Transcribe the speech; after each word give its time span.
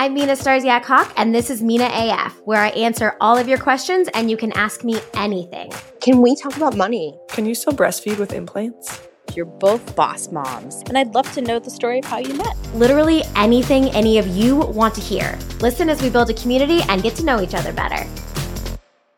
I'm 0.00 0.14
Mina 0.14 0.34
Starsiak 0.34 0.84
Hawk, 0.84 1.12
and 1.16 1.34
this 1.34 1.50
is 1.50 1.60
Mina 1.60 1.90
AF, 1.92 2.40
where 2.44 2.60
I 2.60 2.68
answer 2.68 3.16
all 3.20 3.36
of 3.36 3.48
your 3.48 3.58
questions 3.58 4.08
and 4.14 4.30
you 4.30 4.36
can 4.36 4.52
ask 4.52 4.84
me 4.84 5.00
anything. 5.14 5.72
Can 6.00 6.22
we 6.22 6.36
talk 6.36 6.56
about 6.56 6.76
money? 6.76 7.18
Can 7.30 7.44
you 7.44 7.52
still 7.56 7.72
breastfeed 7.72 8.16
with 8.16 8.32
implants? 8.32 9.08
You're 9.34 9.46
both 9.46 9.96
boss 9.96 10.30
moms, 10.30 10.82
and 10.82 10.96
I'd 10.96 11.16
love 11.16 11.32
to 11.32 11.40
know 11.40 11.58
the 11.58 11.70
story 11.70 11.98
of 11.98 12.04
how 12.04 12.18
you 12.18 12.32
met. 12.34 12.56
Literally 12.74 13.24
anything 13.34 13.88
any 13.88 14.18
of 14.18 14.28
you 14.28 14.58
want 14.58 14.94
to 14.94 15.00
hear. 15.00 15.36
Listen 15.58 15.88
as 15.88 16.00
we 16.00 16.10
build 16.10 16.30
a 16.30 16.34
community 16.34 16.80
and 16.88 17.02
get 17.02 17.16
to 17.16 17.24
know 17.24 17.40
each 17.40 17.54
other 17.54 17.72
better. 17.72 18.06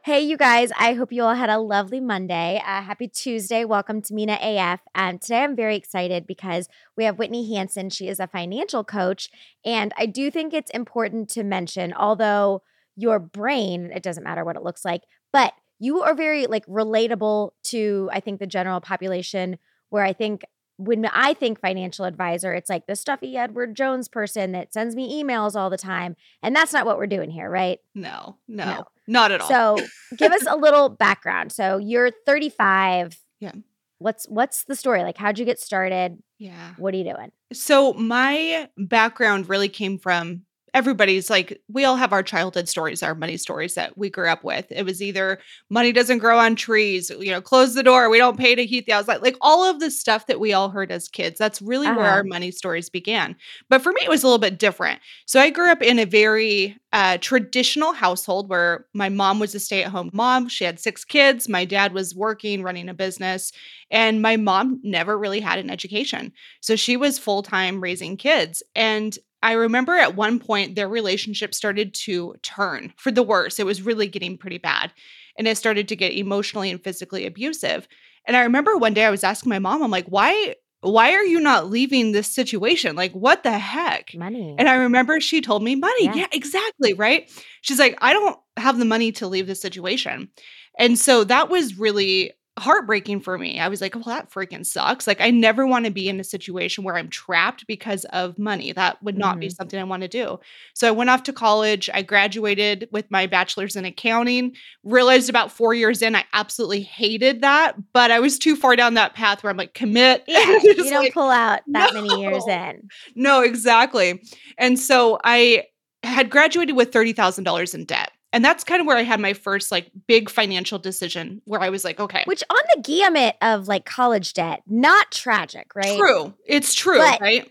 Hey, 0.02 0.22
you 0.22 0.38
guys, 0.38 0.72
I 0.78 0.94
hope 0.94 1.12
you 1.12 1.22
all 1.22 1.34
had 1.34 1.50
a 1.50 1.58
lovely 1.58 2.00
Monday. 2.00 2.56
Uh, 2.66 2.80
happy 2.80 3.06
Tuesday. 3.06 3.66
Welcome 3.66 4.00
to 4.00 4.14
Mina 4.14 4.38
AF. 4.40 4.80
Um, 4.94 5.18
today 5.18 5.44
I'm 5.44 5.54
very 5.54 5.76
excited 5.76 6.26
because 6.26 6.70
we 6.96 7.04
have 7.04 7.18
Whitney 7.18 7.54
Hansen. 7.54 7.90
She 7.90 8.08
is 8.08 8.18
a 8.18 8.26
financial 8.26 8.82
coach. 8.82 9.28
And 9.62 9.92
I 9.98 10.06
do 10.06 10.30
think 10.30 10.54
it's 10.54 10.70
important 10.70 11.28
to 11.30 11.44
mention, 11.44 11.92
although 11.92 12.62
your 12.96 13.18
brain, 13.18 13.90
it 13.94 14.02
doesn't 14.02 14.24
matter 14.24 14.42
what 14.42 14.56
it 14.56 14.62
looks 14.62 14.86
like, 14.86 15.02
but 15.34 15.52
you 15.78 16.00
are 16.00 16.14
very 16.14 16.46
like 16.46 16.64
relatable 16.64 17.50
to, 17.64 18.08
I 18.10 18.20
think, 18.20 18.40
the 18.40 18.46
general 18.46 18.80
population, 18.80 19.58
where 19.90 20.02
I 20.02 20.14
think 20.14 20.44
when 20.78 21.04
I 21.04 21.34
think 21.34 21.60
financial 21.60 22.06
advisor, 22.06 22.54
it's 22.54 22.70
like 22.70 22.86
the 22.86 22.96
stuffy 22.96 23.36
Edward 23.36 23.76
Jones 23.76 24.08
person 24.08 24.52
that 24.52 24.72
sends 24.72 24.96
me 24.96 25.22
emails 25.22 25.54
all 25.54 25.68
the 25.68 25.76
time. 25.76 26.16
And 26.42 26.56
that's 26.56 26.72
not 26.72 26.86
what 26.86 26.96
we're 26.96 27.06
doing 27.06 27.30
here, 27.30 27.50
right? 27.50 27.80
No, 27.94 28.38
no, 28.48 28.64
no. 28.64 28.84
Not 29.10 29.32
at 29.32 29.40
all. 29.40 29.48
So 29.48 29.78
give 30.16 30.32
us 30.32 30.46
a 30.48 30.56
little 30.56 30.88
background. 30.88 31.52
So 31.52 31.78
you're 31.78 32.10
35. 32.26 33.18
Yeah. 33.40 33.52
What's 33.98 34.26
what's 34.28 34.64
the 34.64 34.76
story? 34.76 35.02
Like 35.02 35.18
how'd 35.18 35.38
you 35.38 35.44
get 35.44 35.58
started? 35.58 36.22
Yeah. 36.38 36.74
What 36.78 36.94
are 36.94 36.96
you 36.96 37.04
doing? 37.04 37.32
So 37.52 37.92
my 37.92 38.68
background 38.78 39.48
really 39.48 39.68
came 39.68 39.98
from 39.98 40.42
everybody's 40.74 41.30
like 41.30 41.60
we 41.68 41.84
all 41.84 41.96
have 41.96 42.12
our 42.12 42.22
childhood 42.22 42.68
stories 42.68 43.02
our 43.02 43.14
money 43.14 43.36
stories 43.36 43.74
that 43.74 43.96
we 43.96 44.10
grew 44.10 44.28
up 44.28 44.44
with. 44.44 44.66
It 44.70 44.84
was 44.84 45.02
either 45.02 45.38
money 45.68 45.92
doesn't 45.92 46.18
grow 46.18 46.38
on 46.38 46.56
trees 46.56 47.10
you 47.10 47.30
know 47.30 47.40
close 47.40 47.74
the 47.74 47.82
door 47.82 48.08
we 48.08 48.18
don't 48.18 48.38
pay 48.38 48.54
to 48.54 48.66
heat 48.66 48.86
the 48.86 48.92
house 48.92 49.08
like, 49.08 49.22
like 49.22 49.36
all 49.40 49.68
of 49.68 49.80
the 49.80 49.90
stuff 49.90 50.26
that 50.26 50.40
we 50.40 50.52
all 50.52 50.70
heard 50.70 50.90
as 50.90 51.08
kids. 51.08 51.38
That's 51.38 51.62
really 51.62 51.86
uh-huh. 51.86 51.96
where 51.96 52.10
our 52.10 52.24
money 52.24 52.50
stories 52.50 52.90
began. 52.90 53.36
But 53.68 53.82
for 53.82 53.92
me 53.92 54.00
it 54.02 54.10
was 54.10 54.22
a 54.22 54.26
little 54.26 54.38
bit 54.38 54.58
different. 54.58 55.00
So 55.26 55.40
i 55.40 55.50
grew 55.50 55.70
up 55.70 55.82
in 55.82 55.98
a 55.98 56.04
very 56.06 56.78
uh, 56.92 57.18
traditional 57.18 57.92
household 57.92 58.48
where 58.48 58.86
my 58.94 59.08
mom 59.08 59.38
was 59.38 59.54
a 59.54 59.60
stay-at-home 59.60 60.10
mom. 60.12 60.48
She 60.48 60.64
had 60.64 60.80
six 60.80 61.04
kids. 61.04 61.48
My 61.48 61.64
dad 61.64 61.92
was 61.92 62.16
working 62.16 62.62
running 62.62 62.88
a 62.88 62.94
business 62.94 63.52
and 63.90 64.22
my 64.22 64.36
mom 64.36 64.80
never 64.82 65.18
really 65.18 65.40
had 65.40 65.58
an 65.58 65.70
education. 65.70 66.32
So 66.60 66.76
she 66.76 66.96
was 66.96 67.18
full-time 67.18 67.80
raising 67.80 68.16
kids. 68.16 68.62
And 68.74 69.16
I 69.42 69.52
remember 69.52 69.96
at 69.96 70.16
one 70.16 70.38
point 70.38 70.74
their 70.74 70.88
relationship 70.88 71.54
started 71.54 71.94
to 72.04 72.34
turn 72.42 72.92
for 72.96 73.10
the 73.10 73.22
worse. 73.22 73.58
It 73.58 73.66
was 73.66 73.82
really 73.82 74.06
getting 74.06 74.36
pretty 74.36 74.58
bad. 74.58 74.92
And 75.38 75.48
it 75.48 75.56
started 75.56 75.88
to 75.88 75.96
get 75.96 76.12
emotionally 76.12 76.70
and 76.70 76.82
physically 76.82 77.26
abusive. 77.26 77.88
And 78.26 78.36
I 78.36 78.42
remember 78.42 78.76
one 78.76 78.94
day 78.94 79.04
I 79.04 79.10
was 79.10 79.24
asking 79.24 79.50
my 79.50 79.58
mom, 79.58 79.82
I'm 79.82 79.90
like, 79.90 80.06
why 80.06 80.54
why 80.82 81.12
are 81.12 81.24
you 81.24 81.40
not 81.40 81.68
leaving 81.68 82.12
this 82.12 82.26
situation? 82.26 82.96
Like, 82.96 83.12
what 83.12 83.42
the 83.42 83.58
heck? 83.58 84.14
Money. 84.14 84.56
And 84.58 84.68
I 84.68 84.76
remember 84.76 85.20
she 85.20 85.42
told 85.42 85.62
me, 85.62 85.74
money. 85.74 86.06
Yeah. 86.06 86.14
yeah, 86.14 86.26
exactly. 86.32 86.94
Right. 86.94 87.30
She's 87.60 87.78
like, 87.78 87.98
I 88.00 88.14
don't 88.14 88.38
have 88.56 88.78
the 88.78 88.86
money 88.86 89.12
to 89.12 89.26
leave 89.26 89.46
this 89.46 89.60
situation. 89.60 90.30
And 90.78 90.98
so 90.98 91.24
that 91.24 91.50
was 91.50 91.78
really 91.78 92.32
heartbreaking 92.60 93.20
for 93.20 93.36
me. 93.38 93.58
I 93.58 93.68
was 93.68 93.80
like, 93.80 93.94
well, 93.94 94.04
that 94.04 94.30
freaking 94.30 94.64
sucks. 94.64 95.06
Like, 95.06 95.20
I 95.20 95.30
never 95.30 95.66
want 95.66 95.86
to 95.86 95.90
be 95.90 96.08
in 96.08 96.20
a 96.20 96.24
situation 96.24 96.84
where 96.84 96.96
I'm 96.96 97.08
trapped 97.08 97.66
because 97.66 98.04
of 98.06 98.38
money. 98.38 98.72
That 98.72 99.02
would 99.02 99.18
not 99.18 99.32
mm-hmm. 99.32 99.40
be 99.40 99.50
something 99.50 99.80
I 99.80 99.84
want 99.84 100.02
to 100.02 100.08
do. 100.08 100.38
So 100.74 100.86
I 100.86 100.90
went 100.90 101.10
off 101.10 101.22
to 101.24 101.32
college. 101.32 101.90
I 101.92 102.02
graduated 102.02 102.88
with 102.92 103.10
my 103.10 103.26
bachelor's 103.26 103.76
in 103.76 103.84
accounting. 103.84 104.54
Realized 104.84 105.30
about 105.30 105.50
four 105.50 105.74
years 105.74 106.02
in, 106.02 106.14
I 106.14 106.24
absolutely 106.32 106.82
hated 106.82 107.40
that, 107.40 107.76
but 107.92 108.10
I 108.10 108.20
was 108.20 108.38
too 108.38 108.54
far 108.54 108.76
down 108.76 108.94
that 108.94 109.14
path 109.14 109.42
where 109.42 109.50
I'm 109.50 109.56
like, 109.56 109.74
commit. 109.74 110.24
Yeah, 110.30 110.58
you 110.62 110.74
don't 110.74 111.02
like, 111.02 111.12
pull 111.12 111.28
out 111.28 111.60
that 111.72 111.92
no. 111.92 112.02
many 112.02 112.22
years 112.22 112.46
in. 112.46 112.88
No, 113.14 113.42
exactly. 113.42 114.22
And 114.58 114.78
so 114.78 115.18
I 115.24 115.64
had 116.02 116.30
graduated 116.30 116.76
with 116.76 116.92
$30,000 116.92 117.74
in 117.74 117.84
debt. 117.84 118.09
And 118.32 118.44
that's 118.44 118.62
kind 118.62 118.80
of 118.80 118.86
where 118.86 118.96
I 118.96 119.02
had 119.02 119.20
my 119.20 119.32
first 119.32 119.72
like 119.72 119.90
big 120.06 120.30
financial 120.30 120.78
decision 120.78 121.42
where 121.46 121.60
I 121.60 121.68
was 121.68 121.84
like, 121.84 121.98
okay. 121.98 122.22
Which 122.26 122.44
on 122.48 122.60
the 122.74 122.82
gamut 122.82 123.36
of 123.42 123.66
like 123.66 123.84
college 123.84 124.34
debt, 124.34 124.62
not 124.66 125.10
tragic, 125.10 125.74
right? 125.74 125.98
True. 125.98 126.34
It's 126.46 126.74
true, 126.74 126.98
but, 126.98 127.20
right? 127.20 127.50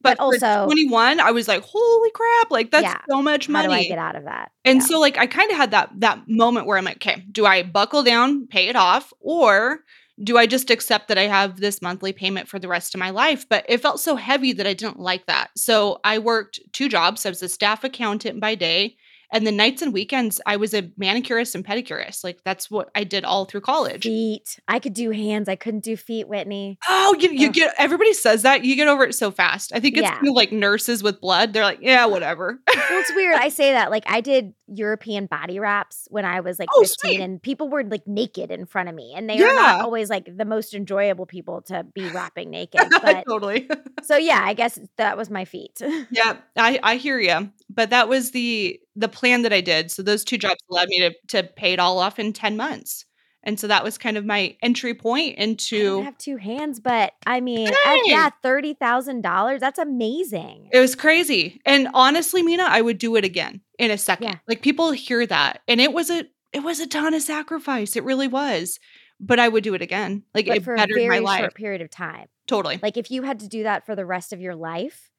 But, 0.00 0.16
but 0.16 0.20
also 0.20 0.66
21, 0.66 1.18
I 1.18 1.32
was 1.32 1.48
like, 1.48 1.62
holy 1.62 2.10
crap, 2.12 2.50
like 2.50 2.70
that's 2.70 2.84
yeah, 2.84 3.00
so 3.10 3.20
much 3.20 3.48
money. 3.48 3.72
How 3.72 3.80
do 3.80 3.84
I 3.84 3.88
get 3.88 3.98
out 3.98 4.14
of 4.14 4.24
that? 4.24 4.52
And 4.64 4.78
yeah. 4.78 4.86
so 4.86 5.00
like 5.00 5.18
I 5.18 5.26
kind 5.26 5.50
of 5.50 5.56
had 5.56 5.72
that 5.72 5.90
that 5.98 6.28
moment 6.28 6.66
where 6.66 6.78
I'm 6.78 6.84
like, 6.84 6.96
okay, 6.96 7.24
do 7.32 7.44
I 7.44 7.64
buckle 7.64 8.04
down, 8.04 8.46
pay 8.46 8.68
it 8.68 8.76
off, 8.76 9.12
or 9.20 9.80
do 10.22 10.38
I 10.38 10.46
just 10.46 10.70
accept 10.70 11.08
that 11.08 11.18
I 11.18 11.22
have 11.22 11.58
this 11.58 11.82
monthly 11.82 12.12
payment 12.12 12.48
for 12.48 12.60
the 12.60 12.68
rest 12.68 12.94
of 12.94 13.00
my 13.00 13.10
life? 13.10 13.48
But 13.48 13.64
it 13.68 13.80
felt 13.80 13.98
so 13.98 14.14
heavy 14.14 14.52
that 14.52 14.66
I 14.68 14.74
didn't 14.74 15.00
like 15.00 15.26
that. 15.26 15.50
So 15.56 16.00
I 16.04 16.18
worked 16.18 16.60
two 16.72 16.88
jobs. 16.88 17.26
I 17.26 17.30
was 17.30 17.42
a 17.42 17.48
staff 17.48 17.82
accountant 17.82 18.38
by 18.38 18.54
day 18.54 18.96
and 19.32 19.46
the 19.46 19.52
nights 19.52 19.82
and 19.82 19.92
weekends, 19.92 20.40
I 20.46 20.56
was 20.56 20.74
a 20.74 20.90
manicurist 20.96 21.54
and 21.54 21.64
pedicurist. 21.64 22.22
Like 22.22 22.40
that's 22.44 22.70
what 22.70 22.90
I 22.94 23.04
did 23.04 23.24
all 23.24 23.46
through 23.46 23.62
college. 23.62 24.04
Feet. 24.04 24.60
I 24.68 24.78
could 24.78 24.92
do 24.92 25.10
hands. 25.10 25.48
I 25.48 25.56
couldn't 25.56 25.82
do 25.82 25.96
feet, 25.96 26.28
Whitney. 26.28 26.78
Oh, 26.88 27.16
you, 27.18 27.30
you 27.30 27.50
get 27.50 27.74
everybody 27.78 28.12
says 28.12 28.42
that. 28.42 28.64
You 28.64 28.76
get 28.76 28.88
over 28.88 29.04
it 29.04 29.14
so 29.14 29.30
fast. 29.30 29.72
I 29.74 29.80
think 29.80 29.96
it's 29.96 30.02
yeah. 30.02 30.14
kind 30.16 30.28
of 30.28 30.34
like 30.34 30.52
nurses 30.52 31.02
with 31.02 31.20
blood. 31.20 31.52
They're 31.52 31.64
like, 31.64 31.80
yeah, 31.80 32.04
whatever. 32.04 32.60
well, 32.68 33.00
it's 33.00 33.12
weird. 33.16 33.36
I 33.36 33.48
say 33.48 33.72
that. 33.72 33.90
Like 33.90 34.04
I 34.06 34.20
did 34.20 34.52
European 34.74 35.26
body 35.26 35.58
wraps 35.58 36.06
when 36.10 36.24
I 36.24 36.40
was 36.40 36.58
like 36.58 36.68
oh, 36.74 36.80
15 36.80 36.96
sweet. 36.98 37.20
and 37.20 37.42
people 37.42 37.68
were 37.68 37.84
like 37.84 38.06
naked 38.06 38.50
in 38.50 38.66
front 38.66 38.88
of 38.88 38.94
me. 38.94 39.12
And 39.14 39.28
they 39.28 39.38
yeah. 39.38 39.46
are 39.46 39.54
not 39.54 39.80
always 39.82 40.10
like 40.10 40.36
the 40.36 40.44
most 40.44 40.74
enjoyable 40.74 41.26
people 41.26 41.62
to 41.62 41.84
be 41.84 42.08
wrapping 42.14 42.50
naked. 42.50 42.80
But 43.02 43.24
totally. 43.28 43.68
so 44.02 44.16
yeah, 44.16 44.42
I 44.44 44.54
guess 44.54 44.78
that 44.96 45.16
was 45.16 45.28
my 45.28 45.44
feet. 45.44 45.80
yeah, 46.10 46.36
I, 46.56 46.78
I 46.82 46.96
hear 46.96 47.18
you. 47.18 47.50
But 47.68 47.90
that 47.90 48.08
was 48.08 48.30
the 48.30 48.80
the 48.94 49.08
plan 49.08 49.42
that 49.42 49.52
I 49.52 49.60
did. 49.60 49.90
So 49.90 50.02
those 50.02 50.24
two 50.24 50.38
jobs 50.38 50.60
allowed 50.70 50.88
me 50.88 51.00
to 51.00 51.12
to 51.28 51.42
pay 51.42 51.72
it 51.72 51.78
all 51.78 51.98
off 51.98 52.18
in 52.18 52.32
10 52.32 52.56
months. 52.56 53.06
And 53.44 53.58
so 53.58 53.66
that 53.66 53.82
was 53.82 53.98
kind 53.98 54.16
of 54.16 54.24
my 54.24 54.56
entry 54.62 54.94
point 54.94 55.36
into 55.36 56.00
I 56.00 56.04
have 56.04 56.18
two 56.18 56.36
hands, 56.36 56.78
but 56.78 57.12
I 57.26 57.40
mean, 57.40 57.70
yeah, 58.04 58.30
thirty 58.42 58.74
thousand 58.74 59.22
dollars. 59.22 59.60
That's 59.60 59.78
amazing. 59.80 60.68
It 60.72 60.78
was 60.78 60.94
crazy. 60.94 61.60
And 61.66 61.88
honestly, 61.94 62.42
Mina, 62.42 62.64
I 62.68 62.80
would 62.80 62.98
do 62.98 63.16
it 63.16 63.24
again 63.24 63.60
in 63.78 63.90
a 63.90 63.98
second. 63.98 64.28
Yeah. 64.28 64.36
Like 64.46 64.62
people 64.62 64.92
hear 64.92 65.26
that. 65.26 65.62
And 65.66 65.80
it 65.80 65.92
was 65.92 66.08
a 66.10 66.24
it 66.52 66.60
was 66.62 66.80
a 66.80 66.86
ton 66.86 67.14
of 67.14 67.22
sacrifice. 67.22 67.96
It 67.96 68.04
really 68.04 68.28
was. 68.28 68.78
But 69.18 69.38
I 69.38 69.48
would 69.48 69.64
do 69.64 69.74
it 69.74 69.82
again. 69.82 70.22
Like 70.34 70.46
but 70.46 70.56
it 70.58 70.64
for 70.64 70.76
bettered 70.76 70.96
a 70.98 71.00
very 71.06 71.20
my 71.20 71.24
life. 71.24 71.40
short 71.40 71.54
period 71.54 71.80
of 71.80 71.90
time. 71.90 72.26
Totally. 72.46 72.78
Like 72.82 72.96
if 72.96 73.10
you 73.10 73.22
had 73.22 73.40
to 73.40 73.48
do 73.48 73.62
that 73.64 73.86
for 73.86 73.94
the 73.96 74.04
rest 74.06 74.32
of 74.32 74.40
your 74.40 74.54
life, 74.56 75.10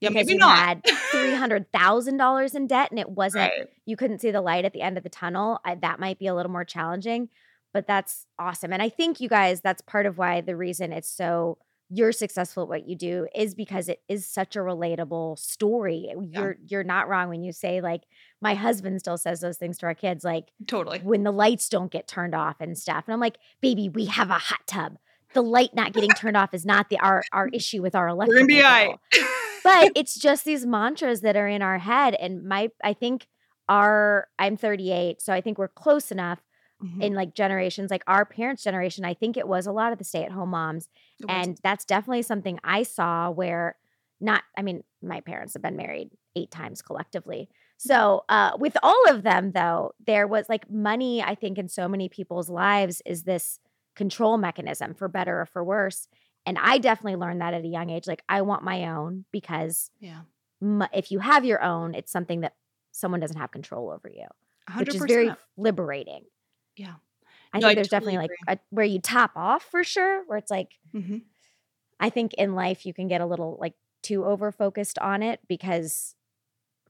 yeah, 0.00 0.08
because 0.08 0.26
maybe 0.26 0.32
you 0.34 0.38
not. 0.40 0.56
had 0.58 0.82
three 1.12 1.34
hundred 1.34 1.70
thousand 1.72 2.16
dollars 2.16 2.54
in 2.56 2.66
debt 2.66 2.90
and 2.90 2.98
it 2.98 3.08
wasn't 3.08 3.50
Right. 3.56 3.68
you 3.86 3.96
couldn't 3.96 4.20
see 4.20 4.30
the 4.32 4.40
light 4.40 4.64
at 4.64 4.72
the 4.72 4.82
end 4.82 4.96
of 4.98 5.04
the 5.04 5.08
tunnel. 5.10 5.60
I, 5.64 5.76
that 5.76 6.00
might 6.00 6.18
be 6.18 6.26
a 6.26 6.34
little 6.34 6.50
more 6.50 6.64
challenging, 6.64 7.28
but 7.72 7.86
that's 7.86 8.26
awesome. 8.38 8.72
And 8.72 8.82
I 8.82 8.88
think 8.88 9.20
you 9.20 9.28
guys, 9.28 9.60
that's 9.60 9.82
part 9.82 10.06
of 10.06 10.18
why 10.18 10.40
the 10.40 10.56
reason 10.56 10.92
it's 10.92 11.08
so 11.08 11.58
you're 11.94 12.12
successful 12.12 12.62
at 12.62 12.68
what 12.70 12.88
you 12.88 12.96
do 12.96 13.26
is 13.34 13.54
because 13.54 13.86
it 13.88 14.00
is 14.08 14.26
such 14.26 14.56
a 14.56 14.60
relatable 14.60 15.38
story. 15.38 16.06
Eh, 16.10 16.14
you're 16.30 16.56
you're 16.66 16.84
not 16.84 17.06
wrong 17.08 17.28
when 17.28 17.42
you 17.42 17.52
say 17.52 17.82
like 17.82 18.02
my 18.40 18.54
husband 18.54 18.98
still 19.00 19.18
says 19.18 19.40
those 19.40 19.58
things 19.58 19.76
to 19.78 19.86
our 19.86 19.94
kids 19.94 20.24
like 20.24 20.46
Totally. 20.66 21.00
when 21.00 21.22
the 21.22 21.32
lights 21.32 21.68
don't 21.68 21.92
get 21.92 22.08
turned 22.08 22.34
off 22.34 22.56
and 22.60 22.78
stuff. 22.78 23.04
And 23.06 23.12
I'm 23.12 23.20
like, 23.20 23.36
baby, 23.60 23.90
we 23.90 24.06
have 24.06 24.30
a 24.30 24.38
hot 24.38 24.66
tub. 24.66 24.96
The 25.34 25.42
light 25.42 25.74
not 25.74 25.92
getting 25.92 26.10
turned 26.10 26.36
off 26.36 26.54
is 26.54 26.64
not 26.64 26.88
the 26.88 26.98
our 26.98 27.22
our 27.30 27.48
issue 27.52 27.82
with 27.82 27.94
our 27.94 28.06
We're 28.06 28.12
electrical 28.12 28.40
gonna 28.40 28.46
be 28.46 28.62
all 28.62 28.70
right. 28.70 28.98
bill 29.10 29.22
but 29.62 29.92
it's 29.96 30.18
just 30.18 30.44
these 30.44 30.64
mantras 30.66 31.20
that 31.20 31.36
are 31.36 31.48
in 31.48 31.62
our 31.62 31.78
head 31.78 32.14
and 32.14 32.42
my 32.44 32.70
i 32.82 32.92
think 32.92 33.26
our 33.68 34.28
i'm 34.38 34.56
38 34.56 35.22
so 35.22 35.32
i 35.32 35.40
think 35.40 35.56
we're 35.58 35.68
close 35.68 36.10
enough 36.10 36.42
Mhm. 36.82 37.02
in 37.02 37.14
like 37.14 37.34
generations 37.34 37.90
like 37.90 38.02
our 38.06 38.24
parents 38.24 38.62
generation 38.62 39.04
i 39.04 39.14
think 39.14 39.36
it 39.36 39.46
was 39.48 39.66
a 39.66 39.72
lot 39.72 39.92
of 39.92 39.98
the 39.98 40.04
stay-at-home 40.04 40.50
moms 40.50 40.88
and 41.28 41.58
that's 41.62 41.84
definitely 41.84 42.22
something 42.22 42.58
i 42.64 42.82
saw 42.82 43.30
where 43.30 43.76
not 44.20 44.42
i 44.56 44.62
mean 44.62 44.82
my 45.02 45.20
parents 45.20 45.52
have 45.54 45.62
been 45.62 45.76
married 45.76 46.10
eight 46.36 46.50
times 46.50 46.82
collectively 46.82 47.48
so 47.76 48.24
uh, 48.28 48.52
with 48.58 48.76
all 48.82 49.08
of 49.08 49.22
them 49.22 49.52
though 49.52 49.92
there 50.06 50.26
was 50.26 50.48
like 50.48 50.70
money 50.70 51.22
i 51.22 51.34
think 51.34 51.58
in 51.58 51.68
so 51.68 51.88
many 51.88 52.08
people's 52.08 52.48
lives 52.50 53.02
is 53.06 53.22
this 53.24 53.60
control 53.94 54.36
mechanism 54.38 54.94
for 54.94 55.08
better 55.08 55.40
or 55.40 55.46
for 55.46 55.62
worse 55.62 56.08
and 56.44 56.58
I 56.58 56.78
definitely 56.78 57.16
learned 57.16 57.40
that 57.40 57.54
at 57.54 57.62
a 57.64 57.68
young 57.68 57.88
age. 57.88 58.08
Like, 58.08 58.24
I 58.28 58.42
want 58.42 58.64
my 58.64 58.88
own 58.88 59.26
because 59.30 59.92
yeah. 60.00 60.22
m- 60.60 60.88
if 60.92 61.12
you 61.12 61.20
have 61.20 61.44
your 61.44 61.62
own, 61.62 61.94
it's 61.94 62.10
something 62.10 62.40
that 62.40 62.54
someone 62.90 63.20
doesn't 63.20 63.36
have 63.36 63.52
control 63.52 63.90
over 63.90 64.08
you, 64.08 64.26
100%. 64.68 64.78
which 64.80 64.94
is 64.96 65.02
very 65.02 65.32
liberating. 65.56 66.24
Yeah. 66.76 66.94
I 67.52 67.60
No, 67.60 67.66
think 67.66 67.74
I 67.74 67.74
there's 67.74 67.88
totally 67.88 67.88
definitely 67.88 68.18
like 68.18 68.32
a, 68.48 68.58
where 68.70 68.86
you 68.86 69.00
top 69.00 69.32
off 69.36 69.64
for 69.64 69.84
sure, 69.84 70.24
where 70.26 70.38
it's 70.38 70.50
like, 70.50 70.78
hmm 70.92 71.32
I 72.00 72.10
think 72.10 72.34
in 72.34 72.54
life 72.54 72.84
you 72.86 72.94
can 72.94 73.08
get 73.08 73.20
a 73.20 73.26
little 73.26 73.56
like 73.60 73.74
too 74.02 74.24
over 74.24 74.50
focused 74.50 74.98
on 74.98 75.22
it 75.22 75.40
because 75.48 76.14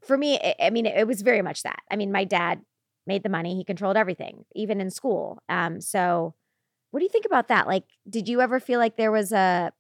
for 0.03 0.19
me, 0.19 0.39
I, 0.43 0.57
I 0.67 0.71
mean, 0.71 0.87
it, 0.87 0.97
it 0.99 1.07
was 1.09 1.23
very 1.23 1.43
much 1.43 1.65
that. 1.65 1.81
I 1.91 1.97
mean, 1.97 2.13
my 2.13 2.25
dad 2.25 2.63
made 3.07 3.23
the 3.25 3.31
money; 3.31 3.57
he 3.57 3.65
controlled 3.65 3.97
everything, 3.99 4.45
even 4.55 4.81
in 4.81 4.91
school. 4.91 5.43
Um, 5.49 5.81
so, 5.81 6.35
what 6.93 7.01
do 7.01 7.05
you 7.05 7.11
think 7.11 7.27
about 7.27 7.49
that? 7.49 7.67
Like, 7.69 7.85
did 8.09 8.29
you 8.29 8.41
ever 8.43 8.61
feel 8.61 8.79
like 8.81 8.97
there 8.97 9.13
was 9.13 9.33
a 9.33 9.73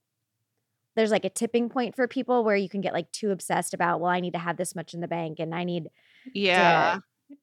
there's 0.96 1.10
like 1.10 1.25
a 1.25 1.31
tipping 1.31 1.69
point 1.69 1.96
for 1.96 2.06
people 2.06 2.44
where 2.44 2.56
you 2.56 2.69
can 2.69 2.81
get 2.81 2.93
like 2.93 3.10
too 3.12 3.31
obsessed 3.31 3.72
about, 3.72 4.00
well, 4.00 4.10
I 4.10 4.20
need 4.20 4.34
to 4.34 4.38
have 4.38 4.56
this 4.56 4.75
much 4.75 4.93
in 4.94 5.00
the 5.00 5.08
bank 5.08 5.38
and 5.40 5.55
I 5.55 5.64
need 5.64 5.88
Yeah. 6.32 6.98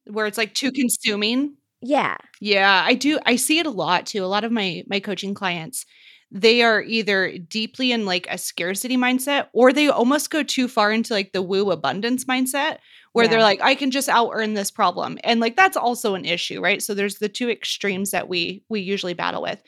Where 0.05 0.27
it's 0.27 0.37
like 0.37 0.53
too 0.53 0.71
consuming. 0.71 1.57
Yeah. 1.81 2.17
Yeah, 2.41 2.83
I 2.85 2.93
do. 2.93 3.19
I 3.25 3.35
see 3.35 3.59
it 3.59 3.65
a 3.65 3.71
lot 3.71 4.05
too. 4.05 4.23
A 4.23 4.27
lot 4.27 4.43
of 4.43 4.51
my 4.51 4.83
my 4.87 4.99
coaching 4.99 5.33
clients, 5.33 5.85
they 6.31 6.61
are 6.61 6.81
either 6.81 7.37
deeply 7.37 7.91
in 7.91 8.05
like 8.05 8.27
a 8.29 8.37
scarcity 8.37 8.97
mindset 8.97 9.47
or 9.53 9.71
they 9.71 9.87
almost 9.87 10.29
go 10.29 10.43
too 10.43 10.67
far 10.67 10.91
into 10.91 11.13
like 11.13 11.31
the 11.31 11.41
woo 11.41 11.71
abundance 11.71 12.25
mindset 12.25 12.77
where 13.13 13.27
they're 13.27 13.41
like 13.41 13.61
I 13.61 13.75
can 13.75 13.91
just 13.91 14.09
out 14.09 14.31
earn 14.33 14.53
this 14.53 14.71
problem. 14.71 15.17
And 15.23 15.39
like 15.39 15.55
that's 15.55 15.77
also 15.77 16.15
an 16.15 16.25
issue, 16.25 16.61
right? 16.61 16.81
So 16.81 16.93
there's 16.93 17.15
the 17.15 17.29
two 17.29 17.49
extremes 17.49 18.11
that 18.11 18.27
we 18.27 18.63
we 18.69 18.81
usually 18.81 19.13
battle 19.13 19.41
with. 19.41 19.61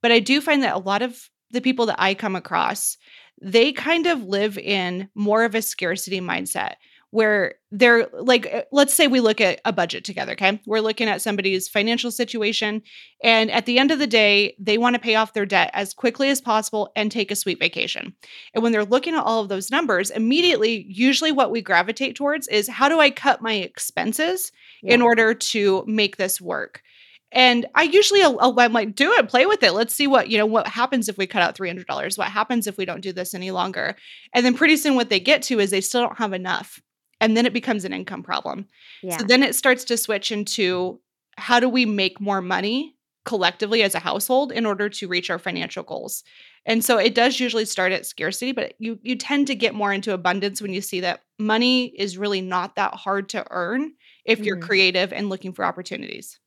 But 0.00 0.12
I 0.12 0.20
do 0.20 0.40
find 0.40 0.62
that 0.62 0.74
a 0.74 0.78
lot 0.78 1.02
of 1.02 1.28
the 1.50 1.60
people 1.60 1.86
that 1.86 2.00
I 2.00 2.14
come 2.14 2.36
across, 2.36 2.96
they 3.40 3.72
kind 3.72 4.06
of 4.06 4.22
live 4.24 4.58
in 4.58 5.08
more 5.14 5.44
of 5.44 5.54
a 5.54 5.62
scarcity 5.62 6.20
mindset 6.20 6.74
where 7.10 7.54
they're 7.70 8.08
like 8.12 8.46
uh, 8.52 8.62
let's 8.72 8.92
say 8.92 9.06
we 9.06 9.20
look 9.20 9.40
at 9.40 9.60
a 9.64 9.72
budget 9.72 10.04
together 10.04 10.32
okay 10.32 10.60
we're 10.66 10.80
looking 10.80 11.08
at 11.08 11.22
somebody's 11.22 11.68
financial 11.68 12.10
situation 12.10 12.82
and 13.22 13.50
at 13.50 13.66
the 13.66 13.78
end 13.78 13.90
of 13.90 13.98
the 13.98 14.06
day 14.06 14.54
they 14.58 14.78
want 14.78 14.94
to 14.94 15.00
pay 15.00 15.14
off 15.14 15.32
their 15.32 15.46
debt 15.46 15.70
as 15.72 15.94
quickly 15.94 16.28
as 16.28 16.40
possible 16.40 16.92
and 16.96 17.10
take 17.10 17.30
a 17.30 17.36
sweet 17.36 17.58
vacation 17.58 18.14
and 18.54 18.62
when 18.62 18.72
they're 18.72 18.84
looking 18.84 19.14
at 19.14 19.24
all 19.24 19.40
of 19.40 19.48
those 19.48 19.70
numbers 19.70 20.10
immediately 20.10 20.84
usually 20.88 21.32
what 21.32 21.50
we 21.50 21.62
gravitate 21.62 22.14
towards 22.14 22.46
is 22.48 22.68
how 22.68 22.88
do 22.88 23.00
i 23.00 23.10
cut 23.10 23.42
my 23.42 23.54
expenses 23.54 24.52
in 24.82 25.02
order 25.02 25.34
to 25.34 25.84
make 25.86 26.16
this 26.16 26.40
work 26.40 26.82
and 27.30 27.66
I 27.74 27.82
usually 27.82 28.22
al- 28.22 28.40
al- 28.40 28.58
I'm 28.58 28.72
like, 28.72 28.94
do 28.94 29.12
it, 29.12 29.28
play 29.28 29.44
with 29.44 29.62
it. 29.62 29.72
Let's 29.72 29.94
see 29.94 30.06
what 30.06 30.30
you 30.30 30.38
know 30.38 30.46
what 30.46 30.66
happens 30.66 31.08
if 31.08 31.18
we 31.18 31.26
cut 31.26 31.42
out 31.42 31.54
three 31.54 31.68
hundred 31.68 31.86
dollars. 31.86 32.16
What 32.16 32.28
happens 32.28 32.66
if 32.66 32.78
we 32.78 32.86
don't 32.86 33.02
do 33.02 33.12
this 33.12 33.34
any 33.34 33.50
longer? 33.50 33.96
And 34.34 34.46
then 34.46 34.54
pretty 34.54 34.76
soon, 34.76 34.94
what 34.94 35.10
they 35.10 35.20
get 35.20 35.42
to 35.42 35.60
is 35.60 35.70
they 35.70 35.82
still 35.82 36.00
don't 36.00 36.18
have 36.18 36.32
enough, 36.32 36.80
and 37.20 37.36
then 37.36 37.46
it 37.46 37.52
becomes 37.52 37.84
an 37.84 37.92
income 37.92 38.22
problem. 38.22 38.66
Yeah. 39.02 39.16
So 39.18 39.24
then 39.26 39.42
it 39.42 39.54
starts 39.54 39.84
to 39.84 39.96
switch 39.96 40.30
into 40.32 41.00
how 41.36 41.60
do 41.60 41.68
we 41.68 41.86
make 41.86 42.20
more 42.20 42.40
money 42.40 42.94
collectively 43.24 43.82
as 43.82 43.94
a 43.94 43.98
household 43.98 44.52
in 44.52 44.64
order 44.64 44.88
to 44.88 45.06
reach 45.08 45.28
our 45.28 45.38
financial 45.38 45.82
goals. 45.82 46.24
And 46.64 46.82
so 46.84 46.96
it 46.98 47.14
does 47.14 47.38
usually 47.40 47.64
start 47.66 47.92
at 47.92 48.06
scarcity, 48.06 48.52
but 48.52 48.74
you 48.78 48.98
you 49.02 49.16
tend 49.16 49.46
to 49.48 49.54
get 49.54 49.74
more 49.74 49.92
into 49.92 50.12
abundance 50.14 50.62
when 50.62 50.72
you 50.72 50.80
see 50.80 51.00
that 51.00 51.24
money 51.38 51.86
is 51.98 52.16
really 52.18 52.40
not 52.40 52.76
that 52.76 52.94
hard 52.94 53.28
to 53.30 53.44
earn 53.50 53.92
if 54.24 54.40
you're 54.40 54.56
Mhm. 54.56 54.62
creative 54.62 55.12
and 55.12 55.28
looking 55.28 55.52
for 55.52 55.64
opportunities. 55.64 56.38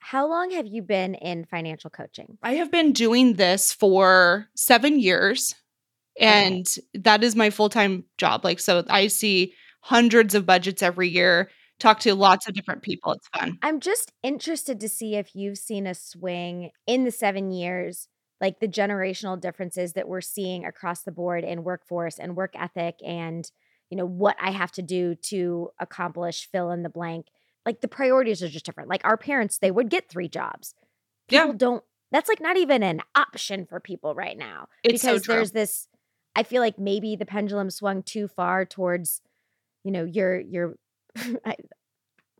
How 0.00 0.28
long 0.28 0.50
have 0.52 0.66
you 0.66 0.82
been 0.82 1.14
in 1.16 1.44
financial 1.44 1.90
coaching? 1.90 2.38
I 2.42 2.54
have 2.54 2.70
been 2.70 2.92
doing 2.92 3.34
this 3.34 3.72
for 3.72 4.48
7 4.54 5.00
years 5.00 5.54
and 6.20 6.66
that 6.94 7.24
is 7.24 7.36
my 7.36 7.50
full-time 7.50 8.04
job. 8.16 8.44
Like 8.44 8.60
so 8.60 8.84
I 8.88 9.08
see 9.08 9.54
hundreds 9.80 10.34
of 10.34 10.46
budgets 10.46 10.82
every 10.82 11.08
year, 11.08 11.50
talk 11.78 12.00
to 12.00 12.14
lots 12.14 12.48
of 12.48 12.54
different 12.54 12.82
people. 12.82 13.12
It's 13.12 13.28
fun. 13.28 13.58
I'm 13.62 13.80
just 13.80 14.12
interested 14.22 14.80
to 14.80 14.88
see 14.88 15.16
if 15.16 15.34
you've 15.34 15.58
seen 15.58 15.86
a 15.86 15.94
swing 15.94 16.70
in 16.86 17.04
the 17.04 17.10
seven 17.10 17.50
years, 17.50 18.08
like 18.40 18.60
the 18.60 18.68
generational 18.68 19.40
differences 19.40 19.92
that 19.94 20.08
we're 20.08 20.20
seeing 20.20 20.64
across 20.64 21.02
the 21.02 21.12
board 21.12 21.44
in 21.44 21.64
workforce 21.64 22.18
and 22.18 22.36
work 22.36 22.54
ethic 22.54 22.96
and 23.04 23.50
you 23.90 23.96
know 23.96 24.06
what 24.06 24.36
I 24.40 24.50
have 24.50 24.72
to 24.72 24.82
do 24.82 25.14
to 25.14 25.70
accomplish 25.80 26.48
fill 26.50 26.70
in 26.70 26.82
the 26.82 26.90
blank. 26.90 27.26
Like 27.64 27.80
the 27.80 27.88
priorities 27.88 28.42
are 28.42 28.48
just 28.48 28.66
different. 28.66 28.90
Like 28.90 29.04
our 29.04 29.16
parents, 29.16 29.58
they 29.58 29.70
would 29.70 29.88
get 29.88 30.10
three 30.10 30.28
jobs. 30.28 30.74
Yeah. 31.30 31.52
Don't 31.56 31.82
that's 32.10 32.28
like 32.28 32.40
not 32.40 32.56
even 32.56 32.82
an 32.82 33.00
option 33.14 33.66
for 33.66 33.80
people 33.80 34.14
right 34.14 34.36
now. 34.36 34.68
It's 34.82 35.02
so 35.02 35.08
because 35.08 35.22
true. 35.22 35.34
there's 35.34 35.52
this 35.52 35.88
I 36.36 36.44
feel 36.44 36.62
like 36.62 36.78
maybe 36.78 37.16
the 37.16 37.26
pendulum 37.26 37.68
swung 37.68 38.02
too 38.04 38.28
far 38.28 38.64
towards, 38.64 39.22
you 39.88 39.92
know, 39.92 40.04
your 40.04 40.38
your 40.38 40.74
I 41.16 41.56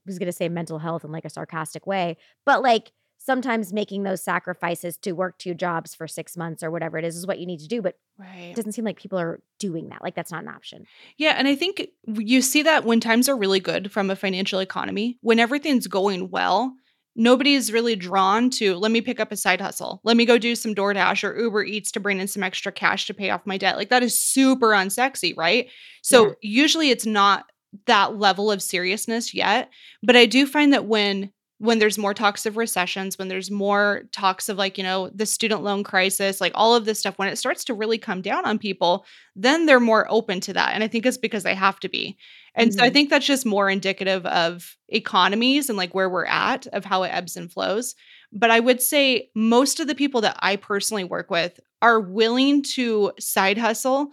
was 0.04 0.18
gonna 0.18 0.32
say 0.32 0.50
mental 0.50 0.78
health 0.78 1.02
in 1.02 1.10
like 1.10 1.24
a 1.24 1.30
sarcastic 1.30 1.86
way, 1.86 2.18
but 2.44 2.62
like 2.62 2.92
sometimes 3.16 3.72
making 3.72 4.02
those 4.02 4.22
sacrifices 4.22 4.98
to 4.98 5.12
work 5.12 5.38
two 5.38 5.54
jobs 5.54 5.94
for 5.94 6.06
six 6.06 6.36
months 6.36 6.62
or 6.62 6.70
whatever 6.70 6.98
it 6.98 7.06
is 7.06 7.16
is 7.16 7.26
what 7.26 7.38
you 7.38 7.46
need 7.46 7.60
to 7.60 7.66
do. 7.66 7.80
But 7.80 7.94
Right. 8.18 8.50
it 8.50 8.56
doesn't 8.56 8.72
seem 8.72 8.84
like 8.84 8.98
people 9.00 9.18
are 9.18 9.40
doing 9.58 9.88
that. 9.88 10.02
Like 10.02 10.14
that's 10.14 10.30
not 10.30 10.42
an 10.42 10.48
option. 10.48 10.86
Yeah, 11.16 11.36
and 11.38 11.48
I 11.48 11.54
think 11.54 11.88
you 12.06 12.42
see 12.42 12.62
that 12.64 12.84
when 12.84 13.00
times 13.00 13.30
are 13.30 13.36
really 13.36 13.60
good 13.60 13.90
from 13.90 14.10
a 14.10 14.16
financial 14.16 14.58
economy, 14.60 15.16
when 15.22 15.38
everything's 15.38 15.86
going 15.86 16.28
well, 16.28 16.74
nobody's 17.18 17.72
really 17.72 17.96
drawn 17.96 18.48
to 18.48 18.76
let 18.76 18.90
me 18.92 19.00
pick 19.02 19.20
up 19.20 19.32
a 19.32 19.36
side 19.36 19.60
hustle. 19.60 20.00
Let 20.04 20.16
me 20.16 20.24
go 20.24 20.38
do 20.38 20.54
some 20.54 20.74
DoorDash 20.74 21.24
or 21.24 21.38
Uber 21.38 21.64
Eats 21.64 21.90
to 21.92 22.00
bring 22.00 22.20
in 22.20 22.28
some 22.28 22.42
extra 22.44 22.72
cash 22.72 23.06
to 23.08 23.14
pay 23.14 23.28
off 23.30 23.44
my 23.44 23.58
debt. 23.58 23.76
Like 23.76 23.90
that 23.90 24.02
is 24.04 24.18
super 24.18 24.68
unsexy, 24.68 25.36
right? 25.36 25.68
So 26.02 26.28
Yeah. 26.28 26.32
usually 26.40 26.90
it's 26.90 27.04
not 27.06 27.44
that 27.86 28.16
level 28.16 28.50
of 28.50 28.62
seriousness 28.62 29.34
yet, 29.34 29.68
but 30.02 30.16
I 30.16 30.24
do 30.24 30.46
find 30.46 30.72
that 30.72 30.86
when 30.86 31.32
when 31.58 31.78
there's 31.80 31.98
more 31.98 32.14
talks 32.14 32.46
of 32.46 32.56
recessions, 32.56 33.18
when 33.18 33.28
there's 33.28 33.50
more 33.50 34.02
talks 34.12 34.48
of 34.48 34.56
like, 34.58 34.78
you 34.78 34.84
know, 34.84 35.10
the 35.14 35.26
student 35.26 35.62
loan 35.62 35.82
crisis, 35.82 36.40
like 36.40 36.52
all 36.54 36.74
of 36.74 36.84
this 36.84 37.00
stuff, 37.00 37.18
when 37.18 37.28
it 37.28 37.36
starts 37.36 37.64
to 37.64 37.74
really 37.74 37.98
come 37.98 38.22
down 38.22 38.46
on 38.46 38.58
people, 38.58 39.04
then 39.34 39.66
they're 39.66 39.80
more 39.80 40.06
open 40.08 40.40
to 40.40 40.52
that. 40.52 40.72
And 40.74 40.84
I 40.84 40.88
think 40.88 41.04
it's 41.04 41.18
because 41.18 41.42
they 41.42 41.54
have 41.56 41.80
to 41.80 41.88
be. 41.88 42.16
And 42.54 42.72
so 42.72 42.84
I 42.84 42.90
Mhm. 42.90 42.92
think 42.92 43.10
that's 43.10 43.26
just 43.26 43.44
more 43.46 43.68
indicative 43.68 44.24
of 44.26 44.76
economies 44.88 45.68
and 45.68 45.76
like 45.76 45.94
where 45.94 46.08
we're 46.08 46.26
at, 46.26 46.66
of 46.68 46.84
how 46.84 47.02
it 47.02 47.08
ebbs 47.08 47.36
and 47.36 47.50
flows. 47.50 47.94
But 48.32 48.50
I 48.50 48.60
would 48.60 48.80
say 48.82 49.30
most 49.34 49.80
of 49.80 49.86
the 49.86 49.94
people 49.94 50.20
that 50.22 50.36
I 50.40 50.56
personally 50.56 51.04
work 51.04 51.30
with 51.30 51.58
are 51.82 52.00
willing 52.00 52.62
to 52.74 53.12
side 53.18 53.58
hustle 53.58 54.08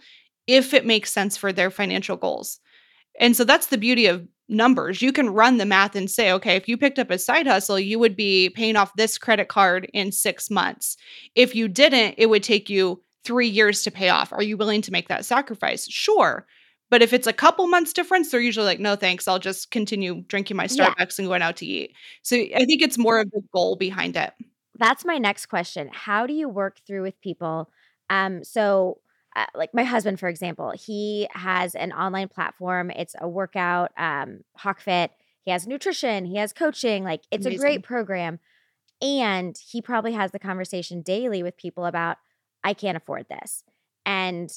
if 0.46 0.74
it 0.74 0.86
makes 0.86 1.12
sense 1.12 1.36
for 1.36 1.52
their 1.52 1.70
financial 1.70 2.16
goals. 2.16 2.60
And 3.20 3.36
so 3.36 3.44
that's 3.44 3.68
the 3.68 3.78
beauty 3.78 4.06
of 4.06 4.26
numbers. 4.48 5.02
You 5.02 5.12
can 5.12 5.30
run 5.30 5.58
the 5.58 5.66
math 5.66 5.96
and 5.96 6.10
say, 6.10 6.32
okay, 6.32 6.56
if 6.56 6.68
you 6.68 6.76
picked 6.76 6.98
up 6.98 7.10
a 7.10 7.18
side 7.18 7.46
hustle, 7.46 7.78
you 7.78 7.98
would 7.98 8.16
be 8.16 8.50
paying 8.50 8.76
off 8.76 8.94
this 8.96 9.18
credit 9.18 9.48
card 9.48 9.88
in 9.92 10.12
six 10.12 10.50
months. 10.50 10.96
If 11.34 11.54
you 11.54 11.68
didn't, 11.68 12.14
it 12.18 12.26
would 12.26 12.42
take 12.42 12.70
you 12.70 13.02
three 13.24 13.48
years 13.48 13.82
to 13.82 13.90
pay 13.90 14.08
off. 14.08 14.32
Are 14.32 14.42
you 14.42 14.56
willing 14.56 14.82
to 14.82 14.92
make 14.92 15.08
that 15.08 15.24
sacrifice? 15.24 15.88
Sure. 15.88 16.46
But 16.88 17.02
if 17.02 17.12
it's 17.12 17.26
a 17.26 17.32
couple 17.32 17.66
months 17.66 17.92
difference, 17.92 18.30
they're 18.30 18.40
usually 18.40 18.66
like, 18.66 18.78
no, 18.78 18.94
thanks. 18.94 19.26
I'll 19.26 19.40
just 19.40 19.72
continue 19.72 20.22
drinking 20.28 20.56
my 20.56 20.68
Yeah. 20.70 20.94
Starbucks 20.94 21.18
and 21.18 21.26
going 21.26 21.42
out 21.42 21.56
to 21.56 21.66
eat. 21.66 21.92
So 22.22 22.36
I 22.36 22.64
think 22.64 22.82
it's 22.82 22.96
more 22.96 23.18
of 23.18 23.30
the 23.32 23.42
goal 23.52 23.74
behind 23.74 24.16
it. 24.16 24.32
That's 24.78 25.04
my 25.04 25.18
next 25.18 25.46
question. 25.46 25.90
How 25.92 26.26
do 26.26 26.34
you 26.34 26.48
work 26.48 26.78
through 26.86 27.02
with 27.02 27.20
people? 27.20 27.70
Um, 28.08 28.44
so 28.44 29.00
uh, 29.36 29.44
like 29.54 29.74
my 29.74 29.84
husband, 29.84 30.18
for 30.18 30.28
example, 30.28 30.72
he 30.72 31.28
has 31.32 31.74
an 31.74 31.92
online 31.92 32.28
platform. 32.28 32.90
It's 32.90 33.14
a 33.20 33.28
workout, 33.28 33.92
um, 33.98 34.40
HawkFit. 34.58 35.10
He 35.42 35.50
has 35.50 35.66
nutrition. 35.66 36.24
He 36.24 36.38
has 36.38 36.54
coaching. 36.54 37.04
Like 37.04 37.20
it's 37.30 37.44
a 37.46 37.54
great 37.54 37.82
program, 37.82 38.40
and 39.02 39.56
he 39.70 39.82
probably 39.82 40.14
has 40.14 40.32
the 40.32 40.38
conversation 40.38 41.02
daily 41.02 41.42
with 41.42 41.56
people 41.58 41.84
about 41.84 42.16
I 42.64 42.72
can't 42.72 42.96
afford 42.96 43.26
this, 43.28 43.62
and 44.06 44.50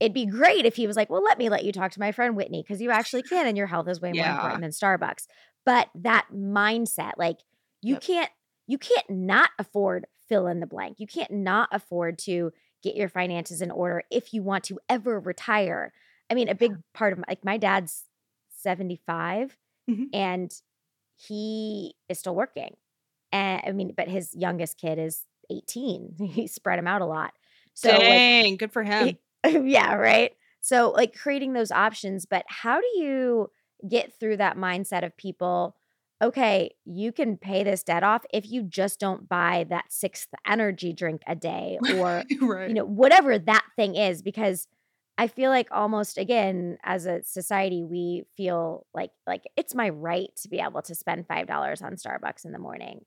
it'd 0.00 0.12
be 0.12 0.26
great 0.26 0.66
if 0.66 0.74
he 0.74 0.86
was 0.88 0.96
like, 0.96 1.08
well, 1.08 1.22
let 1.22 1.38
me 1.38 1.48
let 1.48 1.64
you 1.64 1.72
talk 1.72 1.92
to 1.92 2.00
my 2.00 2.10
friend 2.12 2.36
Whitney 2.36 2.62
because 2.62 2.82
you 2.82 2.90
actually 2.90 3.22
can, 3.30 3.46
and 3.46 3.56
your 3.56 3.68
health 3.68 3.88
is 3.88 4.00
way 4.00 4.12
more 4.12 4.26
important 4.26 4.62
than 4.62 4.70
Starbucks. 4.72 5.26
But 5.64 5.88
that 5.94 6.26
mindset, 6.34 7.12
like 7.16 7.38
you 7.80 7.94
Yep. 7.94 8.02
can't 8.02 8.30
you 8.66 8.78
can't 8.78 9.08
not 9.08 9.50
afford 9.58 10.06
fill 10.28 10.46
in 10.48 10.58
the 10.60 10.66
blank. 10.66 10.98
You 10.98 11.06
can't 11.06 11.30
not 11.30 11.68
afford 11.70 12.18
to 12.20 12.52
get 12.84 12.96
your 12.96 13.10
finances 13.10 13.62
in 13.62 13.72
order 13.72 14.04
if 14.12 14.34
you 14.34 14.44
want 14.44 14.64
to 14.66 14.80
ever 14.90 15.20
retire. 15.20 15.92
I 16.30 16.34
mean, 16.34 16.50
a 16.50 16.56
big 16.56 16.74
part 16.94 17.14
of 17.14 17.20
my, 17.20 17.26
like 17.28 17.44
my 17.44 17.58
dad's 17.58 18.04
75 18.50 19.58
Mhm. 19.90 20.08
and 20.14 20.52
he 21.16 21.96
is 22.08 22.18
still 22.20 22.36
working. 22.36 22.76
And 23.32 23.62
I 23.66 23.72
mean, 23.72 23.94
but 23.96 24.08
his 24.08 24.34
youngest 24.34 24.78
kid 24.78 24.98
is 24.98 25.24
18. 25.50 26.16
He 26.20 26.46
spread 26.48 26.78
him 26.78 26.88
out 26.88 27.02
a 27.02 27.06
lot. 27.06 27.34
So 27.74 27.90
like, 27.90 28.02
Dang, 28.02 28.56
good 28.56 28.72
for 28.72 28.82
him. 28.84 29.18
yeah, 29.46 29.94
right. 29.94 30.32
So 30.60 30.90
like 30.92 31.14
creating 31.16 31.52
those 31.54 31.70
options, 31.72 32.26
but 32.26 32.44
how 32.48 32.80
do 32.80 32.86
you 33.00 33.50
get 33.88 34.18
through 34.18 34.38
that 34.38 34.56
mindset 34.56 35.04
of 35.04 35.16
people? 35.16 35.76
Okay, 36.24 36.70
you 36.86 37.12
can 37.12 37.36
pay 37.36 37.64
this 37.64 37.82
debt 37.82 38.02
off 38.02 38.24
if 38.32 38.50
you 38.50 38.62
just 38.62 38.98
don't 38.98 39.28
buy 39.28 39.66
that 39.68 39.92
sixth 39.92 40.28
energy 40.46 40.94
drink 40.94 41.20
a 41.26 41.34
day 41.34 41.78
or 41.96 42.24
right. 42.40 42.68
you 42.68 42.74
know 42.74 42.86
whatever 42.86 43.38
that 43.38 43.64
thing 43.76 43.94
is 43.94 44.22
because 44.22 44.66
I 45.18 45.26
feel 45.28 45.50
like 45.50 45.68
almost 45.70 46.16
again 46.16 46.78
as 46.82 47.04
a 47.04 47.22
society 47.24 47.84
we 47.84 48.24
feel 48.38 48.86
like 48.94 49.10
like 49.26 49.42
it's 49.54 49.74
my 49.74 49.90
right 49.90 50.30
to 50.40 50.48
be 50.48 50.60
able 50.60 50.80
to 50.80 50.94
spend 50.94 51.28
$5 51.28 51.82
on 51.82 51.96
Starbucks 51.96 52.46
in 52.46 52.52
the 52.52 52.58
morning. 52.58 53.04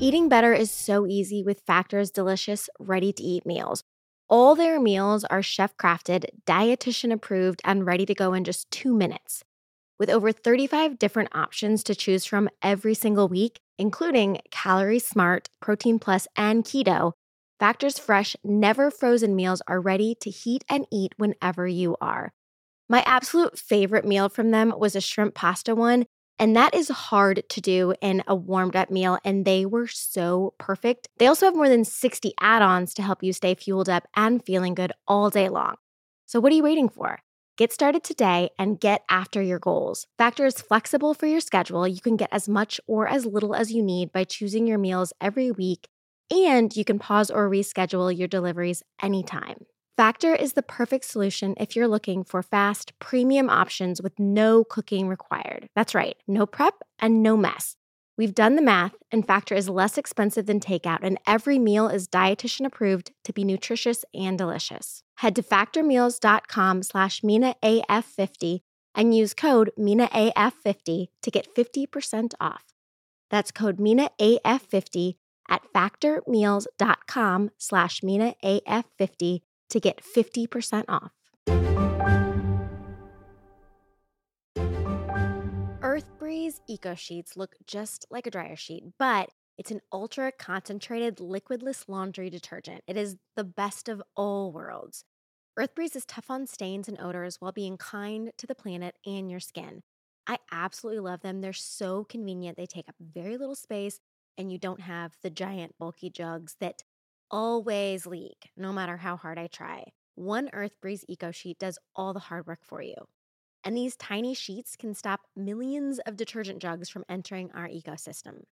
Eating 0.00 0.30
better 0.30 0.54
is 0.54 0.70
so 0.70 1.06
easy 1.06 1.42
with 1.42 1.60
Factor's 1.66 2.10
delicious 2.10 2.70
ready 2.80 3.12
to 3.12 3.22
eat 3.22 3.44
meals. 3.44 3.84
All 4.30 4.54
their 4.54 4.80
meals 4.80 5.24
are 5.24 5.42
chef 5.42 5.76
crafted, 5.76 6.26
dietitian 6.46 7.12
approved, 7.12 7.60
and 7.62 7.84
ready 7.84 8.06
to 8.06 8.14
go 8.14 8.32
in 8.32 8.44
just 8.44 8.70
two 8.70 8.94
minutes. 8.94 9.44
With 9.98 10.10
over 10.10 10.30
35 10.30 10.98
different 10.98 11.30
options 11.34 11.82
to 11.84 11.94
choose 11.94 12.24
from 12.24 12.48
every 12.62 12.94
single 12.94 13.28
week, 13.28 13.60
including 13.78 14.40
Calorie 14.50 15.00
Smart, 15.00 15.48
Protein 15.60 15.98
Plus, 15.98 16.28
and 16.36 16.64
Keto, 16.64 17.12
Factor's 17.58 17.98
fresh, 17.98 18.36
never 18.44 18.90
frozen 18.90 19.34
meals 19.34 19.60
are 19.66 19.80
ready 19.80 20.14
to 20.20 20.30
heat 20.30 20.64
and 20.68 20.86
eat 20.92 21.12
whenever 21.16 21.66
you 21.66 21.96
are. 22.00 22.32
My 22.88 23.02
absolute 23.04 23.58
favorite 23.58 24.04
meal 24.04 24.28
from 24.28 24.52
them 24.52 24.72
was 24.78 24.94
a 24.94 25.00
shrimp 25.00 25.34
pasta 25.34 25.74
one, 25.74 26.06
and 26.38 26.54
that 26.54 26.72
is 26.72 26.88
hard 26.88 27.42
to 27.48 27.60
do 27.60 27.94
in 28.00 28.22
a 28.28 28.36
warmed 28.36 28.76
up 28.76 28.90
meal, 28.92 29.18
and 29.24 29.44
they 29.44 29.66
were 29.66 29.88
so 29.88 30.54
perfect. 30.58 31.08
They 31.18 31.26
also 31.26 31.46
have 31.46 31.56
more 31.56 31.68
than 31.68 31.84
60 31.84 32.32
add 32.40 32.62
ons 32.62 32.94
to 32.94 33.02
help 33.02 33.24
you 33.24 33.32
stay 33.32 33.56
fueled 33.56 33.88
up 33.88 34.06
and 34.14 34.44
feeling 34.44 34.74
good 34.74 34.92
all 35.08 35.28
day 35.28 35.48
long. 35.48 35.74
So, 36.26 36.38
what 36.38 36.52
are 36.52 36.56
you 36.56 36.62
waiting 36.62 36.88
for? 36.88 37.18
Get 37.58 37.72
started 37.72 38.04
today 38.04 38.50
and 38.56 38.78
get 38.78 39.02
after 39.10 39.42
your 39.42 39.58
goals. 39.58 40.06
Factor 40.16 40.46
is 40.46 40.62
flexible 40.62 41.12
for 41.12 41.26
your 41.26 41.40
schedule. 41.40 41.88
You 41.88 42.00
can 42.00 42.16
get 42.16 42.28
as 42.30 42.48
much 42.48 42.80
or 42.86 43.08
as 43.08 43.26
little 43.26 43.52
as 43.52 43.72
you 43.72 43.82
need 43.82 44.12
by 44.12 44.22
choosing 44.22 44.68
your 44.68 44.78
meals 44.78 45.12
every 45.20 45.50
week, 45.50 45.88
and 46.30 46.76
you 46.76 46.84
can 46.84 47.00
pause 47.00 47.32
or 47.32 47.50
reschedule 47.50 48.16
your 48.16 48.28
deliveries 48.28 48.84
anytime. 49.02 49.66
Factor 49.96 50.36
is 50.36 50.52
the 50.52 50.62
perfect 50.62 51.04
solution 51.06 51.56
if 51.58 51.74
you're 51.74 51.88
looking 51.88 52.22
for 52.22 52.44
fast, 52.44 52.92
premium 53.00 53.50
options 53.50 54.00
with 54.00 54.16
no 54.20 54.62
cooking 54.62 55.08
required. 55.08 55.66
That's 55.74 55.96
right, 55.96 56.14
no 56.28 56.46
prep 56.46 56.74
and 57.00 57.24
no 57.24 57.36
mess. 57.36 57.74
We've 58.18 58.34
done 58.34 58.56
the 58.56 58.62
math, 58.62 58.96
and 59.12 59.24
Factor 59.24 59.54
is 59.54 59.68
less 59.68 59.96
expensive 59.96 60.46
than 60.46 60.58
takeout, 60.58 60.98
and 61.02 61.18
every 61.24 61.56
meal 61.56 61.86
is 61.86 62.08
dietitian 62.08 62.66
approved 62.66 63.12
to 63.22 63.32
be 63.32 63.44
nutritious 63.44 64.04
and 64.12 64.36
delicious. 64.36 65.04
Head 65.18 65.36
to 65.36 65.42
factormeals.com 65.42 66.82
slash 66.82 67.20
MinaAF50 67.20 68.60
and 68.96 69.14
use 69.16 69.34
code 69.34 69.70
MinaAF50 69.78 71.06
to 71.22 71.30
get 71.30 71.54
50% 71.54 72.34
off. 72.40 72.64
That's 73.30 73.52
code 73.52 73.78
MinaAF50 73.78 75.14
at 75.48 75.62
factormeals.com 75.72 77.50
slash 77.56 78.00
MinaAF50 78.00 79.40
to 79.70 79.80
get 79.80 80.02
50% 80.02 80.84
off. 80.88 81.12
Breeze 86.48 86.62
Eco 86.66 86.94
Sheets 86.94 87.36
look 87.36 87.56
just 87.66 88.06
like 88.10 88.26
a 88.26 88.30
dryer 88.30 88.56
sheet, 88.56 88.82
but 88.98 89.28
it's 89.58 89.70
an 89.70 89.82
ultra 89.92 90.32
concentrated 90.32 91.18
liquidless 91.18 91.84
laundry 91.88 92.30
detergent. 92.30 92.82
It 92.86 92.96
is 92.96 93.16
the 93.36 93.44
best 93.44 93.86
of 93.86 94.02
all 94.16 94.50
worlds. 94.50 95.04
Earth 95.58 95.74
Breeze 95.74 95.94
is 95.94 96.06
tough 96.06 96.30
on 96.30 96.46
stains 96.46 96.88
and 96.88 96.98
odors 96.98 97.36
while 97.38 97.52
being 97.52 97.76
kind 97.76 98.30
to 98.38 98.46
the 98.46 98.54
planet 98.54 98.94
and 99.04 99.30
your 99.30 99.40
skin. 99.40 99.82
I 100.26 100.38
absolutely 100.50 101.00
love 101.00 101.20
them. 101.20 101.42
They're 101.42 101.52
so 101.52 102.04
convenient. 102.04 102.56
They 102.56 102.64
take 102.64 102.88
up 102.88 102.94
very 102.98 103.36
little 103.36 103.54
space, 103.54 104.00
and 104.38 104.50
you 104.50 104.56
don't 104.56 104.80
have 104.80 105.18
the 105.22 105.28
giant 105.28 105.74
bulky 105.78 106.08
jugs 106.08 106.56
that 106.60 106.82
always 107.30 108.06
leak, 108.06 108.48
no 108.56 108.72
matter 108.72 108.96
how 108.96 109.18
hard 109.18 109.38
I 109.38 109.48
try. 109.48 109.84
One 110.14 110.48
Earth 110.54 110.80
Breeze 110.80 111.04
Eco 111.08 111.30
Sheet 111.30 111.58
does 111.58 111.78
all 111.94 112.14
the 112.14 112.20
hard 112.20 112.46
work 112.46 112.60
for 112.62 112.80
you. 112.80 112.94
And 113.68 113.76
these 113.76 113.96
tiny 113.96 114.32
sheets 114.32 114.76
can 114.76 114.94
stop 114.94 115.26
millions 115.36 115.98
of 116.06 116.16
detergent 116.16 116.58
jugs 116.58 116.88
from 116.88 117.04
entering 117.06 117.50
our 117.52 117.68
ecosystem. 117.68 118.44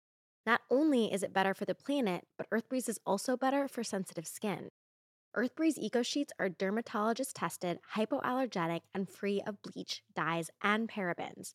Not 0.45 0.63
only 0.73 1.13
is 1.13 1.23
it 1.23 1.33
better 1.33 1.55
for 1.55 1.65
the 1.65 1.73
planet, 1.77 2.27
but 2.37 2.49
Earth 2.51 2.69
Breeze 2.69 2.89
is 2.89 2.99
also 3.07 3.37
better 3.37 3.69
for 3.69 3.85
sensitive 3.85 4.27
skin. 4.27 4.71
Earth 5.37 5.55
Breeze 5.55 5.79
Eco 5.79 6.03
Sheets 6.03 6.33
are 6.41 6.49
dermatologist 6.49 7.37
tested, 7.37 7.79
hypoallergenic, 7.95 8.81
and 8.93 9.09
free 9.09 9.41
of 9.47 9.63
bleach, 9.63 10.03
dyes, 10.17 10.51
and 10.63 10.89
parabens. 10.89 11.55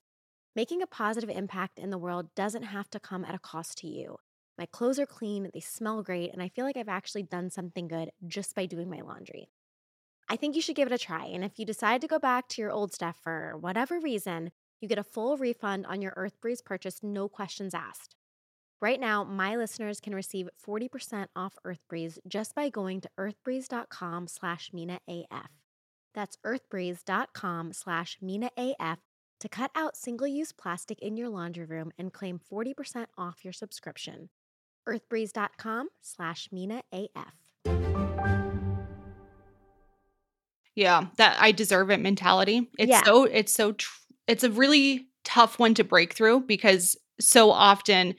Making 0.56 0.82
a 0.82 0.88
positive 0.88 1.30
impact 1.30 1.80
in 1.80 1.90
the 1.90 1.98
world 1.98 2.34
doesn't 2.36 2.64
have 2.64 2.90
to 2.92 3.00
come 3.02 3.26
at 3.26 3.36
a 3.36 3.40
cost 3.40 3.78
to 3.80 3.88
you. 3.88 4.20
My 4.58 4.68
clothes 4.68 5.00
are 5.00 5.06
clean, 5.06 5.50
they 5.54 5.60
smell 5.60 6.02
great, 6.02 6.32
and 6.32 6.42
I 6.42 6.48
feel 6.48 6.64
like 6.64 6.78
I've 6.78 6.88
actually 6.88 7.24
done 7.24 7.50
something 7.50 7.90
good 7.90 8.12
just 8.26 8.56
by 8.56 8.68
doing 8.68 8.90
my 8.90 9.02
laundry. 9.02 9.50
I 10.30 10.36
think 10.36 10.56
you 10.56 10.62
should 10.62 10.76
give 10.76 10.86
it 10.88 10.94
a 10.94 10.98
try, 10.98 11.26
and 11.26 11.44
if 11.44 11.58
you 11.58 11.66
decide 11.66 12.02
to 12.02 12.08
go 12.08 12.20
back 12.20 12.48
to 12.50 12.62
your 12.62 12.72
old 12.72 12.94
stuff 12.94 13.18
for 13.22 13.58
whatever 13.60 14.00
reason, 14.00 14.52
you 14.80 14.88
get 14.88 15.00
a 15.00 15.04
full 15.04 15.38
refund 15.38 15.88
on 15.88 16.02
your 16.02 16.14
Earth 16.16 16.40
Breeze 16.40 16.62
purchase, 16.62 17.00
no 17.02 17.28
questions 17.28 17.74
asked. 17.74 18.16
Right 18.82 19.00
now, 19.00 19.24
my 19.24 19.56
listeners 19.56 20.00
can 20.00 20.16
receive 20.16 20.48
40% 20.66 21.28
off 21.36 21.58
Earth 21.66 21.82
Breeze 21.90 22.20
just 22.28 22.56
by 22.56 22.70
going 22.70 23.02
to 23.02 23.10
earthbreeze.com 23.20 24.28
slash 24.28 24.72
MinaAF. 24.72 25.48
That's 26.14 26.38
earthbreeze.com 26.46 27.74
slash 27.74 28.20
MinaAF 28.24 28.98
to 29.40 29.50
cut 29.50 29.72
out 29.76 29.98
single-use 29.98 30.52
plastic 30.52 31.00
in 31.00 31.18
your 31.18 31.30
laundry 31.30 31.66
room 31.66 31.92
and 31.98 32.14
claim 32.14 32.40
40% 32.52 33.08
off 33.18 33.44
your 33.44 33.54
subscription 33.54 34.30
earthbreeze.com 34.88 35.90
slash 36.02 36.50
Mina 36.52 36.82
AF. 36.92 37.89
Yeah, 40.80 41.08
that 41.18 41.38
I 41.42 41.52
deserve 41.52 41.92
it 41.92 42.00
mentality. 42.00 42.70
It's 42.78 42.90
Yeah. 42.90 43.04
so 43.04 43.26
it's 43.26 43.54
so 43.54 43.74
tr- 43.74 43.90
it's 44.28 44.46
a 44.46 44.50
really 44.50 45.08
tough 45.26 45.60
one 45.60 45.74
to 45.74 45.84
break 45.84 46.14
through 46.14 46.42
because 46.42 46.96
so 47.20 47.52
often 47.52 48.16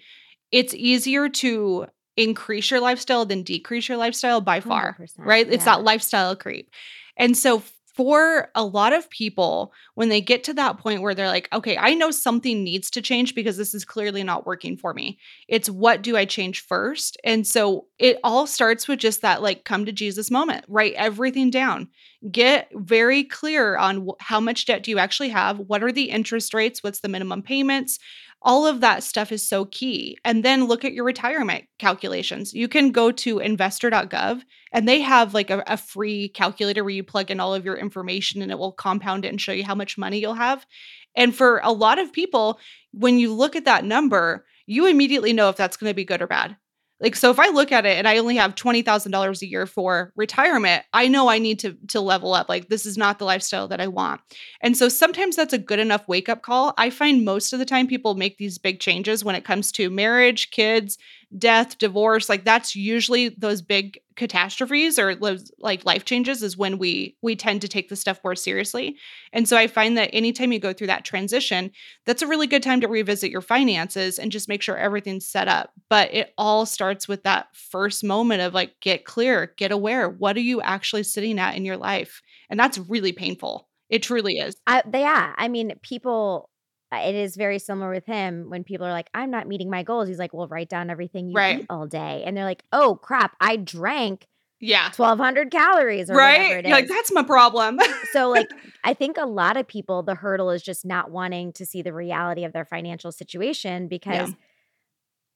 it's 0.52 0.74
easier 0.74 1.28
to 1.28 1.86
increase 2.16 2.70
your 2.70 2.80
lifestyle 2.80 3.24
than 3.24 3.42
decrease 3.42 3.88
your 3.88 3.96
lifestyle 3.96 4.42
by 4.42 4.60
far, 4.60 4.96
100%, 5.00 5.24
right? 5.24 5.46
It's 5.48 5.64
yeah. 5.64 5.76
that 5.76 5.84
lifestyle 5.84 6.36
creep. 6.36 6.70
And 7.16 7.34
so 7.36 7.62
for 8.00 8.48
a 8.54 8.64
lot 8.64 8.94
of 8.94 9.10
people 9.10 9.74
when 9.94 10.08
they 10.08 10.22
get 10.22 10.42
to 10.42 10.54
that 10.54 10.78
point 10.78 11.02
where 11.02 11.14
they're 11.14 11.28
like, 11.28 11.50
"Okay, 11.52 11.76
I 11.76 11.92
know 11.92 12.10
something 12.10 12.64
needs 12.64 12.90
to 12.92 13.02
change 13.02 13.34
because 13.34 13.58
this 13.58 13.74
is 13.74 13.84
clearly 13.84 14.24
not 14.24 14.46
working 14.46 14.78
for 14.78 14.94
me." 14.94 15.18
It's 15.48 15.68
what 15.68 16.00
do 16.00 16.16
I 16.16 16.24
change 16.24 16.60
first? 16.60 17.18
And 17.24 17.46
so 17.46 17.88
it 17.98 18.18
all 18.24 18.46
starts 18.46 18.88
with 18.88 19.00
just 19.00 19.20
that 19.20 19.42
like 19.42 19.64
come 19.64 19.84
to 19.84 19.92
Jesus 19.92 20.30
moment. 20.30 20.64
Write 20.66 20.94
everything 20.94 21.50
down 21.50 21.90
get 22.30 22.68
very 22.74 23.24
clear 23.24 23.78
on 23.78 24.06
wh- 24.06 24.22
how 24.22 24.40
much 24.40 24.66
debt 24.66 24.82
do 24.82 24.90
you 24.90 24.98
actually 24.98 25.30
have 25.30 25.58
what 25.58 25.82
are 25.82 25.90
the 25.90 26.10
interest 26.10 26.52
rates 26.52 26.82
what's 26.82 27.00
the 27.00 27.08
minimum 27.08 27.40
payments 27.40 27.98
all 28.42 28.66
of 28.66 28.80
that 28.80 29.02
stuff 29.02 29.32
is 29.32 29.46
so 29.46 29.66
key 29.66 30.16
and 30.24 30.44
then 30.44 30.64
look 30.64 30.84
at 30.84 30.92
your 30.92 31.04
retirement 31.04 31.64
calculations. 31.78 32.54
You 32.54 32.68
can 32.68 32.90
go 32.90 33.10
to 33.12 33.38
investor.gov 33.38 34.42
and 34.72 34.88
they 34.88 35.00
have 35.00 35.34
like 35.34 35.50
a, 35.50 35.62
a 35.66 35.76
free 35.76 36.28
calculator 36.28 36.82
where 36.82 36.92
you 36.92 37.04
plug 37.04 37.30
in 37.30 37.40
all 37.40 37.54
of 37.54 37.64
your 37.64 37.76
information 37.76 38.40
and 38.40 38.50
it 38.50 38.58
will 38.58 38.72
compound 38.72 39.24
it 39.24 39.28
and 39.28 39.40
show 39.40 39.52
you 39.52 39.64
how 39.64 39.74
much 39.74 39.98
money 39.98 40.18
you'll 40.18 40.34
have 40.34 40.66
and 41.14 41.34
for 41.34 41.60
a 41.62 41.72
lot 41.72 41.98
of 41.98 42.12
people 42.12 42.58
when 42.92 43.18
you 43.18 43.32
look 43.34 43.56
at 43.56 43.64
that 43.64 43.84
number 43.84 44.46
you 44.66 44.86
immediately 44.86 45.32
know 45.32 45.48
if 45.48 45.56
that's 45.56 45.76
going 45.76 45.90
to 45.90 45.94
be 45.94 46.04
good 46.04 46.22
or 46.22 46.26
bad 46.26 46.56
like 47.00 47.16
so 47.16 47.30
if 47.30 47.38
I 47.38 47.48
look 47.48 47.72
at 47.72 47.86
it 47.86 47.96
and 47.96 48.06
I 48.06 48.18
only 48.18 48.36
have 48.36 48.54
$20,000 48.54 49.42
a 49.42 49.46
year 49.46 49.66
for 49.66 50.12
retirement, 50.16 50.84
I 50.92 51.08
know 51.08 51.28
I 51.28 51.38
need 51.38 51.58
to 51.60 51.76
to 51.88 52.00
level 52.00 52.34
up. 52.34 52.48
Like 52.48 52.68
this 52.68 52.84
is 52.84 52.98
not 52.98 53.18
the 53.18 53.24
lifestyle 53.24 53.68
that 53.68 53.80
I 53.80 53.88
want. 53.88 54.20
And 54.60 54.76
so 54.76 54.88
sometimes 54.88 55.36
that's 55.36 55.52
a 55.52 55.58
good 55.58 55.78
enough 55.78 56.06
wake 56.08 56.28
up 56.28 56.42
call. 56.42 56.74
I 56.76 56.90
find 56.90 57.24
most 57.24 57.52
of 57.52 57.58
the 57.58 57.64
time 57.64 57.86
people 57.86 58.14
make 58.14 58.36
these 58.36 58.58
big 58.58 58.80
changes 58.80 59.24
when 59.24 59.34
it 59.34 59.44
comes 59.44 59.72
to 59.72 59.90
marriage, 59.90 60.50
kids, 60.50 60.98
death, 61.38 61.78
divorce, 61.78 62.28
like 62.28 62.44
that's 62.44 62.74
usually 62.74 63.28
those 63.30 63.62
big 63.62 64.00
catastrophes 64.16 64.98
or 64.98 65.16
like 65.58 65.84
life 65.84 66.04
changes 66.04 66.42
is 66.42 66.56
when 66.56 66.76
we 66.76 67.16
we 67.22 67.36
tend 67.36 67.62
to 67.62 67.68
take 67.68 67.88
the 67.88 67.96
stuff 67.96 68.20
more 68.24 68.34
seriously. 68.34 68.96
And 69.32 69.48
so 69.48 69.56
I 69.56 69.66
find 69.66 69.96
that 69.96 70.10
anytime 70.12 70.52
you 70.52 70.58
go 70.58 70.72
through 70.72 70.88
that 70.88 71.04
transition, 71.04 71.70
that's 72.04 72.22
a 72.22 72.26
really 72.26 72.46
good 72.46 72.62
time 72.62 72.80
to 72.80 72.88
revisit 72.88 73.30
your 73.30 73.40
finances 73.40 74.18
and 74.18 74.32
just 74.32 74.48
make 74.48 74.60
sure 74.60 74.76
everything's 74.76 75.26
set 75.26 75.48
up. 75.48 75.70
But 75.88 76.12
it 76.12 76.34
all 76.36 76.66
starts 76.66 77.06
with 77.06 77.22
that 77.22 77.46
first 77.54 78.02
moment 78.02 78.42
of 78.42 78.52
like 78.52 78.74
get 78.80 79.04
clear, 79.04 79.54
get 79.56 79.72
aware. 79.72 80.08
What 80.08 80.36
are 80.36 80.40
you 80.40 80.60
actually 80.60 81.04
sitting 81.04 81.38
at 81.38 81.56
in 81.56 81.64
your 81.64 81.76
life? 81.76 82.22
And 82.50 82.58
that's 82.58 82.78
really 82.78 83.12
painful. 83.12 83.68
It 83.88 84.02
truly 84.02 84.34
is. 84.34 84.56
I, 84.66 84.82
yeah, 84.92 85.34
I 85.36 85.48
mean, 85.48 85.72
people. 85.82 86.48
Uh, 86.92 86.96
It 87.04 87.14
is 87.14 87.36
very 87.36 87.58
similar 87.58 87.90
with 87.90 88.06
him 88.06 88.46
when 88.48 88.64
people 88.64 88.86
are 88.86 88.92
like, 88.92 89.10
"I'm 89.14 89.30
not 89.30 89.46
meeting 89.48 89.70
my 89.70 89.82
goals." 89.82 90.08
He's 90.08 90.18
like, 90.18 90.32
"Well, 90.34 90.48
write 90.48 90.68
down 90.68 90.90
everything 90.90 91.28
you 91.28 91.36
Right. 91.36 91.60
eat 91.60 91.66
all 91.70 91.86
day," 91.86 92.22
and 92.24 92.36
they're 92.36 92.44
like, 92.44 92.62
"Oh 92.72 92.96
crap, 93.02 93.36
I 93.40 93.56
drank 93.56 94.26
Yeah. 94.60 94.90
1,200 94.90 95.50
calories 95.50 96.10
or 96.10 96.14
whatever 96.16 96.54
Right? 96.62 96.64
like, 96.64 96.88
that's 96.88 97.12
my 97.12 97.22
problem. 97.22 97.78
so 98.12 98.28
like 98.28 98.48
i 98.84 98.92
think 98.94 99.16
a 99.18 99.26
lot 99.26 99.56
of 99.56 99.66
people 99.66 100.02
the 100.02 100.14
hurdle 100.14 100.50
is 100.50 100.62
just 100.62 100.84
not 100.84 101.10
wanting 101.10 101.52
to 101.52 101.64
see 101.66 101.82
the 101.82 101.92
reality 101.92 102.44
of 102.44 102.52
their 102.52 102.64
financial 102.64 103.12
situation 103.12 103.88
because 103.88 104.34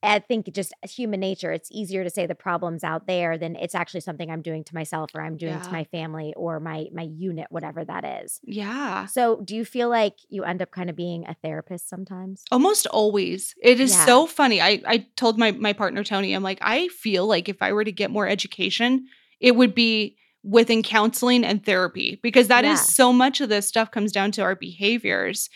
i 0.05 0.19
think 0.19 0.53
just 0.53 0.73
human 0.83 1.21
nature 1.21 1.53
it's 1.53 1.69
easier 1.73 2.05
to 2.05 2.11
say 2.11 2.27
the 2.27 2.35
problems 2.35 2.85
out 2.85 3.07
there 3.07 3.37
than 3.39 3.57
it's 3.57 3.75
actually 3.75 4.01
something 4.01 4.31
i'm 4.31 4.43
doing 4.43 4.63
to 4.65 4.75
myself 4.75 5.11
or 5.15 5.23
i'm 5.23 5.37
doing 5.37 5.59
to 5.61 5.71
my 5.71 5.85
family 5.85 6.33
or 6.37 6.61
my 6.61 6.87
my 6.93 7.09
unit 7.17 7.47
whatever 7.51 7.85
that 7.85 8.05
is 8.23 8.41
yeah. 8.45 9.07
so 9.07 9.41
do 9.45 9.57
you 9.57 9.65
feel 9.65 9.89
like 9.89 10.15
you 10.29 10.45
end 10.45 10.61
up 10.63 10.71
kind 10.71 10.89
of 10.91 10.97
being 10.97 11.27
a 11.27 11.35
therapist 11.43 11.89
sometimes 11.89 12.43
Almost 12.53 12.87
always. 12.89 13.55
It 13.63 13.81
is 13.81 13.93
Yeah. 13.93 14.05
so 14.07 14.27
funny. 14.27 14.61
I, 14.61 14.81
I 14.87 15.07
told 15.17 15.39
my, 15.39 15.53
my 15.53 15.73
partner, 15.73 16.05
Tony, 16.05 16.33
I'm 16.35 16.43
like, 16.43 16.59
I 16.61 16.89
feel 16.89 17.27
like 17.27 17.49
if 17.49 17.61
I 17.63 17.73
were 17.73 17.85
to 17.85 17.93
get 17.93 18.11
more 18.11 18.27
education, 18.29 19.07
it 19.41 19.57
would 19.57 19.75
be 19.75 20.17
within 20.43 20.83
counseling 20.83 21.45
and 21.45 21.65
therapy 21.65 22.21
because 22.23 22.49
that 22.49 22.65
is 22.65 22.79
Yeah. 22.81 22.85
so 22.85 23.13
much 23.13 23.41
of 23.41 23.49
this 23.49 23.67
stuff 23.67 23.91
comes 23.91 24.13
down 24.13 24.31
to 24.33 24.43
our 24.43 24.55
behaviors. 24.55 25.49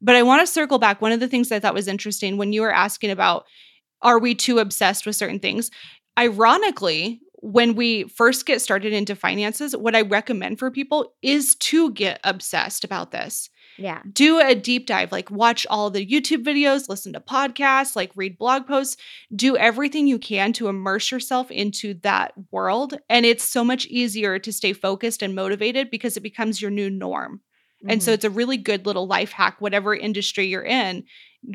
But 0.00 0.16
I 0.16 0.22
want 0.22 0.46
to 0.46 0.52
circle 0.52 0.78
back. 0.78 1.00
One 1.02 1.12
of 1.12 1.20
the 1.20 1.28
things 1.28 1.50
I 1.50 1.58
thought 1.60 1.74
was 1.74 1.88
interesting 1.88 2.36
when 2.36 2.52
you 2.52 2.60
were 2.62 2.72
asking 2.72 3.10
about 3.10 3.44
are 4.06 4.18
we 4.18 4.34
too 4.34 4.58
obsessed 4.60 5.04
with 5.04 5.16
certain 5.16 5.40
things? 5.40 5.70
Ironically, 6.18 7.20
when 7.42 7.74
we 7.74 8.04
first 8.04 8.46
get 8.46 8.62
started 8.62 8.92
into 8.92 9.14
finances, 9.14 9.76
what 9.76 9.94
I 9.94 10.00
recommend 10.00 10.58
for 10.58 10.70
people 10.70 11.12
is 11.22 11.54
to 11.56 11.92
get 11.92 12.18
obsessed 12.24 12.82
about 12.84 13.10
this 13.10 13.50
Yeah. 13.78 14.00
do 14.10 14.40
a 14.40 14.54
deep 14.54 14.86
dive 14.86 15.12
like 15.12 15.30
watch 15.30 15.66
all 15.68 15.90
the 15.90 16.06
youtube 16.06 16.42
videos 16.44 16.88
listen 16.88 17.12
to 17.12 17.20
podcasts 17.20 17.94
like 17.94 18.10
read 18.16 18.38
blog 18.38 18.66
posts 18.66 18.96
do 19.34 19.54
everything 19.56 20.06
you 20.06 20.18
can 20.18 20.52
to 20.54 20.68
immerse 20.68 21.10
yourself 21.12 21.50
into 21.50 21.92
that 22.02 22.32
world 22.50 22.96
and 23.10 23.26
it's 23.26 23.44
so 23.44 23.62
much 23.62 23.84
easier 23.86 24.38
to 24.38 24.50
stay 24.52 24.72
focused 24.72 25.22
and 25.22 25.34
motivated 25.34 25.90
because 25.90 26.16
it 26.16 26.22
becomes 26.22 26.62
your 26.62 26.70
new 26.70 26.88
norm 26.88 27.40
and 27.88 28.02
so 28.02 28.10
Mhm. 28.10 28.14
it's 28.14 28.24
a 28.24 28.30
really 28.30 28.56
good 28.56 28.86
little 28.86 29.06
life 29.06 29.32
hack 29.32 29.60
whatever 29.60 29.94
industry 29.94 30.46
you're 30.46 30.64
in 30.64 31.04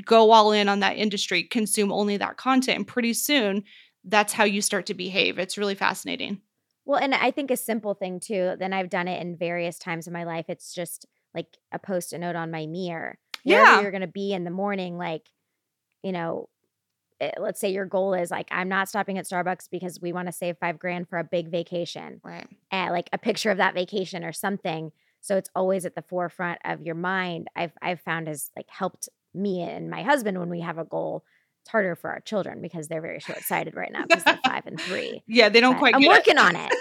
go 0.05 0.31
all 0.31 0.51
in 0.51 0.69
on 0.69 0.79
that 0.79 0.97
industry 0.97 1.43
consume 1.43 1.91
only 1.91 2.17
that 2.17 2.37
content 2.37 2.77
and 2.77 2.87
pretty 2.87 3.13
soon 3.13 3.63
that's 4.05 4.33
how 4.33 4.43
you 4.43 4.61
start 4.61 4.85
to 4.85 4.93
behave 4.93 5.37
it's 5.39 5.57
really 5.57 5.75
fascinating 5.75 6.41
Well, 6.85 6.99
and 6.99 7.13
I 7.13 7.29
think 7.31 7.51
a 7.51 7.57
simple 7.57 7.93
thing 7.93 8.19
too, 8.19 8.55
then 8.57 8.73
I've 8.73 8.89
done 8.89 9.07
it 9.07 9.21
in 9.21 9.37
various 9.37 9.77
times 9.77 10.07
in 10.07 10.13
my 10.13 10.23
life. 10.23 10.45
It's 10.49 10.73
just 10.73 11.05
like 11.35 11.45
a 11.71 11.77
post-it 11.77 12.17
note 12.19 12.35
on 12.35 12.49
my 12.49 12.65
mirror. 12.65 13.19
Yeah. 13.43 13.79
you're 13.81 13.91
going 13.91 14.01
to 14.01 14.07
be 14.07 14.33
in 14.33 14.43
the 14.45 14.51
morning, 14.51 14.97
like, 14.97 15.29
you 16.03 16.11
know, 16.11 16.49
eh, 17.21 17.31
let's 17.39 17.59
say 17.59 17.69
your 17.71 17.85
goal 17.85 18.13
is 18.15 18.31
like, 18.31 18.47
I'm 18.51 18.67
not 18.67 18.89
stopping 18.89 19.17
at 19.19 19.25
Starbucks 19.25 19.69
because 19.71 20.01
we 20.01 20.11
want 20.11 20.27
to 20.27 20.31
save 20.31 20.57
five 20.57 20.79
grand 20.79 21.07
for 21.07 21.19
a 21.19 21.23
big 21.23 21.49
vacation. 21.49 22.19
right 22.23 22.47
And 22.71 22.91
like 22.91 23.09
a 23.13 23.17
picture 23.19 23.51
of 23.51 23.57
that 23.57 23.75
vacation 23.75 24.23
or 24.23 24.33
something. 24.33 24.91
So 25.21 25.37
it's 25.37 25.49
always 25.55 25.85
at 25.85 25.95
the 25.95 26.01
forefront 26.01 26.59
of 26.65 26.81
your 26.81 26.95
mind. 26.95 27.47
I've 27.55 27.73
I've 27.81 28.01
found 28.01 28.27
has 28.27 28.49
like 28.55 28.69
helped 28.69 29.07
me 29.33 29.61
and 29.61 29.89
my 29.89 30.03
husband 30.03 30.39
when 30.39 30.49
we 30.49 30.61
have 30.61 30.77
a 30.77 30.85
goal. 30.85 31.23
It's 31.63 31.69
harder 31.69 31.95
for 31.95 32.09
our 32.09 32.21
children 32.21 32.59
because 32.61 32.87
they're 32.87 33.01
very 33.01 33.19
short-sighted 33.27 33.75
right 33.75 33.91
now 33.91 34.05
because 34.07 34.23
they're 34.23 34.39
five 34.43 34.65
and 34.65 34.81
three. 34.81 35.21
yeah 35.27 35.47
they 35.49 35.61
don't 35.61 35.73
But 35.73 35.79
quite 35.79 35.95
I'm 35.95 36.05
working 36.07 36.37
on 36.39 36.55
it. 36.55 36.73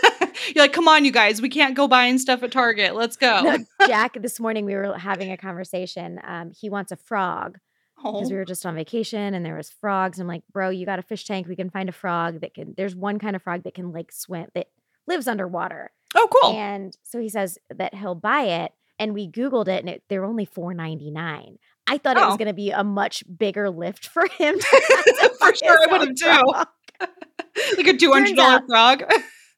You're 0.55 0.65
like, 0.65 0.73
come 0.73 0.89
on, 0.89 1.05
you 1.05 1.13
guys, 1.13 1.43
we 1.43 1.51
can't 1.51 1.75
go 1.77 1.87
buying 1.87 2.17
stuff 2.17 2.43
at 2.43 2.51
Target. 2.51 2.95
Let's 2.95 3.17
go. 3.17 3.43
No, 3.43 3.59
Jack, 3.87 4.15
this 4.23 4.41
morning 4.41 4.65
we 4.65 4.75
were 4.75 4.97
having 4.97 5.31
a 5.31 5.37
conversation. 5.37 6.19
Um, 6.27 6.53
he 6.59 6.71
wants 6.71 6.93
a 6.93 6.97
frog 6.97 7.59
because 7.97 8.29
Oh, 8.29 8.31
we 8.31 8.37
were 8.37 8.47
just 8.47 8.65
on 8.65 8.75
vacation 8.75 9.35
and 9.35 9.45
there 9.45 9.57
was 9.57 9.69
frogs. 9.71 10.19
I'm 10.19 10.27
like, 10.27 10.43
bro, 10.51 10.71
you 10.71 10.87
got 10.87 10.99
a 10.99 11.03
fish 11.03 11.27
tank. 11.27 11.47
We 11.47 11.57
can 11.57 11.69
find 11.69 11.91
a 11.91 11.93
frog 11.93 12.41
that 12.41 12.55
can. 12.55 12.73
There's 12.75 12.97
one 12.97 13.19
kind 13.19 13.37
of 13.37 13.43
frog 13.43 13.65
that 13.65 13.75
can 13.75 13.93
like 13.93 14.11
swim 14.13 14.47
that 14.55 14.69
lives 15.07 15.29
underwater. 15.29 15.91
Oh 16.17 16.29
cool. 16.43 16.53
And 16.57 16.97
so 17.05 17.21
he 17.21 17.29
says 17.29 17.59
that 17.75 17.95
he'll 17.95 18.15
buy 18.15 18.43
it. 18.43 18.73
And 18.99 19.15
we 19.15 19.29
Googled 19.29 19.69
it 19.69 19.81
and 19.81 19.89
it, 19.89 20.03
they're 20.09 20.25
only 20.27 20.45
four 20.45 20.75
ninety 20.75 21.11
nine. 21.11 21.57
I 21.87 21.99
thought 21.99 22.17
it 22.17 22.21
was 22.21 22.35
Oh. 22.35 22.37
going 22.37 22.49
to 22.49 22.55
be 22.55 22.71
a 22.71 22.85
much 22.85 23.25
bigger 23.39 23.71
lift 23.71 24.07
for 24.07 24.27
him. 24.39 24.59
For 25.41 25.55
sure, 25.55 25.79
I 25.83 25.87
would 25.91 26.01
have 26.03 26.15
too. 26.15 27.07
like 27.77 27.87
a 27.87 27.97
two 27.97 28.13
hundred 28.13 28.39
out- 28.39 28.67
frog. 28.69 29.03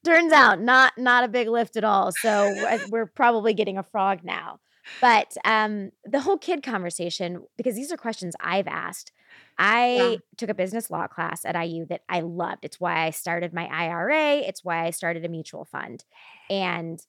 turns 0.05 0.31
out 0.33 0.61
not 0.61 0.93
not 0.97 1.23
a 1.23 1.27
big 1.27 1.47
lift 1.47 1.77
at 1.77 1.83
all 1.83 2.11
so 2.11 2.29
uh, 2.29 2.77
we're 2.89 3.05
probably 3.05 3.53
getting 3.53 3.77
a 3.77 3.83
frog 3.83 4.19
now 4.23 4.59
but 5.01 5.35
um 5.45 5.91
the 6.05 6.19
whole 6.21 6.37
kid 6.37 6.63
conversation 6.63 7.45
because 7.57 7.75
these 7.75 7.91
are 7.91 7.97
questions 7.97 8.35
i've 8.39 8.67
asked 8.67 9.11
i 9.57 9.83
Yeah. 9.93 10.19
took 10.37 10.49
a 10.49 10.53
business 10.53 10.89
law 10.89 11.07
class 11.07 11.45
at 11.45 11.55
iu 11.55 11.85
that 11.85 12.01
i 12.09 12.19
loved 12.21 12.65
it's 12.65 12.79
why 12.79 13.05
i 13.05 13.09
started 13.09 13.53
my 13.53 13.67
ira 13.67 14.37
it's 14.37 14.63
why 14.63 14.85
i 14.85 14.89
started 14.89 15.25
a 15.25 15.29
mutual 15.29 15.65
fund 15.65 16.05
and 16.49 17.05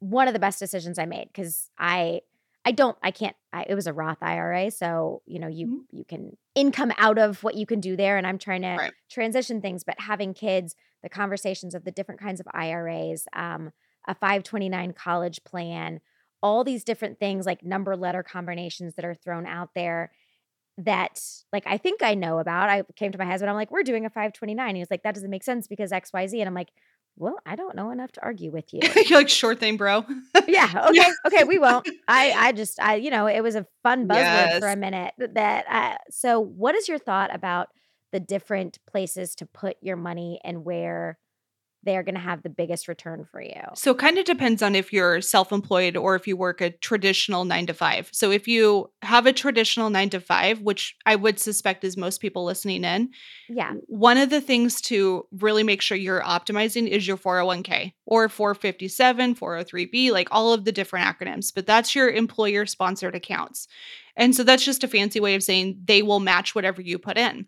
one 0.00 0.28
of 0.28 0.34
the 0.34 0.40
best 0.40 0.58
decisions 0.58 0.98
i 0.98 1.04
made 1.06 1.26
because 1.28 1.70
i 1.78 2.20
i 2.64 2.72
don't 2.72 2.96
i 3.02 3.10
can't 3.10 3.36
I, 3.52 3.64
it 3.68 3.74
was 3.74 3.86
a 3.86 3.92
roth 3.92 4.22
ira 4.22 4.70
so 4.70 5.22
you 5.26 5.38
know 5.38 5.48
you 5.48 5.68
Mhm. 5.68 5.88
you 5.90 6.04
can 6.04 6.36
income 6.54 6.92
out 6.98 7.18
of 7.18 7.42
what 7.42 7.54
you 7.56 7.66
can 7.66 7.80
do 7.80 7.96
there 7.96 8.16
and 8.16 8.26
i'm 8.26 8.38
trying 8.38 8.62
to 8.62 8.80
Right. 8.80 8.94
transition 9.10 9.60
things 9.60 9.84
but 9.84 9.98
having 10.00 10.34
kids 10.34 10.74
the 11.02 11.08
conversations 11.08 11.74
of 11.74 11.84
the 11.84 11.90
different 11.90 12.20
kinds 12.20 12.40
of 12.40 12.46
iras 12.54 13.26
um, 13.32 13.72
a 14.06 14.14
529 14.14 14.92
college 14.92 15.42
plan 15.44 16.00
all 16.42 16.64
these 16.64 16.84
different 16.84 17.18
things 17.18 17.46
like 17.46 17.64
number 17.64 17.96
letter 17.96 18.22
combinations 18.22 18.94
that 18.94 19.04
are 19.04 19.14
thrown 19.14 19.46
out 19.46 19.70
there 19.74 20.10
that 20.78 21.20
like 21.52 21.64
i 21.66 21.76
think 21.76 22.02
i 22.02 22.14
know 22.14 22.38
about. 22.38 22.68
I 22.68 22.82
came 22.96 23.10
to 23.12 23.18
my 23.18 23.24
husband 23.24 23.50
i'm 23.50 23.56
like 23.56 23.70
we're 23.70 23.82
doing 23.82 24.04
a 24.06 24.10
529 24.10 24.76
he 24.76 24.80
was 24.80 24.90
like 24.90 25.02
that 25.02 25.14
doesn't 25.14 25.30
make 25.30 25.42
sense 25.42 25.66
because 25.66 25.90
xyz 25.90 26.38
and 26.38 26.48
i'm 26.48 26.54
like 26.54 26.68
well 27.16 27.36
i 27.44 27.56
don't 27.56 27.74
know 27.74 27.90
enough 27.90 28.12
to 28.12 28.22
argue 28.22 28.50
with 28.52 28.66
you. 28.72 28.80
You're 29.06 29.18
like, 29.18 29.28
sure 29.28 29.54
thing, 29.56 29.76
bro. 29.76 30.04
yeah 30.46 30.86
okay 30.90 31.10
okay 31.26 31.44
we 31.44 31.58
won't. 31.58 31.88
I 32.06 32.32
i 32.36 32.52
just 32.52 32.80
i 32.80 32.94
you 32.94 33.10
know 33.10 33.26
it 33.26 33.40
was 33.40 33.56
a 33.56 33.66
fun 33.82 34.06
buzzword 34.06 34.60
for 34.60 34.68
a 34.68 34.76
minute 34.76 35.14
that 35.18 35.64
uh, 35.68 35.96
so 36.10 36.38
what 36.40 36.74
is 36.76 36.88
your 36.88 36.98
thought 36.98 37.34
about 37.34 37.68
the 38.12 38.20
different 38.20 38.78
places 38.86 39.34
to 39.34 39.46
put 39.46 39.76
your 39.82 39.96
money 39.96 40.40
and 40.44 40.64
where 40.64 41.18
they're 41.88 42.02
going 42.02 42.14
to 42.14 42.20
have 42.20 42.42
the 42.42 42.50
biggest 42.50 42.86
return 42.86 43.24
for 43.32 43.40
you 43.42 43.54
So 43.74 43.92
it 43.92 43.98
kind 43.98 44.18
of 44.18 44.26
depends 44.26 44.62
on 44.62 44.74
if 44.74 44.92
you're 44.92 45.20
self-employed 45.22 45.96
or 45.96 46.14
if 46.14 46.26
you 46.28 46.36
work 46.36 46.60
a 46.60 46.70
traditional 46.70 47.44
nine 47.46 47.66
to 47.66 47.74
five. 47.74 48.10
So 48.12 48.30
if 48.30 48.46
you 48.46 48.90
have 49.02 49.24
a 49.26 49.32
traditional 49.32 49.88
nine 49.88 50.10
to 50.10 50.20
five, 50.20 50.60
which 50.60 50.94
I 51.06 51.16
would 51.16 51.40
suspect 51.40 51.82
is 51.84 51.96
most 51.96 52.20
people 52.20 52.44
listening 52.44 52.84
in, 52.84 53.10
yeah 53.48 53.72
one 53.86 54.18
of 54.18 54.28
the 54.30 54.40
things 54.42 54.80
to 54.82 55.26
really 55.32 55.62
make 55.62 55.80
sure 55.80 55.96
you're 55.96 56.20
optimizing 56.22 56.86
is 56.86 57.08
your 57.08 57.16
401k 57.16 57.94
or 58.06 58.28
457, 58.28 59.34
403b, 59.34 60.10
like 60.12 60.28
all 60.30 60.52
of 60.52 60.64
the 60.64 60.72
different 60.72 61.06
acronyms, 61.06 61.52
but 61.54 61.66
that's 61.66 61.94
your 61.94 62.10
employer 62.10 62.66
sponsored 62.66 63.14
accounts. 63.14 63.66
And 64.16 64.34
so 64.34 64.42
that's 64.42 64.64
just 64.64 64.84
a 64.84 64.88
fancy 64.88 65.20
way 65.20 65.34
of 65.34 65.42
saying 65.42 65.80
they 65.84 66.02
will 66.02 66.20
match 66.20 66.54
whatever 66.54 66.82
you 66.82 66.98
put 66.98 67.16
in. 67.16 67.46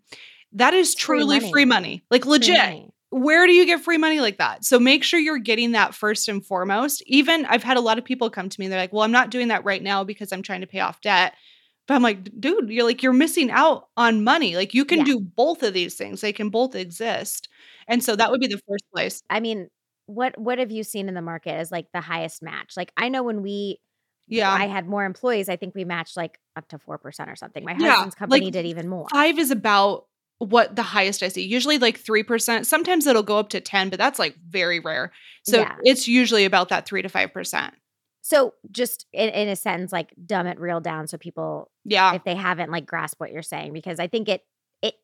That 0.53 0.73
is 0.73 0.93
It's 0.93 1.01
free 1.01 1.19
truly 1.19 1.39
money. 1.39 1.51
free 1.51 1.65
money, 1.65 2.03
like 2.09 2.25
legit. 2.25 2.57
money. 2.57 2.93
Where 3.11 3.45
do 3.45 3.53
you 3.53 3.65
get 3.65 3.81
free 3.81 3.97
money 3.97 4.21
like 4.21 4.37
that? 4.37 4.63
So 4.63 4.79
make 4.79 5.03
sure 5.03 5.19
you're 5.19 5.37
getting 5.37 5.73
that 5.73 5.93
first 5.93 6.29
and 6.29 6.45
foremost. 6.45 7.03
Even 7.07 7.45
I've 7.45 7.63
had 7.63 7.75
a 7.77 7.81
lot 7.81 7.97
of 7.97 8.05
people 8.05 8.29
come 8.29 8.47
to 8.49 8.59
me, 8.59 8.65
and 8.65 8.71
they're 8.73 8.79
like, 8.79 8.93
well, 8.93 9.03
I'm 9.03 9.11
not 9.11 9.31
doing 9.31 9.49
that 9.49 9.65
right 9.65 9.83
now 9.83 10.03
because 10.05 10.31
I'm 10.31 10.41
trying 10.43 10.61
to 10.61 10.67
pay 10.67 10.79
off 10.79 11.01
debt. 11.01 11.33
But 11.87 11.95
I'm 11.95 12.03
like, 12.03 12.23
dude, 12.39 12.69
you're 12.69 12.85
like, 12.85 13.03
you're 13.03 13.11
missing 13.13 13.51
out 13.51 13.89
on 13.97 14.23
money. 14.23 14.55
Like, 14.55 14.73
you 14.73 14.85
can 14.85 14.99
Yeah. 14.99 15.03
do 15.03 15.19
both 15.19 15.61
of 15.63 15.73
these 15.73 15.95
things, 15.95 16.21
they 16.21 16.31
can 16.33 16.49
both 16.49 16.73
exist. 16.75 17.49
And 17.87 18.01
so 18.03 18.15
that 18.15 18.31
would 18.31 18.39
be 18.39 18.47
the 18.47 18.61
first 18.67 18.85
place. 18.93 19.21
i 19.29 19.39
mean 19.39 19.69
what 20.05 20.37
what 20.39 20.59
have 20.59 20.71
you 20.71 20.83
seen 20.83 21.07
in 21.07 21.13
the 21.15 21.21
market 21.21 21.51
as 21.53 21.71
like 21.71 21.87
the 21.93 22.01
highest 22.01 22.41
match 22.41 22.75
like 22.75 22.91
i 22.97 23.09
know 23.09 23.23
when 23.23 23.41
we 23.41 23.79
Yeah. 24.27 24.61
i 24.61 24.67
had 24.67 24.87
more 24.87 25.05
employees 25.05 25.49
i 25.49 25.55
think 25.55 25.75
we 25.75 25.85
matched 25.85 26.17
like 26.17 26.39
up 26.55 26.67
to 26.69 26.79
4% 26.79 27.29
or 27.29 27.35
something 27.35 27.63
my 27.65 27.73
Yeah, 27.75 27.95
husband's 27.95 28.15
company 28.15 28.51
like, 28.51 28.51
did 28.51 28.65
even 28.65 28.89
more 28.89 29.11
Five 29.11 29.39
is 29.39 29.51
about 29.51 30.05
what 30.49 30.75
the 30.75 30.81
highest 30.83 31.21
I 31.23 31.27
see. 31.27 31.43
Usually 31.45 31.77
like 31.77 31.99
3%. 32.03 32.65
Sometimes 32.65 33.05
it'll 33.05 33.21
go 33.23 33.37
up 33.37 33.49
to 33.49 33.61
10, 33.61 33.89
but 33.89 33.99
that's 33.99 34.17
like 34.19 34.35
very 34.49 34.79
rare. 34.79 35.11
So 35.43 35.59
Yeah. 35.59 35.75
it's 35.83 36.07
usually 36.07 36.45
about 36.45 36.69
that 36.69 36.85
3 36.87 37.01
to 37.03 37.09
5%. 37.09 37.71
so 38.23 38.53
just 38.71 39.05
in, 39.13 39.29
in 39.29 39.49
a 39.49 39.55
sentence 39.55 39.91
like 39.91 40.13
dumb 40.25 40.45
it 40.47 40.59
real 40.59 40.79
down 40.79 41.07
so 41.07 41.17
people 41.17 41.71
Yeah. 41.85 42.13
if 42.13 42.23
they 42.23 42.35
haven't 42.35 42.69
like 42.71 42.85
grasped 42.85 43.19
what 43.19 43.31
you're 43.31 43.41
saying 43.41 43.73
because 43.73 43.99
I 43.99 44.07
think 44.07 44.29
it 44.29 44.43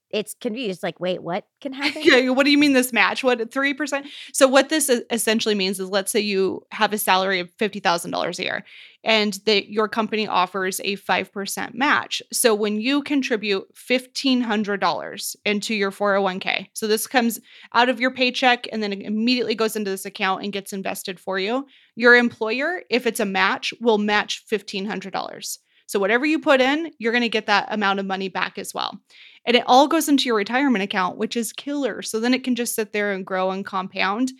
it's 0.09 0.35
confused. 0.39 0.83
Like, 0.83 0.99
wait, 0.99 1.21
what 1.21 1.45
can 1.61 1.73
happen? 1.81 2.01
Yeah, 2.03 2.29
what 2.29 2.45
do 2.45 2.51
you 2.51 2.57
mean 2.57 2.73
this 2.73 2.93
match? 2.93 3.23
What 3.23 3.51
three 3.51 3.73
percent? 3.73 4.07
So 4.33 4.47
what 4.47 4.69
this 4.69 4.89
essentially 5.09 5.55
means 5.55 5.79
is, 5.79 5.89
let's 5.89 6.11
say 6.11 6.19
you 6.19 6.65
have 6.71 6.93
a 6.93 6.97
salary 6.97 7.39
of 7.39 7.49
fifty 7.57 7.79
thousand 7.79 8.11
dollars 8.11 8.39
a 8.39 8.43
year, 8.43 8.65
and 9.03 9.33
that 9.45 9.69
your 9.69 9.87
company 9.87 10.27
offers 10.27 10.79
a 10.83 10.95
five 10.95 11.31
percent 11.31 11.75
match. 11.75 12.21
So 12.31 12.53
when 12.55 12.79
you 12.79 13.01
contribute 13.01 13.67
fifteen 13.75 14.41
hundred 14.41 14.79
dollars 14.79 15.35
into 15.45 15.75
your 15.75 15.91
four 15.91 16.13
hundred 16.13 16.23
one 16.23 16.39
k, 16.39 16.69
so 16.73 16.87
this 16.87 17.07
comes 17.07 17.39
out 17.73 17.89
of 17.89 17.99
your 17.99 18.11
paycheck 18.11 18.67
and 18.71 18.81
then 18.81 18.93
it 18.93 19.01
immediately 19.01 19.55
goes 19.55 19.75
into 19.75 19.91
this 19.91 20.05
account 20.05 20.43
and 20.43 20.53
gets 20.53 20.73
invested 20.73 21.19
for 21.19 21.39
you. 21.39 21.65
Your 21.95 22.15
employer, 22.15 22.83
if 22.89 23.07
it's 23.07 23.19
a 23.19 23.25
match, 23.25 23.73
will 23.81 23.97
match 23.97 24.43
fifteen 24.47 24.85
hundred 24.85 25.13
dollars. 25.13 25.59
So 25.87 25.99
whatever 25.99 26.25
you 26.25 26.39
put 26.39 26.61
in, 26.61 26.91
you're 26.99 27.13
going 27.13 27.21
to 27.23 27.29
get 27.29 27.47
that 27.47 27.67
amount 27.71 27.99
of 27.99 28.05
money 28.05 28.29
back 28.29 28.57
as 28.57 28.73
well. 28.73 28.99
And 29.45 29.55
it 29.55 29.63
all 29.65 29.87
goes 29.87 30.09
into 30.09 30.25
your 30.25 30.35
retirement 30.35 30.83
account, 30.83 31.17
which 31.17 31.35
is 31.35 31.53
killer. 31.53 32.01
So 32.01 32.19
then 32.19 32.33
it 32.33 32.43
can 32.43 32.55
just 32.55 32.75
sit 32.75 32.91
there 32.91 33.13
and 33.13 33.25
grow 33.25 33.51
and 33.51 33.65
compound. 33.65 34.33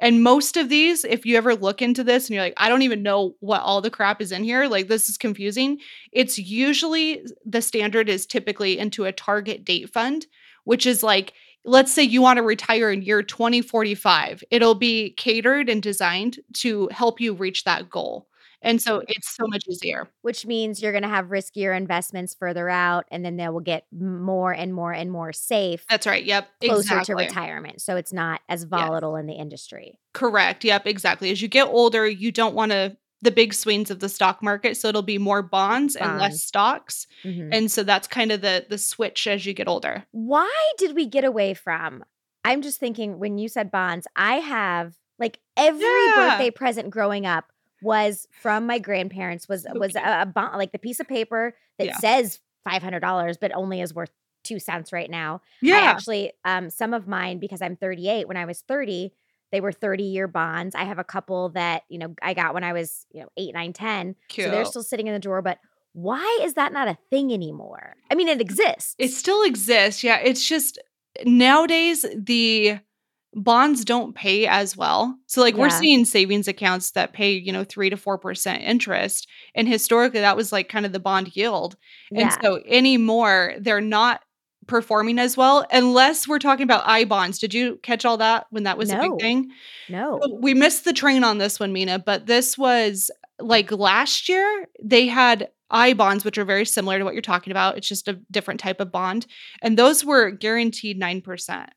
And 0.00 0.22
most 0.22 0.56
of 0.56 0.70
these, 0.70 1.04
if 1.04 1.24
you 1.24 1.36
ever 1.36 1.54
look 1.54 1.80
into 1.80 2.02
this 2.02 2.26
and 2.26 2.34
you're 2.34 2.42
like, 2.42 2.54
I 2.56 2.68
don't 2.68 2.82
even 2.82 3.02
know 3.02 3.36
what 3.40 3.60
all 3.60 3.80
the 3.80 3.90
crap 3.90 4.20
is 4.20 4.32
in 4.32 4.42
here, 4.42 4.66
like 4.66 4.88
this 4.88 5.08
is 5.08 5.16
confusing. 5.16 5.78
It's 6.10 6.38
usually 6.38 7.24
the 7.44 7.62
standard 7.62 8.08
is 8.08 8.26
typically 8.26 8.78
into 8.78 9.04
a 9.04 9.12
target 9.12 9.64
date 9.64 9.92
fund, 9.92 10.26
which 10.64 10.86
is 10.86 11.02
like, 11.02 11.34
let's 11.64 11.92
say 11.92 12.02
you 12.02 12.22
want 12.22 12.38
to 12.38 12.42
retire 12.42 12.90
in 12.90 13.02
year 13.02 13.22
2045. 13.22 14.42
It'll 14.50 14.74
be 14.74 15.10
catered 15.10 15.68
and 15.68 15.82
designed 15.82 16.40
to 16.54 16.88
help 16.90 17.20
you 17.20 17.34
reach 17.34 17.64
that 17.64 17.88
goal. 17.88 18.26
And 18.64 18.82
so 18.82 19.02
it's 19.06 19.34
so 19.36 19.46
much 19.46 19.64
easier. 19.68 20.08
which 20.22 20.46
means 20.46 20.82
you're 20.82 20.92
going 20.92 21.02
to 21.02 21.08
have 21.08 21.26
riskier 21.26 21.76
investments 21.76 22.34
further 22.34 22.68
out 22.68 23.04
and 23.10 23.24
then 23.24 23.36
they 23.36 23.48
will 23.48 23.60
get 23.60 23.84
more 23.92 24.52
and 24.52 24.74
more 24.74 24.92
and 24.92 25.10
more 25.12 25.32
safe 25.32 25.84
That's 25.88 26.06
right. 26.06 26.24
Yep. 26.24 26.48
closer 26.64 26.80
exactly. 26.98 27.14
to 27.14 27.28
retirement 27.28 27.80
so 27.82 27.96
it's 27.96 28.12
not 28.12 28.40
as 28.48 28.64
volatile 28.64 29.16
in 29.16 29.26
the 29.26 29.34
industry 29.34 29.98
Correct. 30.14 30.64
Yep, 30.64 30.86
exactly. 30.86 31.30
As 31.30 31.42
you 31.42 31.48
get 31.48 31.66
older, 31.66 32.06
you 32.06 32.30
don't 32.32 32.54
want 32.54 32.70
to 32.72 32.96
the 33.22 33.30
big 33.30 33.54
swings 33.54 33.90
of 33.90 34.00
the 34.00 34.08
stock 34.08 34.42
market, 34.42 34.76
so 34.76 34.88
it'll 34.88 35.00
be 35.00 35.16
more 35.16 35.40
bonds, 35.42 35.96
and 35.96 36.18
less 36.18 36.42
stocks. 36.44 37.06
Mhm. 37.24 37.48
And 37.52 37.72
so 37.72 37.82
that's 37.82 38.06
kind 38.06 38.30
of 38.30 38.42
the 38.42 38.66
the 38.68 38.76
switch 38.78 39.26
as 39.26 39.44
you 39.46 39.54
get 39.54 39.66
older. 39.66 40.04
why 40.12 40.72
did 40.78 40.94
we 40.94 41.06
get 41.06 41.24
away 41.24 41.54
from 41.54 42.04
i'm 42.44 42.60
just 42.62 42.78
thinking 42.78 43.18
when 43.18 43.38
you 43.38 43.48
said 43.48 43.70
bonds 43.70 44.06
i 44.16 44.34
have 44.36 44.94
like 45.18 45.38
every 45.56 45.80
Yeah. 45.82 46.12
birthday 46.36 46.50
present 46.50 46.90
growing 46.90 47.24
up 47.26 47.46
was 47.84 48.26
from 48.42 48.66
my 48.66 48.78
grandparents 48.80 49.48
was 49.48 49.64
was 49.74 49.94
a, 49.94 50.22
a 50.22 50.26
bond 50.26 50.56
like 50.58 50.72
the 50.72 50.78
piece 50.78 50.98
of 50.98 51.06
paper 51.06 51.54
that 51.78 51.86
Yeah. 51.86 51.98
says 51.98 52.40
$500 52.66 53.36
but 53.40 53.54
only 53.54 53.80
is 53.80 53.94
worth 53.94 54.10
two 54.42 54.58
cents 54.58 54.92
right 54.92 55.10
now 55.10 55.40
I 55.62 55.66
Yeah. 55.68 55.76
actually, 55.82 56.32
um, 56.44 56.68
some 56.70 56.92
of 56.94 57.06
mine, 57.06 57.38
because 57.38 57.62
I'm 57.62 57.76
38, 57.76 58.26
when 58.28 58.36
I 58.36 58.44
was 58.44 58.60
30, 58.62 59.12
they 59.52 59.60
were 59.60 59.72
30 59.72 60.02
year 60.02 60.26
bonds. 60.26 60.74
I 60.74 60.84
have 60.84 60.98
a 60.98 61.04
couple 61.04 61.50
that, 61.50 61.84
you 61.88 61.98
know, 61.98 62.14
I 62.20 62.34
got 62.34 62.54
when 62.54 62.64
I 62.64 62.72
was, 62.72 63.06
you 63.12 63.20
know, 63.22 63.28
eight, 63.36 63.54
nine, 63.54 63.72
10. 63.72 64.16
Cute. 64.28 64.46
So 64.46 64.50
they're 64.50 64.64
still 64.64 64.82
sitting 64.82 65.06
in 65.06 65.12
the 65.14 65.18
drawer. 65.20 65.40
But 65.42 65.58
why 65.92 66.40
is 66.42 66.54
that 66.54 66.72
not 66.72 66.88
a 66.88 66.98
thing 67.08 67.32
anymore? 67.32 67.94
I 68.10 68.16
mean, 68.16 68.28
it 68.28 68.40
exists. 68.40 68.96
it 68.98 69.08
still 69.12 69.42
exists. 69.44 70.02
Yeah. 70.04 70.18
It's 70.18 70.44
just 70.46 70.78
nowadays 71.24 72.04
the 72.16 72.80
bonds 73.34 73.84
don't 73.84 74.14
pay 74.14 74.46
as 74.46 74.76
well. 74.76 75.16
So 75.26 75.40
like 75.40 75.56
we're 75.56 75.70
seeing 75.70 76.04
savings 76.04 76.48
accounts 76.48 76.92
that 76.92 77.12
pay, 77.12 77.32
you 77.32 77.52
know, 77.52 77.64
3 77.64 77.90
to 77.90 77.96
4% 77.96 78.60
interest 78.62 79.28
and 79.54 79.68
historically 79.68 80.20
that 80.20 80.36
was 80.36 80.52
like 80.52 80.68
kind 80.68 80.86
of 80.86 80.92
the 80.92 81.00
bond 81.00 81.36
yield. 81.36 81.76
And 82.10 82.20
yeah. 82.20 82.40
so 82.40 82.62
anymore 82.66 83.54
they're 83.58 83.80
not 83.80 84.20
performing 84.66 85.18
as 85.18 85.36
well 85.36 85.66
unless 85.70 86.26
we're 86.26 86.38
talking 86.38 86.64
about 86.64 86.84
I 86.86 87.04
bonds. 87.04 87.38
Did 87.38 87.52
you 87.52 87.78
catch 87.82 88.04
all 88.04 88.18
that 88.18 88.46
when 88.50 88.62
that 88.62 88.78
was 88.78 88.90
a 88.90 88.98
big 88.98 89.20
thing? 89.20 89.50
no. 89.88 90.20
So 90.22 90.38
We 90.40 90.54
missed 90.54 90.84
the 90.84 90.92
train 90.92 91.24
on 91.24 91.38
this 91.38 91.58
one, 91.58 91.72
Mina, 91.72 91.98
but 91.98 92.26
this 92.26 92.56
was 92.56 93.10
like 93.40 93.72
last 93.72 94.28
year 94.28 94.68
they 94.82 95.08
had 95.08 95.50
I 95.70 95.92
bonds, 95.92 96.24
which 96.24 96.38
are 96.38 96.44
very 96.44 96.64
similar 96.64 96.98
to 96.98 97.04
what 97.04 97.14
you're 97.14 97.22
talking 97.22 97.50
about. 97.50 97.76
It's 97.76 97.88
just 97.88 98.06
a 98.06 98.20
different 98.30 98.60
type 98.60 98.80
of 98.80 98.92
bond. 98.92 99.26
And 99.60 99.76
those 99.76 100.04
were 100.04 100.30
guaranteed 100.30 101.00
9%. 101.00 101.68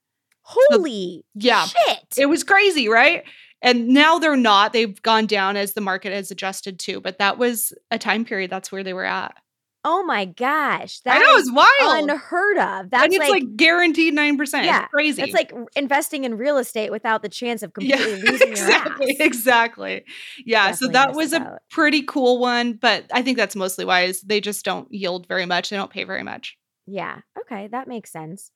Holy 0.50 1.26
yeah, 1.36 1.66
shit. 1.66 2.00
It 2.18 2.28
was 2.28 2.44
crazy, 2.44 2.88
right? 2.88 3.24
And 3.62 3.90
now 3.90 4.18
they're 4.20 4.38
not. 4.38 4.72
They've 4.72 5.02
gone 5.02 5.26
down 5.26 5.58
as 5.58 5.74
the 5.74 5.82
market 5.82 6.14
has 6.14 6.32
adjusted 6.32 6.80
too. 6.80 7.02
But 7.02 7.18
that 7.20 7.38
was 7.38 7.74
a 7.92 7.98
time 7.98 8.24
period. 8.24 8.50
That's 8.50 8.72
where 8.72 8.84
they 8.84 8.94
were 8.94 9.04
at. 9.06 9.36
oh 9.84 10.04
my 10.04 10.26
gosh. 10.26 11.00
I 11.06 11.20
That 11.20 11.22
know 11.22 11.36
is 11.36 11.48
it's 11.48 11.52
wild. 11.52 12.10
unheard 12.10 12.58
of. 12.58 12.90
That's 12.92 13.04
and 13.06 13.14
it's 13.14 13.30
like, 13.30 13.44
like, 13.44 13.56
guaranteed 13.58 14.14
9%. 14.16 14.64
Yeah, 14.64 14.84
it's 14.84 14.92
crazy. 14.92 15.22
that's 15.22 15.34
like 15.34 15.52
investing 15.76 16.24
in 16.24 16.36
real 16.38 16.58
estate 16.58 16.92
without 16.92 17.22
the 17.24 17.30
chance 17.30 17.62
of 17.64 17.72
yeah, 17.80 17.96
completely 17.98 18.22
losing 18.32 18.48
your 18.48 18.52
exactly. 18.52 19.18
Exactly. 19.20 20.06
Yeah. 20.46 20.72
so 20.72 20.88
that 20.90 21.14
was 21.14 21.34
a 21.34 21.42
out. 21.42 21.60
pretty 21.72 22.04
cool 22.04 22.40
one. 22.40 22.74
But 22.74 23.06
I 23.14 23.22
think 23.22 23.38
that's 23.38 23.56
mostly 23.56 23.86
why 23.86 24.02
is 24.04 24.22
they 24.22 24.40
just 24.42 24.64
don't 24.64 24.88
yield 24.94 25.28
very 25.28 25.46
much. 25.46 25.70
They 25.70 25.78
don't 25.78 25.92
pay 25.92 26.04
very 26.06 26.24
much. 26.24 26.58
Yeah. 26.86 27.20
Okay, 27.42 27.68
that 27.72 27.88
makes 27.88 28.12
sense. 28.12 28.52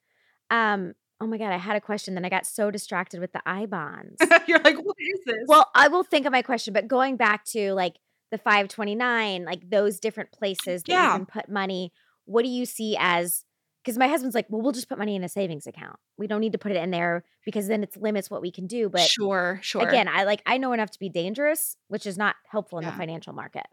Um, 0.49 0.93
oh 1.21 1.27
my 1.27 1.37
god, 1.37 1.53
I 1.53 1.57
had 1.57 1.75
a 1.75 1.81
question, 1.81 2.15
then 2.15 2.25
I 2.25 2.29
got 2.29 2.45
so 2.45 2.71
distracted 2.71 3.19
with 3.19 3.31
the 3.31 3.41
I 3.45 3.65
bonds. 3.67 4.17
You're 4.47 4.59
like, 4.59 4.77
what 4.77 4.95
is 4.99 5.19
this? 5.25 5.37
well, 5.47 5.69
I 5.75 5.87
will 5.87 6.03
think 6.03 6.25
of 6.25 6.31
my 6.31 6.41
question, 6.41 6.73
but 6.73 6.87
going 6.87 7.15
back 7.15 7.45
to 7.51 7.73
like 7.73 7.95
the 8.31 8.37
529, 8.37 9.45
like 9.45 9.69
those 9.69 9.99
different 9.99 10.31
mm, 10.31 10.37
places 10.39 10.83
that 10.83 10.91
Yeah. 10.91 11.11
you 11.13 11.17
can 11.19 11.25
put 11.27 11.49
money, 11.49 11.93
what 12.25 12.43
do 12.43 12.49
you 12.49 12.65
see 12.65 12.97
as 12.99 13.45
because 13.83 13.97
my 13.97 14.07
husband's 14.07 14.35
like, 14.35 14.45
well, 14.49 14.61
we'll 14.61 14.71
just 14.73 14.87
put 14.87 14.99
money 14.99 15.15
in 15.15 15.23
a 15.23 15.29
savings 15.29 15.65
account. 15.65 15.97
We 16.15 16.27
don't 16.27 16.39
need 16.39 16.51
to 16.51 16.59
put 16.59 16.71
it 16.71 16.77
in 16.77 16.91
there 16.91 17.23
because 17.43 17.67
then 17.67 17.81
it 17.81 17.97
limits 17.97 18.29
what 18.29 18.39
we 18.41 18.51
can 18.51 18.67
do. 18.67 18.89
But 18.89 19.01
sure, 19.01 19.59
sure. 19.63 19.87
again, 19.87 20.07
I 20.07 20.23
like 20.23 20.41
I 20.45 20.57
know 20.59 20.71
enough 20.73 20.91
to 20.91 20.99
be 20.99 21.09
dangerous, 21.09 21.75
which 21.87 22.05
is 22.05 22.17
not 22.17 22.35
helpful 22.49 22.77
in 22.77 22.83
Yeah. 22.85 22.91
the 22.91 22.97
financial 22.97 23.33
market. 23.33 23.65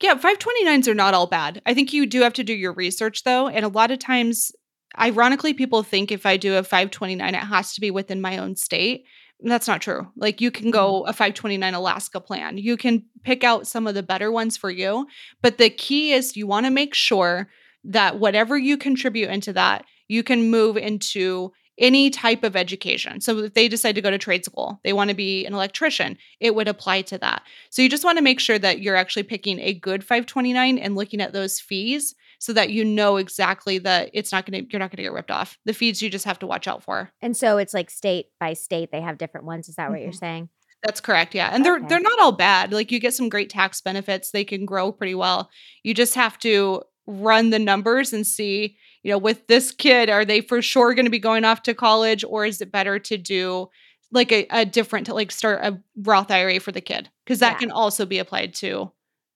Yeah, 0.00 0.16
529s 0.16 0.88
are 0.88 0.94
not 0.94 1.14
all 1.14 1.28
bad. 1.28 1.62
I 1.64 1.74
think 1.74 1.92
you 1.92 2.06
do 2.06 2.22
have 2.22 2.32
to 2.32 2.42
do 2.42 2.52
your 2.52 2.72
research 2.72 3.22
though. 3.22 3.46
And 3.46 3.64
a 3.64 3.68
lot 3.68 3.92
of 3.92 4.00
times, 4.00 4.50
ironically, 4.98 5.54
people 5.54 5.82
think 5.82 6.10
if 6.10 6.26
I 6.26 6.36
do 6.36 6.56
a 6.56 6.62
529, 6.62 7.34
it 7.34 7.38
has 7.38 7.74
to 7.74 7.80
be 7.80 7.90
within 7.90 8.20
my 8.20 8.38
own 8.38 8.56
state. 8.56 9.04
That's 9.40 9.68
not 9.68 9.82
true. 9.82 10.08
Like 10.16 10.40
you 10.40 10.50
can 10.50 10.70
go 10.70 11.02
mm-hmm. 11.02 11.08
a 11.08 11.12
529 11.12 11.74
Alaska 11.74 12.20
plan. 12.20 12.58
You 12.58 12.76
can 12.76 13.04
pick 13.22 13.44
out 13.44 13.66
some 13.66 13.86
of 13.86 13.94
the 13.94 14.02
better 14.02 14.30
ones 14.30 14.56
for 14.56 14.70
you. 14.70 15.06
But 15.40 15.58
the 15.58 15.70
key 15.70 16.12
is 16.12 16.36
you 16.36 16.46
want 16.46 16.66
to 16.66 16.70
make 16.70 16.94
sure 16.94 17.48
that 17.84 18.18
whatever 18.18 18.56
you 18.56 18.76
contribute 18.76 19.30
into 19.30 19.52
that, 19.54 19.84
you 20.08 20.22
can 20.22 20.50
move 20.50 20.76
into 20.76 21.52
any 21.78 22.10
type 22.10 22.44
of 22.44 22.54
education. 22.54 23.20
So 23.20 23.38
if 23.38 23.54
they 23.54 23.66
decide 23.66 23.94
to 23.94 24.02
go 24.02 24.10
to 24.10 24.18
trade 24.18 24.44
school, 24.44 24.78
they 24.84 24.92
want 24.92 25.08
to 25.08 25.16
be 25.16 25.46
an 25.46 25.54
electrician, 25.54 26.18
it 26.38 26.54
would 26.54 26.68
apply 26.68 27.02
to 27.02 27.18
that. 27.18 27.42
So 27.70 27.82
you 27.82 27.88
just 27.88 28.04
want 28.04 28.18
to 28.18 28.24
make 28.24 28.40
sure 28.40 28.58
that 28.58 28.80
you're 28.80 28.94
actually 28.94 29.22
picking 29.24 29.58
a 29.58 29.72
good 29.72 30.04
529 30.04 30.78
and 30.78 30.94
looking 30.94 31.20
at 31.20 31.32
those 31.32 31.58
fees 31.58 32.14
so 32.42 32.52
that 32.52 32.70
you 32.70 32.84
know 32.84 33.18
exactly 33.18 33.78
that 33.78 34.10
it's 34.12 34.32
not 34.32 34.44
going 34.44 34.64
to 34.66 34.68
you're 34.72 34.80
not 34.80 34.90
going 34.90 34.96
to 34.96 35.02
get 35.04 35.12
ripped 35.12 35.30
off. 35.30 35.56
The 35.64 35.72
feeds 35.72 36.02
you 36.02 36.10
just 36.10 36.24
have 36.24 36.40
to 36.40 36.46
watch 36.48 36.66
out 36.66 36.82
for. 36.82 37.08
and 37.20 37.36
so 37.36 37.56
it's 37.58 37.72
like 37.72 37.88
state 37.88 38.26
by 38.40 38.52
state, 38.54 38.90
they 38.90 39.00
have 39.00 39.16
different 39.16 39.46
ones. 39.46 39.68
Is 39.68 39.76
that 39.76 39.90
what 39.90 40.00
you're 40.00 40.10
Mhm. 40.10 40.18
saying? 40.18 40.48
That's 40.82 41.00
correct. 41.00 41.36
Yeah. 41.36 41.50
And 41.52 41.64
they're 41.64 41.76
Okay. 41.76 41.86
they're 41.88 42.00
not 42.00 42.18
all 42.20 42.32
bad. 42.32 42.72
Like 42.72 42.90
you 42.90 42.98
get 42.98 43.14
some 43.14 43.28
great 43.28 43.48
tax 43.48 43.80
benefits. 43.80 44.32
They 44.32 44.42
can 44.42 44.66
grow 44.66 44.90
pretty 44.90 45.14
well. 45.14 45.48
You 45.84 45.94
just 45.94 46.16
have 46.16 46.36
to 46.40 46.82
run 47.06 47.50
the 47.50 47.60
numbers 47.60 48.12
and 48.12 48.26
see, 48.26 48.76
you 49.04 49.12
know, 49.12 49.18
with 49.18 49.46
this 49.46 49.70
kid, 49.70 50.10
are 50.10 50.24
they 50.24 50.40
for 50.40 50.60
sure 50.60 50.94
going 50.94 51.04
to 51.06 51.10
be 51.10 51.20
going 51.20 51.44
off 51.44 51.62
to 51.62 51.74
college 51.74 52.24
or 52.24 52.44
is 52.44 52.60
it 52.60 52.72
better 52.72 52.98
to 52.98 53.16
do 53.16 53.68
like 54.10 54.32
a, 54.32 54.46
a 54.50 54.64
different 54.64 55.06
to 55.06 55.14
like 55.14 55.30
start 55.30 55.64
a 55.64 55.80
Roth 55.96 56.32
IRA 56.32 56.58
for 56.58 56.72
the 56.72 56.80
kid? 56.80 57.08
Because 57.24 57.38
that 57.38 57.52
Yeah. 57.52 57.58
can 57.58 57.70
also 57.70 58.04
be 58.04 58.18
applied 58.18 58.52
to 58.56 58.90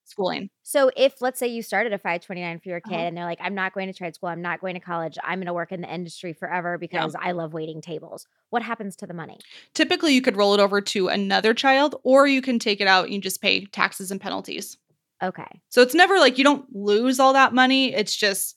schooling. 0.07 0.49
So 0.63 0.91
if 0.95 1.21
let's 1.21 1.39
say 1.39 1.47
you 1.47 1.61
started 1.61 1.93
a 1.93 1.97
529 1.97 2.59
for 2.59 2.69
your 2.69 2.79
kid 2.81 2.93
Uh-huh. 2.93 3.03
and 3.03 3.17
they're 3.17 3.25
like, 3.25 3.39
I'm 3.41 3.55
not 3.55 3.73
going 3.73 3.87
to 3.87 3.93
trade 3.93 4.15
school, 4.15 4.29
I'm 4.29 4.41
not 4.41 4.61
going 4.61 4.73
to 4.73 4.79
college, 4.79 5.17
I'm 5.23 5.39
gonna 5.39 5.53
work 5.53 5.71
in 5.71 5.81
the 5.81 5.93
industry 5.93 6.33
forever 6.33 6.77
because 6.77 7.15
I 7.19 7.31
love 7.31 7.53
waiting 7.53 7.81
tables. 7.81 8.27
What 8.49 8.61
happens 8.63 8.95
to 8.97 9.07
the 9.07 9.13
money? 9.13 9.39
Typically 9.73 10.13
you 10.13 10.21
could 10.21 10.37
roll 10.37 10.53
it 10.53 10.59
over 10.59 10.81
to 10.81 11.07
another 11.09 11.53
child 11.53 11.95
or 12.03 12.27
you 12.27 12.41
can 12.41 12.59
take 12.59 12.81
it 12.81 12.87
out 12.87 13.05
and 13.05 13.13
you 13.13 13.21
just 13.21 13.41
pay 13.41 13.65
taxes 13.65 14.11
and 14.11 14.19
penalties. 14.21 14.77
Okay. 15.23 15.61
So 15.69 15.81
it's 15.81 15.95
never 15.95 16.17
like 16.19 16.37
you 16.37 16.43
don't 16.43 16.65
lose 16.75 17.19
all 17.19 17.33
that 17.33 17.53
money. 17.53 17.93
It's 17.93 18.15
just 18.15 18.55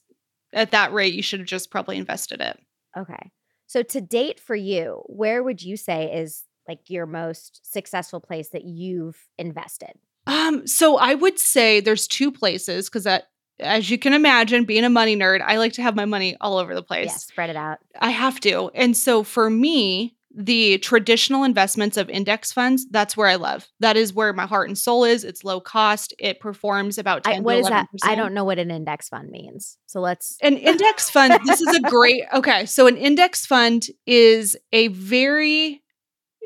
at 0.53 0.71
that 0.71 0.93
rate, 0.93 1.13
you 1.13 1.23
should 1.23 1.39
have 1.39 1.47
just 1.47 1.71
probably 1.71 1.97
invested 1.97 2.41
it. 2.41 2.59
Okay. 2.97 3.31
So 3.67 3.83
to 3.83 4.01
date 4.01 4.39
for 4.39 4.55
you, 4.55 5.01
where 5.07 5.41
would 5.43 5.63
you 5.63 5.77
say 5.77 6.13
is 6.13 6.43
like 6.67 6.89
your 6.89 7.05
most 7.05 7.61
successful 7.71 8.19
place 8.19 8.49
that 8.49 8.65
you've 8.65 9.17
invested? 9.37 9.93
Um, 10.31 10.65
so 10.65 10.97
I 10.97 11.13
would 11.13 11.39
say 11.39 11.79
there's 11.79 12.07
two 12.07 12.31
places 12.31 12.89
because 12.89 13.03
that 13.03 13.25
as 13.59 13.89
you 13.89 13.97
can 13.97 14.13
imagine, 14.13 14.65
being 14.65 14.83
a 14.83 14.89
money 14.89 15.15
nerd, 15.15 15.41
I 15.45 15.57
like 15.57 15.73
to 15.73 15.81
have 15.81 15.95
my 15.95 16.05
money 16.05 16.35
all 16.41 16.57
over 16.57 16.73
the 16.73 16.81
place. 16.83 17.07
Yeah, 17.07 17.17
spread 17.17 17.49
it 17.49 17.55
out. 17.55 17.77
I 17.99 18.09
have 18.09 18.39
to. 18.41 18.71
And 18.73 18.97
so 18.97 19.23
for 19.23 19.49
me, 19.49 20.15
the 20.33 20.77
traditional 20.79 21.43
investments 21.43 21.97
of 21.97 22.09
index 22.09 22.51
funds, 22.53 22.87
that's 22.89 23.17
where 23.17 23.27
I 23.27 23.35
love. 23.35 23.67
That 23.81 23.97
is 23.97 24.13
where 24.13 24.31
my 24.33 24.45
heart 24.45 24.69
and 24.69 24.77
soul 24.77 25.03
is. 25.03 25.23
It's 25.23 25.43
low 25.43 25.59
cost. 25.59 26.13
It 26.17 26.39
performs 26.39 26.97
about 26.97 27.23
10 27.23 27.33
I, 27.33 27.39
what 27.41 27.53
to 27.53 27.59
is 27.59 27.67
that? 27.67 27.87
I 28.03 28.15
don't 28.15 28.33
know 28.33 28.45
what 28.45 28.57
an 28.57 28.71
index 28.71 29.09
fund 29.09 29.29
means. 29.29 29.77
So 29.87 29.99
let's 29.99 30.37
An 30.41 30.57
index 30.57 31.09
fund, 31.11 31.37
this 31.45 31.61
is 31.61 31.75
a 31.75 31.81
great 31.81 32.23
okay. 32.33 32.65
So 32.65 32.87
an 32.87 32.97
index 32.97 33.45
fund 33.45 33.87
is 34.05 34.57
a 34.71 34.87
very 34.87 35.81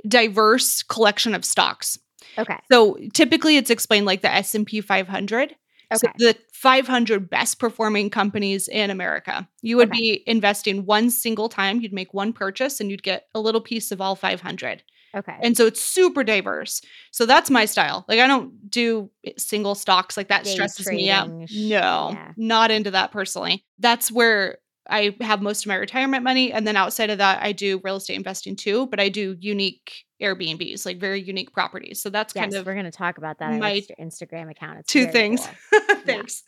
diverse 0.07 0.83
collection 0.83 1.35
of 1.35 1.45
stocks. 1.45 1.99
Okay. 2.37 2.57
So 2.71 2.97
typically 3.13 3.57
it's 3.57 3.69
explained 3.69 4.05
like 4.05 4.21
the 4.21 4.31
S&P 4.31 4.81
500. 4.81 5.55
So 5.93 6.07
Okay. 6.07 6.13
the 6.17 6.35
500 6.53 7.29
best 7.29 7.59
performing 7.59 8.09
companies 8.09 8.67
in 8.67 8.89
America. 8.89 9.47
You 9.61 9.77
would 9.77 9.89
Okay. 9.89 9.99
be 9.99 10.23
investing 10.25 10.85
one 10.85 11.09
single 11.11 11.47
time, 11.47 11.79
you'd 11.81 11.93
make 11.93 12.13
one 12.13 12.33
purchase 12.33 12.79
and 12.79 12.89
you'd 12.89 13.03
get 13.03 13.27
a 13.35 13.39
little 13.39 13.61
piece 13.61 13.91
of 13.91 14.01
all 14.01 14.15
500. 14.15 14.81
Okay. 15.15 15.35
And 15.41 15.55
so 15.55 15.65
it's 15.67 15.79
super 15.81 16.23
diverse. 16.23 16.81
So 17.11 17.25
that's 17.25 17.49
my 17.49 17.65
style. 17.65 18.03
Like 18.09 18.19
I 18.19 18.27
don't 18.27 18.69
do 18.69 19.09
eh, 19.25 19.31
single 19.37 19.75
stocks 19.75 20.17
like 20.17 20.27
that 20.29 20.43
Day 20.43 20.49
stresses 20.51 20.87
me 20.87 21.09
out. 21.09 21.29
No, 21.29 22.09
yeah. 22.11 22.31
not 22.35 22.71
into 22.71 22.91
that 22.91 23.11
personally. 23.11 23.63
That's 23.79 24.11
where 24.11 24.57
I 24.89 25.15
have 25.21 25.41
most 25.41 25.65
of 25.65 25.69
my 25.69 25.75
retirement 25.75 26.23
money. 26.23 26.51
And 26.51 26.65
then 26.65 26.75
outside 26.75 27.09
of 27.09 27.17
that, 27.17 27.41
I 27.41 27.51
do 27.51 27.81
real 27.83 27.95
estate 27.97 28.15
investing 28.15 28.55
too, 28.55 28.87
but 28.87 28.99
I 28.99 29.09
do 29.09 29.35
unique 29.39 30.05
Airbnbs, 30.21 30.85
like 30.85 30.99
very 30.99 31.21
unique 31.21 31.51
properties. 31.53 32.01
So 32.01 32.09
that's 32.09 32.33
yes, 32.35 32.41
kind 32.43 32.55
of 32.55 32.65
we're 32.65 32.75
gonna 32.75 32.91
talk 32.91 33.17
about 33.17 33.39
that 33.39 33.53
on 33.53 33.59
my 33.59 33.73
your 33.73 33.97
Instagram 33.99 34.49
account. 34.51 34.79
It's 34.79 34.91
two 34.91 35.07
things. 35.07 35.47
cool. 35.71 35.81
Thanks. 36.05 36.43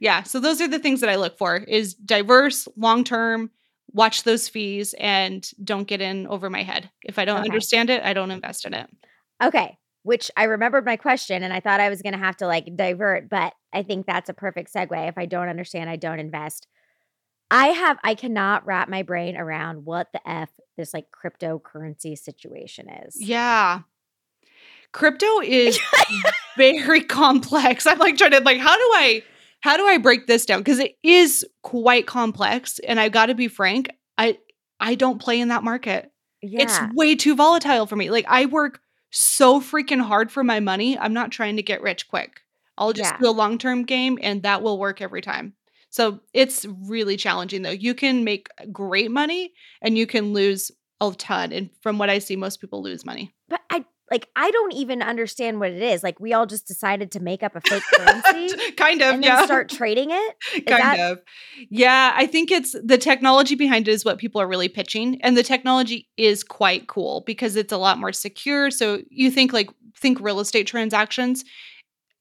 Yeah. 0.00 0.22
So 0.22 0.40
those 0.40 0.60
are 0.60 0.68
the 0.68 0.78
things 0.78 1.00
that 1.00 1.10
I 1.10 1.16
look 1.16 1.36
for 1.38 1.56
is 1.56 1.94
diverse, 1.94 2.66
long 2.76 3.04
term, 3.04 3.50
watch 3.92 4.22
those 4.24 4.48
fees 4.48 4.94
and 4.98 5.48
don't 5.62 5.86
get 5.86 6.00
in 6.00 6.26
over 6.26 6.50
my 6.50 6.62
head. 6.62 6.90
If 7.04 7.18
I 7.18 7.24
don't 7.24 7.40
Okay. 7.40 7.48
understand 7.48 7.90
it, 7.90 8.02
I 8.02 8.12
don't 8.12 8.30
invest 8.30 8.64
in 8.64 8.74
it. 8.74 8.88
Okay. 9.42 9.76
which 10.04 10.30
I 10.36 10.44
remembered 10.44 10.86
my 10.86 10.96
question 10.96 11.42
and 11.42 11.52
I 11.52 11.60
thought 11.60 11.80
I 11.80 11.90
was 11.90 12.00
going 12.00 12.14
to 12.14 12.18
have 12.18 12.36
to 12.38 12.46
like 12.46 12.74
divert, 12.76 13.28
but 13.28 13.52
I 13.74 13.82
think 13.82 14.06
that's 14.06 14.30
a 14.30 14.34
perfect 14.34 14.72
segue. 14.72 15.08
If 15.08 15.18
I 15.18 15.26
don't 15.26 15.48
understand, 15.48 15.90
I 15.90 15.96
don't 15.96 16.18
invest. 16.20 16.66
I 17.50 17.68
have, 17.68 17.98
I 18.04 18.14
cannot 18.14 18.66
wrap 18.66 18.88
my 18.88 19.02
brain 19.02 19.36
around 19.36 19.84
what 19.84 20.08
the 20.12 20.28
F 20.28 20.50
this 20.76 20.94
like 20.94 21.06
cryptocurrency 21.10 22.16
situation 22.16 22.88
is. 22.88 23.16
Yeah. 23.20 23.80
Crypto 24.92 25.40
is 25.44 25.78
very 26.56 27.02
complex. 27.02 27.86
I'm 27.86 27.98
like 27.98 28.16
trying 28.16 28.30
to 28.32 28.40
like 28.40 28.58
how 28.58 28.74
do 28.74 28.90
I 28.94 29.22
how 29.60 29.76
do 29.76 29.86
I 29.86 29.98
break 29.98 30.26
this 30.26 30.46
down 30.46 30.60
because 30.60 30.78
it 30.78 30.96
is 31.02 31.44
quite 31.62 32.06
complex 32.06 32.78
and 32.80 33.00
I 33.00 33.08
got 33.08 33.26
to 33.26 33.34
be 33.34 33.48
frank, 33.48 33.90
I 34.16 34.38
I 34.80 34.94
don't 34.94 35.20
play 35.20 35.40
in 35.40 35.48
that 35.48 35.64
market. 35.64 36.10
Yeah. 36.40 36.62
It's 36.62 36.78
way 36.94 37.16
too 37.16 37.34
volatile 37.34 37.86
for 37.86 37.96
me. 37.96 38.10
Like 38.10 38.26
I 38.28 38.46
work 38.46 38.80
so 39.10 39.60
freaking 39.60 40.00
hard 40.00 40.30
for 40.30 40.44
my 40.44 40.60
money. 40.60 40.96
I'm 40.98 41.14
not 41.14 41.32
trying 41.32 41.56
to 41.56 41.62
get 41.62 41.82
rich 41.82 42.08
quick. 42.08 42.42
I'll 42.76 42.92
just 42.92 43.14
Yeah. 43.14 43.18
do 43.18 43.28
a 43.28 43.30
long-term 43.32 43.84
game 43.84 44.18
and 44.22 44.42
that 44.44 44.62
will 44.62 44.78
work 44.78 45.00
every 45.02 45.22
time. 45.22 45.54
So 45.90 46.20
it's 46.32 46.66
really 46.66 47.16
challenging 47.16 47.62
though. 47.62 47.70
You 47.70 47.94
can 47.94 48.24
make 48.24 48.48
great 48.72 49.10
money 49.10 49.52
and 49.82 49.96
you 49.96 50.06
can 50.06 50.32
lose 50.32 50.70
a 51.00 51.12
ton. 51.16 51.52
And 51.52 51.70
from 51.80 51.98
what 51.98 52.10
I 52.10 52.18
see, 52.18 52.36
most 52.36 52.60
people 52.60 52.82
lose 52.82 53.04
money. 53.04 53.34
but 53.48 53.60
I 53.70 53.84
like, 54.10 54.28
I 54.36 54.50
don't 54.50 54.72
even 54.72 55.02
understand 55.02 55.60
what 55.60 55.70
it 55.70 55.82
is. 55.82 56.02
Like, 56.02 56.18
we 56.18 56.32
all 56.32 56.46
just 56.46 56.66
decided 56.66 57.12
to 57.12 57.20
make 57.20 57.42
up 57.42 57.54
a 57.54 57.60
fake 57.60 57.82
currency 57.94 58.72
kind 58.76 59.02
of, 59.02 59.14
and 59.14 59.24
yeah. 59.24 59.44
start 59.44 59.68
trading 59.68 60.10
it. 60.10 60.36
Is 60.54 60.62
kind 60.66 60.82
that- 60.82 61.12
of. 61.12 61.22
Yeah, 61.70 62.12
I 62.16 62.26
think 62.26 62.50
it's 62.50 62.74
the 62.82 62.98
technology 62.98 63.54
behind 63.54 63.86
it 63.86 63.90
is 63.90 64.04
what 64.04 64.18
people 64.18 64.40
are 64.40 64.48
really 64.48 64.68
pitching. 64.68 65.20
And 65.22 65.36
the 65.36 65.42
technology 65.42 66.08
is 66.16 66.42
quite 66.42 66.86
cool 66.86 67.22
because 67.26 67.56
it's 67.56 67.72
a 67.72 67.76
lot 67.76 67.98
more 67.98 68.12
secure. 68.12 68.70
So 68.70 69.02
you 69.10 69.30
think 69.30 69.52
like 69.52 69.68
think 69.96 70.20
real 70.20 70.40
estate 70.40 70.66
transactions. 70.66 71.44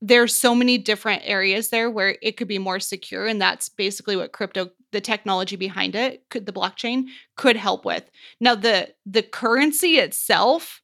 There's 0.02 0.36
so 0.36 0.54
many 0.54 0.78
different 0.78 1.24
areas 1.26 1.70
there 1.70 1.90
where 1.90 2.18
it 2.22 2.38
could 2.38 2.48
be 2.48 2.60
more 2.60 2.80
secure. 2.80 3.26
And 3.26 3.42
that's 3.42 3.70
basically 3.70 4.16
what 4.16 4.32
crypto, 4.32 4.70
the 4.92 5.02
technology 5.02 5.56
behind 5.56 5.96
it, 5.96 6.24
could 6.30 6.46
the 6.46 6.54
blockchain 6.54 7.06
could 7.36 7.56
help 7.56 7.84
with. 7.84 8.10
Now 8.40 8.56
the 8.56 8.94
the 9.06 9.24
currency 9.24 9.98
itself, 9.98 10.82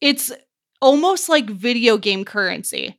it's 0.00 0.32
almost 0.80 1.28
like 1.28 1.48
video 1.48 1.98
game 1.98 2.24
currency. 2.24 2.98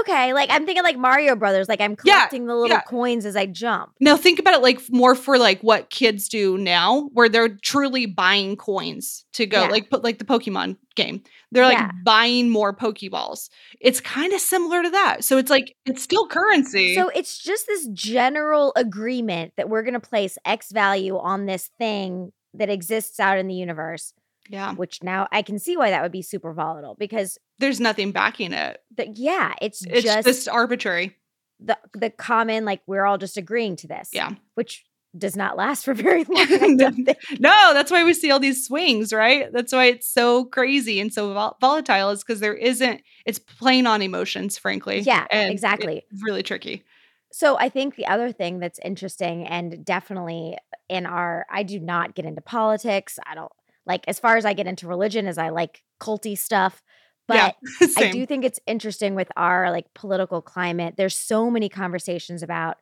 Okay, 0.00 0.34
like 0.34 0.50
I'm 0.50 0.66
thinking 0.66 0.84
like 0.84 0.98
Mario 0.98 1.34
Brothers. 1.34 1.68
Like 1.68 1.80
I'm 1.80 1.96
Yeah, 2.04 2.16
collecting 2.18 2.46
the 2.46 2.54
little 2.54 2.76
yeah. 2.76 2.82
coins 2.82 3.24
as 3.24 3.36
I 3.36 3.46
jump. 3.46 3.92
Now 4.00 4.16
think 4.18 4.38
about 4.38 4.54
it 4.54 4.60
like 4.62 4.80
more 4.90 5.14
for 5.14 5.38
like 5.38 5.62
what 5.62 5.88
kids 5.88 6.28
do 6.28 6.58
now, 6.58 7.08
where 7.14 7.28
they're 7.28 7.48
truly 7.62 8.04
buying 8.04 8.56
coins 8.56 9.24
to 9.34 9.46
go, 9.46 9.62
Yeah. 9.62 9.68
like 9.70 9.88
put 9.88 10.04
like 10.04 10.18
the 10.18 10.26
Pokemon 10.26 10.76
game. 10.94 11.22
They're 11.52 11.64
like 11.64 11.78
Yeah. 11.78 11.90
buying 12.04 12.50
more 12.50 12.76
Pokeballs. 12.76 13.48
It's 13.80 14.00
kind 14.00 14.32
of 14.34 14.40
similar 14.40 14.82
to 14.82 14.90
that. 14.90 15.24
So 15.24 15.38
it's 15.38 15.50
like 15.50 15.74
it's 15.86 16.02
still 16.02 16.26
currency. 16.26 16.94
So 16.94 17.08
it's 17.08 17.38
just 17.38 17.66
this 17.66 17.86
general 17.88 18.74
agreement 18.76 19.54
that 19.56 19.70
we're 19.70 19.82
going 19.82 19.94
to 19.94 20.00
place 20.00 20.36
X 20.44 20.70
value 20.70 21.16
on 21.16 21.46
this 21.46 21.70
thing 21.78 22.32
that 22.54 22.68
exists 22.68 23.20
out 23.20 23.38
in 23.38 23.46
the 23.46 23.54
universe. 23.54 24.12
Yeah, 24.48 24.74
Which 24.74 25.02
now 25.02 25.28
I 25.32 25.42
can 25.42 25.58
see 25.58 25.76
why 25.76 25.90
that 25.90 26.02
would 26.02 26.12
be 26.12 26.22
super 26.22 26.52
volatile 26.52 26.96
because 26.98 27.38
there's 27.58 27.80
nothing 27.80 28.12
backing 28.12 28.52
it. 28.52 28.80
the, 28.96 29.08
yeah, 29.08 29.54
it's, 29.60 29.84
It's 29.84 30.02
just, 30.04 30.26
just 30.26 30.48
arbitrary. 30.48 31.16
the 31.60 31.76
the 31.94 32.10
common 32.10 32.64
like 32.64 32.80
we're 32.86 33.04
all 33.04 33.18
just 33.18 33.36
agreeing 33.36 33.76
to 33.76 33.86
this. 33.88 34.10
Yeah. 34.12 34.32
which 34.54 34.84
does 35.16 35.34
not 35.36 35.56
last 35.56 35.84
for 35.84 35.94
very 36.06 36.22
long. 36.24 36.36
I 36.38 36.74
don't 36.78 37.04
think. 37.04 37.18
No, 37.40 37.72
that's 37.72 37.90
why 37.90 38.04
we 38.04 38.12
see 38.14 38.30
all 38.30 38.38
these 38.38 38.66
swings, 38.66 39.12
right? 39.12 39.50
That's 39.52 39.72
why 39.72 39.86
it's 39.86 40.06
so 40.06 40.44
crazy 40.44 41.00
and 41.00 41.12
so 41.12 41.32
vol- 41.32 41.56
volatile 41.60 42.10
is 42.10 42.22
because 42.22 42.40
there 42.40 42.54
isn't. 42.54 43.00
It's 43.24 43.38
playing 43.38 43.86
on 43.86 44.02
emotions, 44.02 44.58
frankly. 44.58 45.00
Yeah, 45.00 45.26
exactly. 45.32 46.04
It's 46.10 46.22
really 46.22 46.42
tricky. 46.42 46.84
So 47.32 47.58
I 47.58 47.68
think 47.68 47.96
the 47.96 48.06
other 48.06 48.32
thing 48.32 48.58
that's 48.58 48.78
interesting 48.84 49.46
and 49.46 49.84
definitely 49.84 50.56
in 50.88 51.04
our 51.06 51.44
I 51.50 51.62
do 51.62 51.80
not 51.80 52.14
get 52.14 52.24
into 52.24 52.40
politics. 52.42 53.18
I 53.26 53.34
don't 53.34 53.52
like 53.88 54.04
as 54.08 54.20
far 54.20 54.36
as 54.38 54.46
I 54.46 54.54
get 54.54 54.68
into 54.68 54.88
religion 54.88 55.26
as 55.26 55.38
I 55.38 55.50
like 55.50 55.82
culty 56.00 56.38
stuff. 56.38 56.82
But 57.28 57.34
yeah, 57.34 57.52
I 57.96 58.04
do 58.04 58.26
think 58.26 58.44
it's 58.44 58.60
interesting 58.66 59.16
with 59.16 59.30
our 59.36 59.70
like 59.72 59.86
political 59.94 60.42
climate. 60.42 60.94
There's 60.96 61.16
so 61.16 61.50
many 61.50 61.68
conversations 61.70 62.42
about 62.44 62.78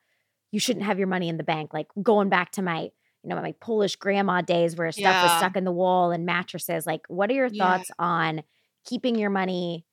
you 0.52 0.60
shouldn't 0.60 0.86
have 0.86 0.98
your 0.98 1.08
money 1.08 1.28
in 1.28 1.38
the 1.38 1.44
bank. 1.44 1.72
Like 1.74 1.88
going 2.02 2.28
back 2.28 2.52
to 2.52 2.62
my, 2.62 2.82
you 2.82 2.92
know, 3.30 3.36
my 3.36 3.54
Polish 3.60 3.96
grandma 3.96 4.42
days 4.42 4.76
where 4.76 4.92
stuff 4.92 5.22
was 5.22 5.32
stuck 5.32 5.56
in 5.56 5.64
the 5.64 5.72
wall 5.72 6.12
and 6.12 6.26
mattresses. 6.26 6.86
Like, 6.86 7.02
what 7.08 7.30
are 7.30 7.34
your 7.34 7.48
Yeah. 7.48 7.50
thoughts 7.50 7.90
on 7.98 8.42
keeping 8.86 9.16
your 9.18 9.30
money 9.30 9.86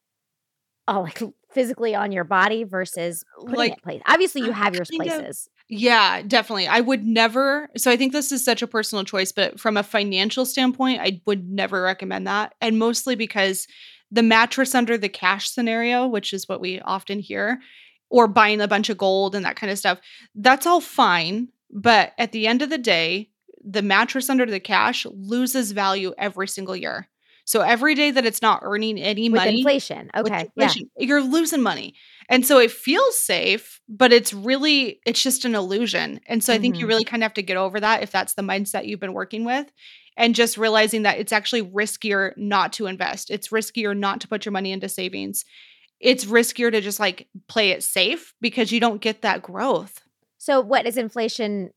uh, 0.88 1.02
like 1.02 1.22
physically 1.52 1.96
on 1.96 2.12
your 2.12 2.24
body 2.24 2.64
versus 2.64 3.24
putting 3.46 3.68
Like, 3.68 3.72
it 3.72 3.82
place? 3.82 4.02
Obviously, 4.06 4.42
you 4.42 4.52
have 4.52 4.74
your 4.76 4.86
places. 4.86 5.50
Yeah, 5.70 6.22
definitely. 6.22 6.68
I 6.68 6.82
would 6.82 7.06
never. 7.06 7.70
So 7.78 7.90
I 7.90 7.98
think 7.98 8.12
this 8.12 8.32
is 8.32 8.44
such 8.44 8.62
a 8.62 8.68
personal 8.68 9.04
choice, 9.04 9.32
but 9.32 9.60
from 9.60 9.78
a 9.78 9.84
financial 9.84 10.46
standpoint, 10.46 11.02
I 11.02 11.22
would 11.26 11.50
never 11.50 11.82
recommend 11.82 12.28
that. 12.28 12.54
And 12.62 12.78
mostly 12.78 13.16
because 13.16 13.68
the 14.12 14.24
mattress 14.24 14.76
under 14.76 14.98
the 14.98 15.10
cash 15.10 15.50
scenario, 15.50 16.06
which 16.08 16.34
is 16.34 16.48
what 16.48 16.62
we 16.62 16.80
often 16.82 17.20
hear, 17.20 17.60
or 18.10 18.28
buying 18.28 18.62
a 18.62 18.68
bunch 18.68 18.90
of 18.90 18.98
gold 18.98 19.34
and 19.36 19.46
that 19.46 19.56
kind 19.56 19.72
of 19.72 19.80
stuff, 19.80 20.00
that's 20.36 20.68
all 20.68 20.82
fine. 20.82 21.48
But 21.72 22.14
at 22.20 22.32
the 22.34 22.46
end 22.46 22.62
of 22.62 22.70
the 22.70 22.78
day, 22.78 23.30
the 23.64 23.82
mattress 23.82 24.30
under 24.30 24.46
the 24.46 24.60
cash 24.60 25.08
loses 25.10 25.72
value 25.72 26.14
every 26.18 26.48
single 26.48 26.76
year. 26.76 27.08
So 27.46 27.62
every 27.62 27.96
day 27.96 28.12
that 28.12 28.26
it's 28.26 28.42
not 28.42 28.62
earning 28.64 29.00
any 29.00 29.30
With 29.30 29.44
money, 29.44 29.58
inflation. 29.58 30.10
Okay. 30.16 30.50
inflation, 30.58 30.90
you're 30.98 31.22
losing 31.22 31.62
money. 31.62 31.96
And 32.30 32.46
so 32.46 32.58
it 32.60 32.72
feels 32.72 33.18
safe, 33.18 33.80
but 33.90 34.14
it's 34.14 34.34
really 34.34 35.00
it's 35.06 35.22
just 35.22 35.46
an 35.46 35.56
illusion. 35.56 36.20
And 36.28 36.44
so 36.44 36.54
I 36.54 36.58
think 36.58 36.80
you 36.80 36.86
Mhm. 36.86 36.90
really 36.90 37.04
kind 37.04 37.24
of 37.24 37.26
have 37.26 37.34
to 37.36 37.42
get 37.44 37.58
over 37.58 37.80
that 37.80 38.04
if 38.04 38.12
that's 38.12 38.34
the 38.34 38.42
mindset 38.42 38.88
you've 38.88 39.00
been 39.00 39.14
working 39.14 39.44
with 39.46 39.72
and 40.16 40.36
just 40.36 40.58
realizing 40.58 41.04
that 41.04 41.18
it's 41.18 41.34
actually 41.34 41.64
riskier 41.64 42.32
not 42.38 42.74
to 42.74 42.86
invest. 42.88 43.30
It's 43.32 43.50
riskier 43.50 43.98
not 43.98 44.22
to 44.22 44.28
put 44.28 44.46
your 44.46 44.52
money 44.52 44.72
into 44.72 44.88
savings. 44.88 45.44
It's 46.00 46.26
riskier 46.26 46.72
to 46.72 46.82
just 46.82 47.00
like 47.00 47.28
play 47.48 47.72
it 47.72 47.84
safe 47.84 48.34
because 48.42 48.72
you 48.72 48.80
don't 48.80 49.02
get 49.02 49.22
that 49.22 49.42
growth. 49.42 50.02
So, 50.38 50.62
what 50.62 50.86
is 50.86 50.98
inflation? 50.98 51.72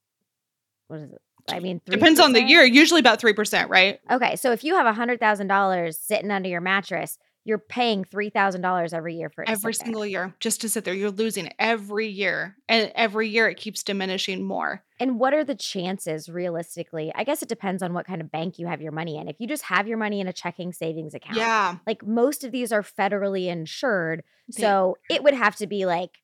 What 0.88 1.00
is 1.00 1.12
it? 1.12 1.20
I 1.48 1.60
mean, 1.60 1.80
Depends 1.86 2.20
on 2.20 2.32
the 2.32 2.42
year, 2.42 2.64
usually 2.64 3.00
about 3.00 3.20
3%, 3.20 3.68
right? 3.68 4.00
Okay, 4.10 4.36
so 4.36 4.52
if 4.52 4.64
you 4.64 4.74
have 4.74 4.86
a 4.86 4.92
hundred 4.92 5.20
thousand 5.20 5.46
dollars 5.46 5.98
sitting 5.98 6.30
under 6.30 6.48
your 6.48 6.60
mattress, 6.60 7.18
you're 7.44 7.58
paying 7.58 8.02
three 8.02 8.28
thousand 8.28 8.62
dollars 8.62 8.92
every 8.92 9.14
year 9.14 9.30
for 9.30 9.44
Every 9.48 9.72
sit 9.72 9.78
there. 9.80 9.86
single 9.86 10.04
year, 10.06 10.34
just 10.40 10.60
to 10.62 10.68
sit 10.68 10.84
there. 10.84 10.94
You're 10.94 11.12
losing 11.12 11.48
every 11.60 12.08
year. 12.08 12.56
And 12.68 12.90
every 12.96 13.28
year 13.28 13.48
it 13.48 13.56
keeps 13.56 13.84
diminishing 13.84 14.42
more. 14.42 14.82
And 14.98 15.20
what 15.20 15.32
are 15.32 15.44
the 15.44 15.54
chances, 15.54 16.28
realistically? 16.28 17.12
I 17.14 17.22
guess 17.22 17.42
it 17.42 17.48
depends 17.48 17.84
on 17.84 17.92
what 17.94 18.04
kind 18.06 18.20
of 18.20 18.32
bank 18.32 18.58
you 18.58 18.66
have 18.66 18.80
your 18.82 18.90
money 18.90 19.16
in. 19.16 19.28
If 19.28 19.36
you 19.38 19.46
just 19.46 19.62
have 19.64 19.86
your 19.86 19.98
money 19.98 20.18
in 20.20 20.26
a 20.26 20.32
checking 20.32 20.72
savings 20.72 21.14
account, 21.14 21.36
Yeah. 21.36 21.76
like 21.86 22.04
most 22.04 22.42
of 22.42 22.50
these 22.50 22.72
are 22.72 22.82
federally 22.82 23.46
insured, 23.46 24.24
so 24.50 24.96
it 25.08 25.22
would 25.22 25.34
have 25.34 25.54
to 25.56 25.68
be 25.68 25.86
like 25.86 26.18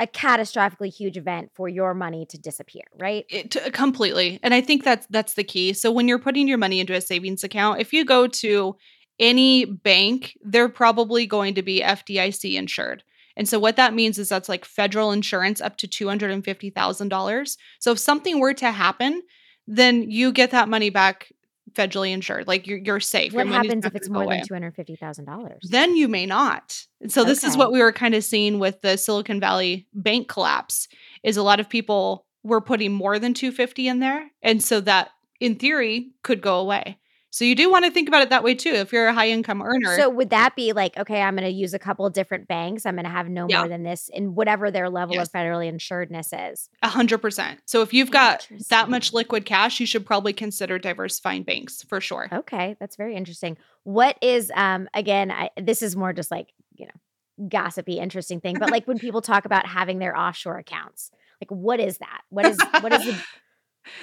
a 0.00 0.06
catastrophically 0.06 0.92
huge 0.92 1.16
event 1.16 1.50
for 1.54 1.68
your 1.68 1.94
money 1.94 2.26
to 2.30 2.38
disappear, 2.38 2.82
right? 2.98 3.24
it 3.28 3.56
completely 3.72 4.40
and 4.42 4.52
i 4.52 4.60
think 4.60 4.82
that's 4.82 5.06
that's 5.08 5.34
the 5.34 5.44
key. 5.44 5.72
So 5.72 5.90
when 5.92 6.08
you're 6.08 6.18
putting 6.18 6.48
your 6.48 6.58
money 6.58 6.80
into 6.80 6.94
a 6.94 7.00
savings 7.00 7.44
account 7.44 7.80
if 7.80 7.92
you 7.92 8.04
go 8.04 8.26
to 8.26 8.76
any 9.18 9.64
bank 9.64 10.36
they're 10.42 10.68
probably 10.68 11.26
going 11.26 11.54
to 11.54 11.62
be 11.62 11.80
fdic 11.80 12.54
insured. 12.56 13.04
And 13.36 13.48
so 13.48 13.58
what 13.58 13.74
that 13.76 13.94
means 13.94 14.18
is 14.18 14.28
that's 14.28 14.48
like 14.48 14.64
federal 14.64 15.10
insurance 15.10 15.60
up 15.60 15.76
to 15.78 15.88
$250000 15.88 17.56
so 17.78 17.92
if 17.92 17.98
something 17.98 18.40
were 18.40 18.54
to 18.54 18.70
happen 18.70 19.22
then 19.66 20.10
you 20.10 20.32
get 20.32 20.50
that 20.50 20.68
money 20.68 20.90
back 20.90 21.32
federally 21.74 22.12
insured 22.12 22.46
like 22.46 22.66
you're, 22.66 22.78
you're 22.78 23.00
safe 23.00 23.32
What 23.32 23.46
Your 23.46 23.54
happens 23.54 23.84
if 23.84 23.94
it's 23.94 24.08
more 24.08 24.22
away 24.22 24.38
than 24.38 24.46
two 24.46 24.54
hundred 24.54 24.74
fifty 24.74 24.96
thousand 24.96 25.24
dollars? 25.26 25.60
then 25.70 25.96
you 25.96 26.08
may 26.08 26.26
not. 26.26 26.86
And 27.00 27.12
so 27.12 27.24
this 27.24 27.44
is 27.44 27.56
what 27.56 27.72
we 27.72 27.80
were 27.80 27.92
kind 27.92 28.14
of 28.14 28.24
seeing 28.24 28.58
with 28.58 28.80
the 28.80 28.96
Silicon 28.96 29.40
Valley 29.40 29.86
bank 29.92 30.28
collapse 30.28 30.88
is 31.22 31.36
a 31.36 31.42
lot 31.42 31.60
of 31.60 31.68
people 31.68 32.26
were 32.42 32.60
putting 32.60 32.92
more 32.92 33.18
than 33.18 33.34
250 33.34 33.88
in 33.88 34.00
there 34.00 34.30
and 34.42 34.62
so 34.62 34.80
that 34.80 35.10
in 35.40 35.56
theory 35.56 36.12
could 36.22 36.40
go 36.40 36.58
away. 36.60 36.98
So 37.34 37.44
you 37.44 37.56
do 37.56 37.68
want 37.68 37.84
to 37.84 37.90
think 37.90 38.06
about 38.06 38.22
it 38.22 38.30
that 38.30 38.44
way 38.44 38.54
too 38.54 38.70
if 38.70 38.92
you're 38.92 39.08
a 39.08 39.12
high 39.12 39.28
income 39.30 39.60
earner. 39.60 39.96
So 39.96 40.08
would 40.08 40.30
that 40.30 40.54
be 40.54 40.72
like, 40.72 40.96
okay, 40.96 41.20
I'm 41.20 41.34
going 41.34 41.44
to 41.50 41.52
use 41.52 41.74
a 41.74 41.80
couple 41.80 42.08
different 42.10 42.46
banks. 42.46 42.86
I'm 42.86 42.94
going 42.94 43.06
to 43.06 43.10
have 43.10 43.28
no 43.28 43.48
Yeah. 43.48 43.58
more 43.58 43.68
than 43.68 43.82
this 43.82 44.08
in 44.08 44.36
whatever 44.36 44.70
their 44.70 44.88
level 44.88 45.16
Yes. 45.16 45.26
of 45.26 45.32
federally 45.32 45.66
insuredness 45.66 46.32
is. 46.32 46.70
A 46.84 46.88
hundred 46.88 47.18
percent. 47.18 47.58
So 47.66 47.82
if 47.82 47.92
you've 47.92 48.12
got 48.12 48.46
that 48.70 48.88
much 48.88 49.12
liquid 49.12 49.46
cash, 49.46 49.80
you 49.80 49.86
should 49.86 50.06
probably 50.06 50.32
consider 50.32 50.78
diversifying 50.78 51.42
banks 51.42 51.82
for 51.82 52.00
sure. 52.00 52.28
Okay, 52.32 52.76
that's 52.78 52.94
very 52.94 53.16
interesting. 53.16 53.58
What 53.82 54.16
is 54.22 54.52
um 54.54 54.88
again, 54.94 55.32
I, 55.32 55.50
this 55.60 55.82
is 55.82 55.96
more 55.96 56.12
just 56.12 56.30
like, 56.30 56.52
you 56.76 56.86
know, 56.86 57.48
gossipy 57.48 57.98
interesting 57.98 58.40
thing, 58.40 58.58
but 58.60 58.70
like 58.70 58.86
when 58.86 59.00
people 59.00 59.22
talk 59.22 59.44
about 59.44 59.66
having 59.66 59.98
their 59.98 60.16
offshore 60.16 60.58
accounts, 60.58 61.10
like 61.40 61.50
what 61.50 61.80
is 61.80 61.98
that? 61.98 62.20
What 62.28 62.46
is 62.46 62.58
what 62.78 62.92
is 62.92 63.04
the 63.04 63.20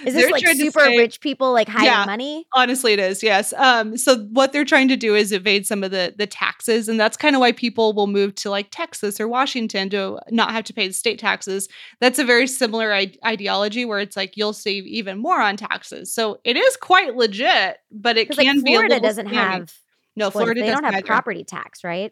Is 0.06 0.14
this 0.14 0.24
They're 0.24 0.32
like 0.32 0.48
super 0.48 0.80
say- 0.82 0.98
rich 0.98 1.20
people 1.22 1.52
like 1.54 1.68
hiding 1.68 1.86
Yeah. 1.88 2.06
money? 2.06 2.46
Honestly, 2.54 2.94
it 2.94 3.00
is. 3.00 3.24
Yes. 3.24 3.54
Um. 3.54 3.98
So 3.98 4.18
what 4.32 4.54
they're 4.54 4.66
trying 4.66 4.88
to 4.90 4.96
do 4.98 5.16
is 5.16 5.32
evade 5.32 5.66
some 5.68 5.84
of 5.84 5.92
the 5.92 6.14
the 6.18 6.28
taxes, 6.28 6.88
and 6.88 7.00
that's 7.00 7.18
kind 7.18 7.36
of 7.36 7.40
why 7.40 7.52
people 7.52 7.94
will 7.94 8.08
move 8.08 8.36
to 8.36 8.50
like 8.50 8.68
Texas 8.72 9.20
or 9.20 9.28
Washington 9.28 9.90
to 9.90 10.20
not 10.30 10.52
have 10.52 10.64
to 10.66 10.74
pay 10.74 10.88
the 10.88 10.94
state 10.94 11.20
taxes. 11.20 11.68
That's 12.00 12.20
a 12.20 12.24
very 12.26 12.48
similar 12.48 12.94
I- 12.94 13.14
ideology 13.26 13.86
where 13.86 14.00
it's 14.00 14.16
like 14.18 14.38
you'll 14.38 14.54
save 14.54 14.86
even 14.86 15.18
more 15.18 15.42
on 15.42 15.58
taxes. 15.58 16.14
So 16.14 16.40
it 16.44 16.58
is 16.58 16.78
quite 16.78 17.16
legit, 17.16 17.78
but 17.92 18.18
it 18.18 18.30
can 18.30 18.38
like 18.46 18.64
be 18.64 18.72
Florida 18.74 19.00
doesn't 19.00 19.28
scammy. 19.28 19.34
have 19.34 19.74
No, 20.16 20.26
what- 20.26 20.34
Florida 20.34 20.62
they 20.62 20.68
doesn't 20.68 20.84
don't 20.84 20.94
have 20.94 21.00
either. 21.00 21.08
property 21.08 21.44
tax, 21.44 21.84
right? 21.84 22.12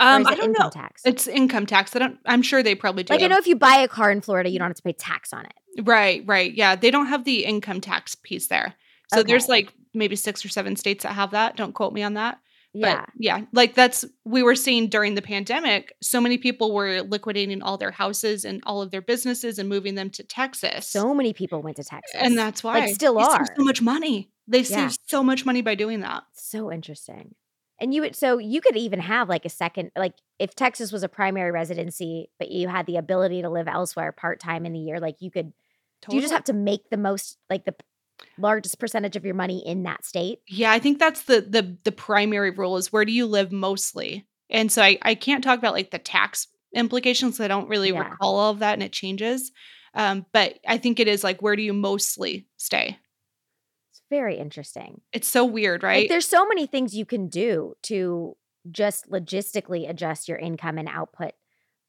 Um, 0.00 0.26
I 0.26 0.34
don't 0.34 0.50
income 0.50 0.66
know. 0.66 0.70
tax? 0.70 1.02
It's 1.04 1.26
income 1.26 1.66
tax. 1.66 1.94
I 1.94 1.98
don't. 2.00 2.18
I'm 2.26 2.42
sure 2.42 2.62
they 2.62 2.74
probably 2.74 3.02
do. 3.04 3.12
like 3.14 3.22
I 3.22 3.26
know 3.28 3.36
if 3.38 3.46
you 3.46 3.56
buy 3.56 3.76
a 3.76 3.88
car 3.88 4.10
in 4.10 4.20
Florida, 4.20 4.50
you 4.50 4.58
don't 4.58 4.68
have 4.68 4.76
to 4.76 4.82
pay 4.82 4.92
tax 4.92 5.32
on 5.32 5.44
it. 5.46 5.52
Right, 5.82 6.22
right. 6.26 6.52
Yeah, 6.52 6.76
they 6.76 6.90
don't 6.90 7.06
have 7.06 7.24
the 7.24 7.44
income 7.44 7.80
tax 7.80 8.14
piece 8.14 8.46
there. 8.48 8.74
So 9.12 9.22
there's 9.22 9.48
like 9.48 9.72
maybe 9.92 10.16
six 10.16 10.44
or 10.44 10.48
seven 10.48 10.76
states 10.76 11.04
that 11.04 11.12
have 11.12 11.30
that. 11.32 11.56
Don't 11.56 11.72
quote 11.72 11.92
me 11.92 12.02
on 12.02 12.14
that. 12.14 12.38
Yeah. 12.76 13.02
But 13.02 13.10
yeah, 13.16 13.40
like 13.52 13.74
that's 13.74 14.04
we 14.24 14.42
were 14.42 14.56
seeing 14.56 14.88
during 14.88 15.14
the 15.14 15.22
pandemic, 15.22 15.92
so 16.02 16.20
many 16.20 16.38
people 16.38 16.74
were 16.74 17.02
liquidating 17.02 17.62
all 17.62 17.76
their 17.78 17.92
houses 17.92 18.44
and 18.44 18.60
all 18.66 18.82
of 18.82 18.90
their 18.90 19.02
businesses 19.02 19.60
and 19.60 19.68
moving 19.68 19.94
them 19.94 20.10
to 20.10 20.24
Texas. 20.24 20.88
so 20.88 21.14
many 21.14 21.32
people 21.32 21.62
went 21.62 21.76
to 21.76 21.84
Texas. 21.84 22.16
and 22.20 22.36
that's 22.36 22.64
why 22.64 22.80
like 22.80 22.94
still 22.94 23.14
they 23.14 23.22
save 23.22 23.32
are. 23.32 23.46
so 23.56 23.62
much 23.64 23.80
money. 23.80 24.28
They 24.48 24.58
Yeah. 24.62 24.88
save 24.88 24.96
so 25.06 25.22
much 25.22 25.46
money 25.46 25.62
by 25.62 25.76
doing 25.76 26.00
that. 26.00 26.24
so 26.32 26.72
interesting. 26.72 27.36
And 27.80 27.92
you 27.92 28.02
would 28.02 28.16
so 28.16 28.38
you 28.38 28.60
could 28.60 28.76
even 28.76 29.00
have 29.00 29.28
like 29.28 29.44
a 29.44 29.50
second 29.50 29.90
like 29.96 30.14
if 30.38 30.54
Texas 30.54 30.92
was 30.92 31.02
a 31.02 31.08
primary 31.08 31.50
residency, 31.50 32.30
but 32.38 32.50
you 32.50 32.68
had 32.68 32.86
the 32.86 32.96
ability 32.96 33.42
to 33.42 33.50
live 33.50 33.68
elsewhere 33.68 34.12
part 34.12 34.40
time 34.40 34.64
in 34.66 34.72
the 34.72 34.78
year, 34.78 35.00
like 35.00 35.16
you 35.20 35.30
could 35.30 35.52
do 36.08 36.16
you 36.16 36.22
just 36.22 36.34
have 36.34 36.44
to 36.44 36.52
make 36.52 36.88
the 36.90 36.96
most 36.96 37.38
like 37.50 37.64
the 37.64 37.74
largest 38.38 38.78
percentage 38.78 39.16
of 39.16 39.24
your 39.24 39.34
money 39.34 39.66
in 39.66 39.84
that 39.84 40.04
state? 40.04 40.40
Yeah, 40.46 40.72
I 40.72 40.78
think 40.78 40.98
that's 40.98 41.22
the 41.22 41.40
the 41.40 41.76
the 41.84 41.92
primary 41.92 42.50
rule 42.50 42.76
is 42.76 42.92
where 42.92 43.04
do 43.04 43.12
you 43.12 43.26
live 43.26 43.50
mostly? 43.50 44.26
And 44.50 44.70
so 44.70 44.82
I 44.82 44.98
I 45.02 45.14
can't 45.14 45.42
talk 45.42 45.58
about 45.58 45.72
like 45.74 45.90
the 45.90 45.98
tax 45.98 46.48
implications. 46.74 47.40
I 47.40 47.48
don't 47.48 47.68
really 47.68 47.92
Yeah. 47.92 48.00
recall 48.10 48.36
all 48.36 48.50
of 48.52 48.58
that 48.58 48.74
and 48.74 48.82
it 48.82 48.92
changes. 48.92 49.52
Um, 49.94 50.26
but 50.32 50.58
I 50.66 50.76
think 50.78 51.00
it 51.00 51.08
is 51.08 51.24
like 51.24 51.40
where 51.40 51.56
do 51.56 51.62
you 51.62 51.72
mostly 51.72 52.46
stay? 52.56 52.98
Very 54.10 54.36
interesting. 54.38 55.00
It's 55.12 55.28
so 55.28 55.44
weird, 55.44 55.82
right? 55.82 56.02
Like 56.02 56.08
there's 56.08 56.26
so 56.28 56.46
many 56.46 56.66
things 56.66 56.94
you 56.94 57.04
can 57.06 57.28
do 57.28 57.74
to 57.84 58.36
just 58.70 59.10
logistically 59.10 59.88
adjust 59.88 60.28
your 60.28 60.38
income 60.38 60.78
and 60.78 60.88
output. 60.88 61.32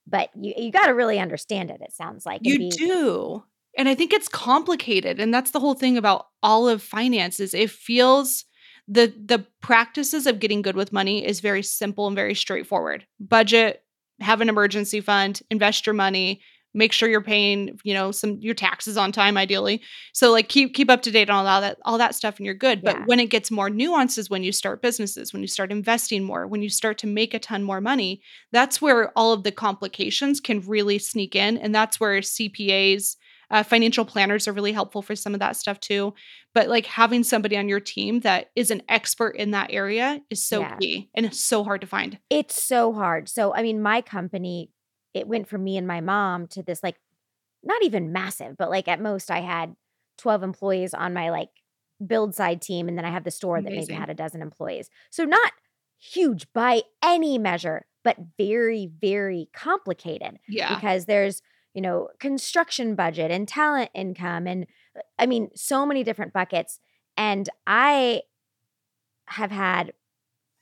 But 0.08 0.30
you 0.40 0.54
you 0.58 0.72
got 0.72 0.88
to 0.88 0.94
really 0.94 1.20
understand 1.20 1.72
it. 1.72 1.82
It 1.82 1.94
sounds 1.94 2.26
like 2.26 2.42
You 2.44 2.58
be- 2.58 2.70
do. 2.70 3.44
And 3.78 3.90
I 3.90 3.96
think 3.96 4.14
it's 4.14 4.30
complicated. 4.30 5.20
And 5.20 5.34
that's 5.34 5.52
the 5.52 5.60
whole 5.60 5.74
thing 5.74 5.98
about 5.98 6.28
all 6.42 6.70
of 6.70 6.82
finances. 6.82 7.54
it 7.54 7.70
feels 7.70 8.46
the 8.88 9.14
the 9.26 9.46
practices 9.62 10.28
of 10.28 10.40
getting 10.40 10.62
good 10.62 10.76
with 10.76 10.94
money 10.94 11.26
is 11.26 11.40
very 11.40 11.64
simple 11.64 12.08
and 12.08 12.16
very 12.16 12.36
straightforward. 12.36 13.06
Budget, 13.20 13.84
have 14.22 14.42
an 14.42 14.48
emergency 14.50 15.02
fund, 15.02 15.42
invest 15.50 15.86
your 15.86 15.96
money, 15.96 16.42
make 16.76 16.92
sure 16.92 17.10
you're 17.10 17.22
paying, 17.22 17.80
you 17.84 17.94
know, 17.94 18.12
some 18.12 18.38
your 18.42 18.54
taxes 18.54 18.98
on 18.98 19.12
time 19.12 19.38
ideally. 19.38 19.82
So 20.14 20.32
like 20.32 20.50
keep 20.50 20.74
keep 20.76 20.90
up 20.92 21.02
to 21.04 21.12
date 21.12 21.30
on 21.30 21.46
all 21.46 21.62
that 21.62 21.78
all 21.86 21.98
that 21.98 22.16
stuff 22.16 22.38
and 22.38 22.46
you're 22.46 22.54
good. 22.56 22.84
But 22.84 22.98
when 23.08 23.20
it 23.20 23.32
gets 23.32 23.50
more 23.50 23.70
nuances 23.70 24.30
when 24.30 24.44
you 24.44 24.52
start 24.52 24.82
businesses, 24.82 25.34
when 25.34 25.42
you 25.42 25.48
start 25.48 25.72
investing 25.72 26.24
more, 26.24 26.46
when 26.48 26.62
you 26.62 26.70
start 26.70 26.98
to 27.00 27.08
make 27.08 27.34
a 27.34 27.40
ton 27.40 27.64
more 27.64 27.82
money, 27.82 28.22
that's 28.52 28.82
where 28.82 29.12
all 29.18 29.34
of 29.34 29.44
the 29.44 29.52
complications 29.52 30.40
can 30.40 30.62
really 30.62 31.00
sneak 31.00 31.36
in 31.36 31.58
and 31.58 31.74
that's 31.74 32.00
where 32.00 32.20
CPAs 32.22 33.16
uh, 33.52 33.62
financial 33.64 34.06
planners 34.06 34.48
are 34.48 34.54
really 34.54 34.72
helpful 34.72 35.04
for 35.04 35.16
some 35.16 35.36
of 35.36 35.40
that 35.40 35.56
stuff 35.56 35.80
too 35.80 36.14
but 36.56 36.68
like 36.68 36.86
having 36.88 37.24
somebody 37.24 37.56
on 37.58 37.70
your 37.70 37.80
team 37.80 38.22
that 38.22 38.48
is 38.56 38.72
an 38.72 38.82
expert 38.90 39.36
in 39.36 39.52
that 39.52 39.72
area 39.72 40.20
is 40.32 40.42
so 40.48 40.62
Yeah. 40.62 40.78
key 40.80 41.10
and 41.14 41.26
it's 41.28 41.40
so 41.44 41.64
hard 41.64 41.82
to 41.82 41.88
find 41.88 42.18
It's 42.30 42.62
so 42.64 42.92
hard. 42.94 43.30
So, 43.30 43.54
I 43.54 43.62
mean, 43.62 43.82
my 43.82 44.02
company, 44.02 44.72
it 45.16 45.28
went 45.28 45.48
from 45.48 45.64
me 45.64 45.78
and 45.78 45.88
my 45.88 46.02
mom 46.02 46.46
to 46.48 46.62
this 46.62 46.84
like 46.84 46.98
not 47.64 47.84
even 47.84 48.12
massive, 48.12 48.58
but 48.58 48.70
like 48.70 48.88
at 48.88 49.02
most 49.02 49.32
I 49.32 49.40
had 49.40 49.76
12 50.18 50.44
employees 50.44 50.94
on 50.94 51.14
my 51.14 51.32
like 51.32 51.50
build 52.06 52.36
side 52.36 52.62
team. 52.62 52.88
And 52.88 52.98
then 52.98 53.06
I 53.06 53.10
have 53.12 53.24
the 53.24 53.32
store 53.32 53.62
that 53.62 53.72
maybe 53.72 53.94
had 53.94 54.10
a 54.10 54.14
dozen 54.14 54.42
employees. 54.42 54.90
So, 55.10 55.24
not 55.24 55.54
huge 55.98 56.52
by 56.54 56.84
any 57.02 57.38
measure, 57.38 57.86
but 58.04 58.18
very, 58.38 58.92
very 59.02 59.50
complicated 59.54 60.38
yeah 60.48 60.76
because 60.76 61.06
there's, 61.06 61.42
you 61.74 61.82
know, 61.82 62.10
construction 62.20 62.96
budget 62.96 63.32
and 63.32 63.48
talent 63.48 63.90
income. 63.96 64.46
And 64.46 64.68
uh, 64.96 65.02
I 65.18 65.26
mean, 65.26 65.50
so 65.56 65.86
many 65.86 66.04
different 66.04 66.34
buckets. 66.34 66.80
And 67.18 67.50
I 67.66 68.24
have 69.28 69.52
had 69.52 69.94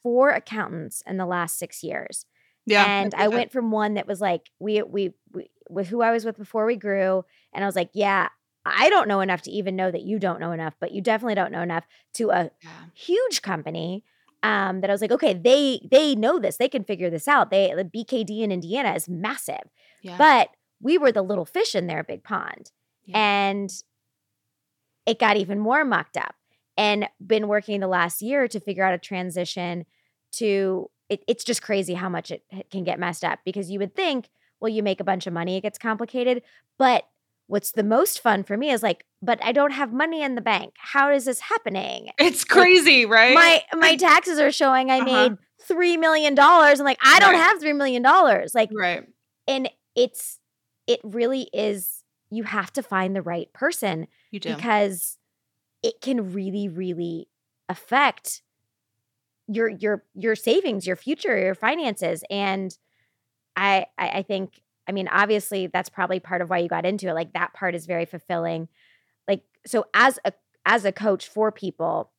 four 0.03 0.29
accountants 0.29 1.01
in 1.07 1.17
the 1.17 1.25
last 1.25 1.57
six 1.57 1.83
years 1.83 2.25
yeah 2.65 2.85
and 2.85 3.13
I 3.15 3.27
went 3.27 3.51
from 3.51 3.71
one 3.71 3.95
that 3.95 4.07
was 4.07 4.21
like 4.21 4.49
we 4.59 4.81
we 4.81 5.13
we 5.33 5.49
with 5.69 5.87
who 5.87 6.01
I 6.01 6.11
was 6.11 6.25
with 6.25 6.37
before 6.37 6.65
we 6.65 6.75
grew, 6.75 7.23
and 7.53 7.63
I 7.63 7.67
was 7.67 7.75
like, 7.75 7.89
yeah, 7.93 8.29
I 8.65 8.89
don't 8.89 9.07
know 9.07 9.21
enough 9.21 9.41
to 9.43 9.51
even 9.51 9.75
know 9.75 9.91
that 9.91 10.03
you 10.03 10.19
don't 10.19 10.39
know 10.39 10.51
enough, 10.51 10.75
but 10.79 10.91
you 10.91 11.01
definitely 11.01 11.35
don't 11.35 11.51
know 11.51 11.61
enough 11.61 11.85
to 12.15 12.29
a 12.29 12.51
yeah. 12.61 12.69
huge 12.93 13.41
company. 13.41 14.03
Um, 14.41 14.81
that 14.81 14.89
I 14.89 14.93
was 14.93 14.99
like, 14.99 15.11
okay, 15.11 15.33
they 15.33 15.87
they 15.89 16.15
know 16.15 16.37
this, 16.37 16.57
they 16.57 16.67
can 16.67 16.83
figure 16.83 17.09
this 17.09 17.29
out. 17.29 17.49
They 17.49 17.73
the 17.73 17.85
BKD 17.85 18.41
in 18.41 18.51
Indiana 18.51 18.93
is 18.93 19.07
massive, 19.07 19.69
yeah. 20.01 20.17
but 20.17 20.49
we 20.81 20.97
were 20.97 21.13
the 21.13 21.21
little 21.21 21.45
fish 21.45 21.75
in 21.75 21.87
their 21.87 22.03
big 22.03 22.25
pond, 22.25 22.71
Yeah. 23.05 23.17
and 23.19 23.71
it 25.05 25.17
got 25.17 25.37
even 25.37 25.59
more 25.59 25.85
mucked 25.85 26.17
up. 26.17 26.35
And 26.75 27.07
been 27.25 27.47
working 27.47 27.79
the 27.79 27.87
last 27.87 28.21
year 28.21 28.47
to 28.47 28.59
figure 28.59 28.83
out 28.83 28.95
a 28.95 28.97
transition 28.97 29.85
to 30.33 30.89
it, 31.09 31.23
it's 31.27 31.43
just 31.43 31.61
crazy 31.61 31.93
how 31.93 32.09
much 32.09 32.31
it 32.31 32.43
can 32.71 32.83
get 32.83 32.99
messed 32.99 33.23
up 33.23 33.39
because 33.45 33.69
you 33.69 33.79
would 33.79 33.95
think, 33.95 34.29
well, 34.59 34.69
you 34.69 34.81
make 34.83 34.99
a 34.99 35.03
bunch 35.03 35.27
of 35.27 35.33
money, 35.33 35.57
it 35.57 35.61
gets 35.61 35.77
complicated. 35.77 36.41
But 36.77 37.03
what's 37.47 37.73
the 37.73 37.83
most 37.83 38.21
fun 38.21 38.43
for 38.43 38.55
me 38.57 38.71
is 38.71 38.81
like, 38.81 39.05
but 39.21 39.43
I 39.43 39.51
don't 39.51 39.71
have 39.71 39.91
money 39.91 40.21
in 40.23 40.35
the 40.35 40.41
bank. 40.41 40.73
How 40.77 41.11
is 41.11 41.25
this 41.25 41.39
happening? 41.41 42.09
it's 42.17 42.43
crazy 42.45 43.05
right 43.05 43.35
My 43.35 43.63
my 43.79 43.95
taxes 43.95 44.39
are 44.39 44.51
showing 44.51 44.89
I 44.89 44.99
Uh-huh. 44.99 45.05
made 45.05 45.37
three 45.61 45.97
million 45.97 46.35
dollars. 46.35 46.79
and 46.79 46.85
like, 46.85 46.99
I 47.03 47.19
don't 47.19 47.33
Right. 47.33 47.43
have 47.43 47.59
three 47.59 47.73
million 47.73 48.01
dollars. 48.01 48.53
Like, 48.55 48.69
right 48.73 49.03
and 49.47 49.69
it's 49.95 50.39
it 50.87 50.99
really 51.03 51.49
is. 51.53 52.03
You 52.29 52.43
have 52.43 52.73
to 52.73 52.81
find 52.83 53.15
the 53.15 53.21
right 53.21 53.51
person 53.53 54.07
you 54.31 54.39
do 54.39 54.55
because 54.55 55.17
it 55.83 56.01
can 56.01 56.33
really 56.33 56.67
really 56.67 57.27
affect 57.69 58.41
your 59.47 59.69
your 59.69 60.03
your 60.15 60.35
savings 60.35 60.87
your 60.87 60.95
future 60.95 61.37
your 61.37 61.55
finances 61.55 62.23
and 62.29 62.77
I, 63.55 63.85
I 63.97 64.07
i 64.09 64.21
think 64.21 64.61
i 64.87 64.91
mean 64.91 65.07
obviously 65.09 65.67
that's 65.67 65.89
probably 65.89 66.19
part 66.19 66.41
of 66.41 66.49
why 66.49 66.59
you 66.59 66.69
got 66.69 66.85
into 66.85 67.09
it 67.09 67.13
like 67.13 67.33
that 67.33 67.53
part 67.53 67.75
is 67.75 67.85
very 67.85 68.05
fulfilling. 68.05 68.67
Like 69.27 69.43
so 69.65 69.85
as 69.93 70.19
a 70.25 70.33
as 70.65 70.85
a 70.85 70.91
coach 70.91 71.27
for 71.27 71.51
people 71.51 72.11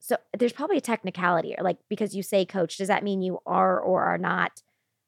so 0.00 0.16
there's 0.38 0.52
probably 0.52 0.76
a 0.76 0.82
technicality 0.82 1.54
or 1.56 1.64
like 1.64 1.78
because 1.88 2.14
you 2.14 2.22
say 2.22 2.44
coach 2.44 2.76
does 2.76 2.88
that 2.88 3.02
mean 3.02 3.22
you 3.22 3.38
are 3.46 3.80
or 3.80 4.02
are 4.02 4.18
not 4.18 4.62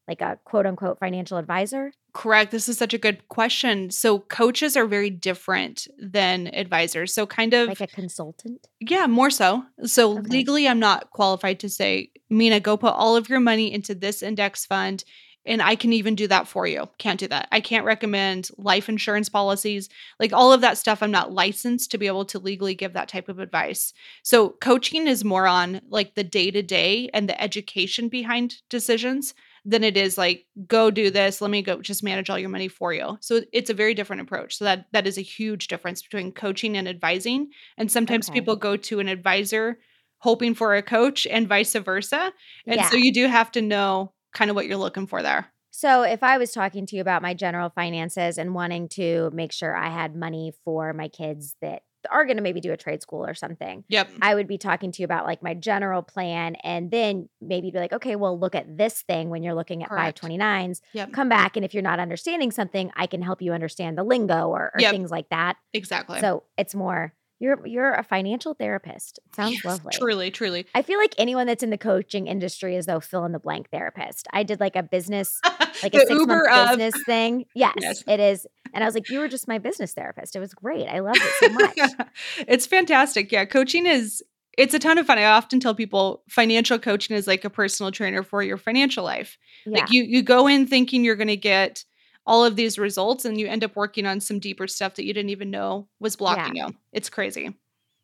like 0.08 0.20
a 0.20 0.38
quote 0.44 0.66
unquote 0.66 0.98
financial 0.98 1.38
advisor 1.38 1.92
Correct. 2.12 2.50
This 2.50 2.66
is 2.66 2.78
such 2.78 2.94
a 2.94 2.98
good 2.98 3.28
question. 3.28 3.90
So 3.90 4.20
coaches 4.20 4.74
are 4.74 4.86
very 4.86 5.10
different 5.10 5.86
than 5.98 6.46
advisors. 6.54 7.12
So 7.12 7.26
kind 7.26 7.52
of 7.52 7.68
like 7.68 7.82
a 7.82 7.86
consultant 7.86 8.66
yeah, 8.80 9.06
more 9.06 9.28
so. 9.28 9.64
So 9.84 10.18
Okay. 10.18 10.28
legally 10.28 10.66
I'm 10.66 10.78
not 10.78 11.10
qualified 11.10 11.60
to 11.60 11.68
say, 11.68 12.12
Mina, 12.30 12.58
go 12.58 12.78
put 12.78 12.94
all 12.94 13.16
of 13.16 13.28
your 13.28 13.40
money 13.40 13.70
into 13.70 13.94
this 13.94 14.22
index 14.22 14.64
fund 14.64 15.04
and 15.44 15.62
I 15.62 15.76
can 15.76 15.92
even 15.92 16.14
do 16.14 16.26
that 16.28 16.48
for 16.48 16.66
you. 16.66 16.88
Can't 16.98 17.20
do 17.20 17.28
that. 17.28 17.48
I 17.52 17.60
can't 17.60 17.84
recommend 17.84 18.48
life 18.56 18.88
insurance 18.88 19.28
policies. 19.28 19.88
Like 20.18 20.32
all 20.32 20.52
of 20.52 20.62
that 20.62 20.78
stuff 20.78 21.02
I'm 21.02 21.10
not 21.10 21.32
licensed 21.32 21.90
to 21.90 21.98
be 21.98 22.06
able 22.06 22.24
to 22.26 22.38
legally 22.38 22.74
give 22.74 22.94
that 22.94 23.08
type 23.08 23.28
of 23.28 23.38
advice. 23.38 23.92
So 24.22 24.50
coaching 24.60 25.06
is 25.06 25.22
more 25.22 25.46
on 25.46 25.82
like 25.88 26.14
the 26.14 26.24
day-to-day 26.24 27.10
and 27.12 27.28
the 27.28 27.40
education 27.40 28.08
behind 28.08 28.56
decisions 28.70 29.34
than 29.68 29.82
it 29.82 29.96
is 29.96 30.16
like 30.16 30.46
go 30.68 30.90
do 30.92 31.10
this 31.10 31.40
let 31.40 31.50
me 31.50 31.60
go 31.60 31.82
just 31.82 32.04
manage 32.04 32.30
all 32.30 32.38
your 32.38 32.48
money 32.48 32.68
for 32.68 32.94
you. 32.94 33.18
So 33.20 33.42
it's 33.52 33.68
a 33.68 33.74
very 33.74 33.94
different 33.94 34.22
approach. 34.22 34.56
So 34.56 34.64
that 34.64 34.86
that 34.92 35.06
is 35.06 35.18
a 35.18 35.22
huge 35.22 35.66
difference 35.66 36.00
between 36.02 36.32
coaching 36.32 36.76
and 36.76 36.88
advising. 36.88 37.48
And 37.76 37.90
sometimes 37.90 38.28
Okay. 38.30 38.40
people 38.40 38.56
go 38.56 38.76
to 38.76 39.00
an 39.00 39.08
advisor 39.08 39.78
hoping 40.18 40.54
for 40.54 40.74
a 40.74 40.82
coach 40.82 41.26
and 41.26 41.48
vice 41.48 41.74
versa. 41.74 42.32
And 42.66 42.84
so 42.86 42.96
you 42.96 43.12
do 43.12 43.26
have 43.26 43.50
to 43.52 43.60
know 43.60 44.14
kind 44.32 44.50
of 44.50 44.54
what 44.54 44.66
you're 44.66 44.76
looking 44.76 45.06
for 45.06 45.22
there. 45.22 45.52
So, 45.70 46.04
if 46.04 46.22
I 46.22 46.38
was 46.38 46.52
talking 46.52 46.86
to 46.86 46.96
you 46.96 47.02
about 47.02 47.20
my 47.20 47.34
general 47.34 47.68
finances 47.68 48.38
and 48.38 48.54
wanting 48.54 48.88
to 48.90 49.30
make 49.34 49.52
sure 49.52 49.76
I 49.76 49.90
had 49.90 50.16
money 50.16 50.54
for 50.64 50.94
my 50.94 51.08
kids 51.08 51.54
that 51.60 51.82
are 52.10 52.24
going 52.24 52.36
to 52.36 52.42
maybe 52.42 52.60
do 52.60 52.72
a 52.72 52.76
trade 52.76 53.02
school 53.02 53.24
or 53.26 53.34
something, 53.34 53.84
Yep. 53.88 54.10
I 54.22 54.34
would 54.34 54.46
be 54.46 54.58
talking 54.58 54.92
to 54.92 55.02
you 55.02 55.04
about 55.04 55.26
like 55.26 55.42
my 55.42 55.54
general 55.54 56.02
plan 56.02 56.56
and 56.56 56.90
then 56.90 57.28
maybe 57.40 57.70
be 57.70 57.78
like, 57.78 57.92
okay, 57.92 58.16
well, 58.16 58.38
look 58.38 58.54
at 58.54 58.76
this 58.76 59.02
thing 59.02 59.30
when 59.30 59.42
you're 59.42 59.54
looking 59.54 59.82
at 59.82 59.88
Correct. 59.88 60.20
529s. 60.22 60.80
Yep. 60.92 61.12
Come 61.12 61.28
back. 61.28 61.56
And 61.56 61.64
if 61.64 61.74
you're 61.74 61.82
not 61.82 62.00
understanding 62.00 62.50
something, 62.50 62.90
I 62.96 63.06
can 63.06 63.22
help 63.22 63.42
you 63.42 63.52
understand 63.52 63.98
the 63.98 64.04
lingo 64.04 64.48
or, 64.48 64.70
or 64.74 64.80
Yep. 64.80 64.90
things 64.92 65.10
like 65.10 65.28
that. 65.30 65.56
Exactly. 65.72 66.20
So 66.20 66.44
it's 66.56 66.74
more, 66.74 67.12
you're 67.38 67.66
you're 67.66 67.92
a 67.92 68.02
financial 68.02 68.54
therapist. 68.54 69.18
It 69.26 69.34
sounds 69.36 69.54
Yes, 69.56 69.64
lovely. 69.64 69.92
Truly, 69.98 70.30
truly. 70.30 70.66
I 70.74 70.82
feel 70.82 70.98
like 70.98 71.14
anyone 71.18 71.46
that's 71.46 71.62
in 71.62 71.70
the 71.70 71.78
coaching 71.78 72.26
industry 72.26 72.76
is 72.76 72.86
though 72.86 73.00
fill 73.00 73.24
in 73.24 73.32
the 73.32 73.38
blank 73.38 73.70
therapist. 73.70 74.26
I 74.32 74.42
did 74.42 74.58
like 74.60 74.74
a 74.76 74.82
business, 74.82 75.38
like 75.82 75.94
a 75.94 75.98
six 76.00 76.10
Uber 76.10 76.44
month 76.48 76.70
of- 76.72 76.78
business 76.78 77.04
thing. 77.04 77.44
Yes, 77.54 77.74
Yes. 77.80 78.04
it 78.06 78.20
is. 78.20 78.46
And 78.74 78.82
I 78.82 78.86
was 78.86 78.94
like, 78.94 79.08
you 79.10 79.18
were 79.20 79.28
just 79.28 79.48
my 79.48 79.58
business 79.58 79.92
therapist. 79.94 80.34
It 80.36 80.40
was 80.40 80.52
great. 80.54 80.86
I 80.88 80.98
loved 81.00 81.18
it 81.20 81.32
so 81.40 81.48
much. 81.50 82.08
it's 82.48 82.66
fantastic. 82.66 83.30
Yeah, 83.32 83.44
coaching 83.44 83.86
is 83.86 84.22
it's 84.58 84.72
a 84.72 84.78
ton 84.78 84.96
of 84.96 85.06
fun. 85.06 85.18
I 85.18 85.24
often 85.24 85.60
tell 85.60 85.74
people 85.74 86.22
financial 86.30 86.78
coaching 86.78 87.14
is 87.16 87.26
like 87.26 87.44
a 87.44 87.50
personal 87.50 87.92
trainer 87.92 88.22
for 88.22 88.42
your 88.42 88.56
financial 88.56 89.04
life. 89.04 89.36
yeah. 89.66 89.80
Like 89.80 89.92
you 89.92 90.02
you 90.02 90.22
go 90.22 90.46
in 90.46 90.66
thinking 90.66 91.04
you're 91.04 91.16
going 91.16 91.28
to 91.28 91.36
get 91.36 91.84
all 92.26 92.44
of 92.44 92.56
these 92.56 92.78
results 92.78 93.24
and 93.24 93.38
you 93.38 93.46
end 93.46 93.62
up 93.62 93.76
working 93.76 94.04
on 94.06 94.20
some 94.20 94.38
deeper 94.40 94.66
stuff 94.66 94.94
that 94.94 95.04
you 95.04 95.14
didn't 95.14 95.30
even 95.30 95.50
know 95.50 95.86
was 96.00 96.16
blocking 96.16 96.56
you. 96.56 96.74
It's 96.92 97.08
crazy. 97.08 97.54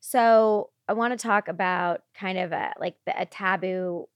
So 0.01 0.71
I 0.89 0.93
want 0.93 1.13
to 1.13 1.23
talk 1.23 1.49
about 1.49 2.03
kind 2.15 2.39
of 2.39 2.53
a 2.53 2.73
like 2.79 2.97
the, 3.07 3.21
a 3.21 3.27
taboo 3.27 4.09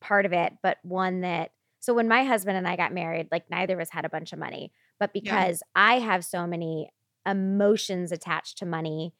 part 0.00 0.26
of 0.26 0.32
it, 0.32 0.54
but 0.62 0.78
one 0.82 1.20
that 1.20 1.52
so 1.80 1.94
when 1.94 2.08
my 2.08 2.24
husband 2.24 2.56
and 2.56 2.66
I 2.66 2.76
got 2.76 2.92
married, 2.92 3.28
like 3.32 3.50
neither 3.50 3.74
of 3.74 3.80
us 3.80 3.90
had 3.90 4.04
a 4.04 4.08
bunch 4.08 4.32
of 4.32 4.38
money, 4.38 4.72
but 4.98 5.10
Yeah. 5.14 5.22
because 5.22 5.62
I 5.74 5.98
have 5.98 6.24
so 6.24 6.46
many 6.46 6.90
emotions 7.26 8.12
attached 8.12 8.58
to 8.58 8.66
money 8.66 9.14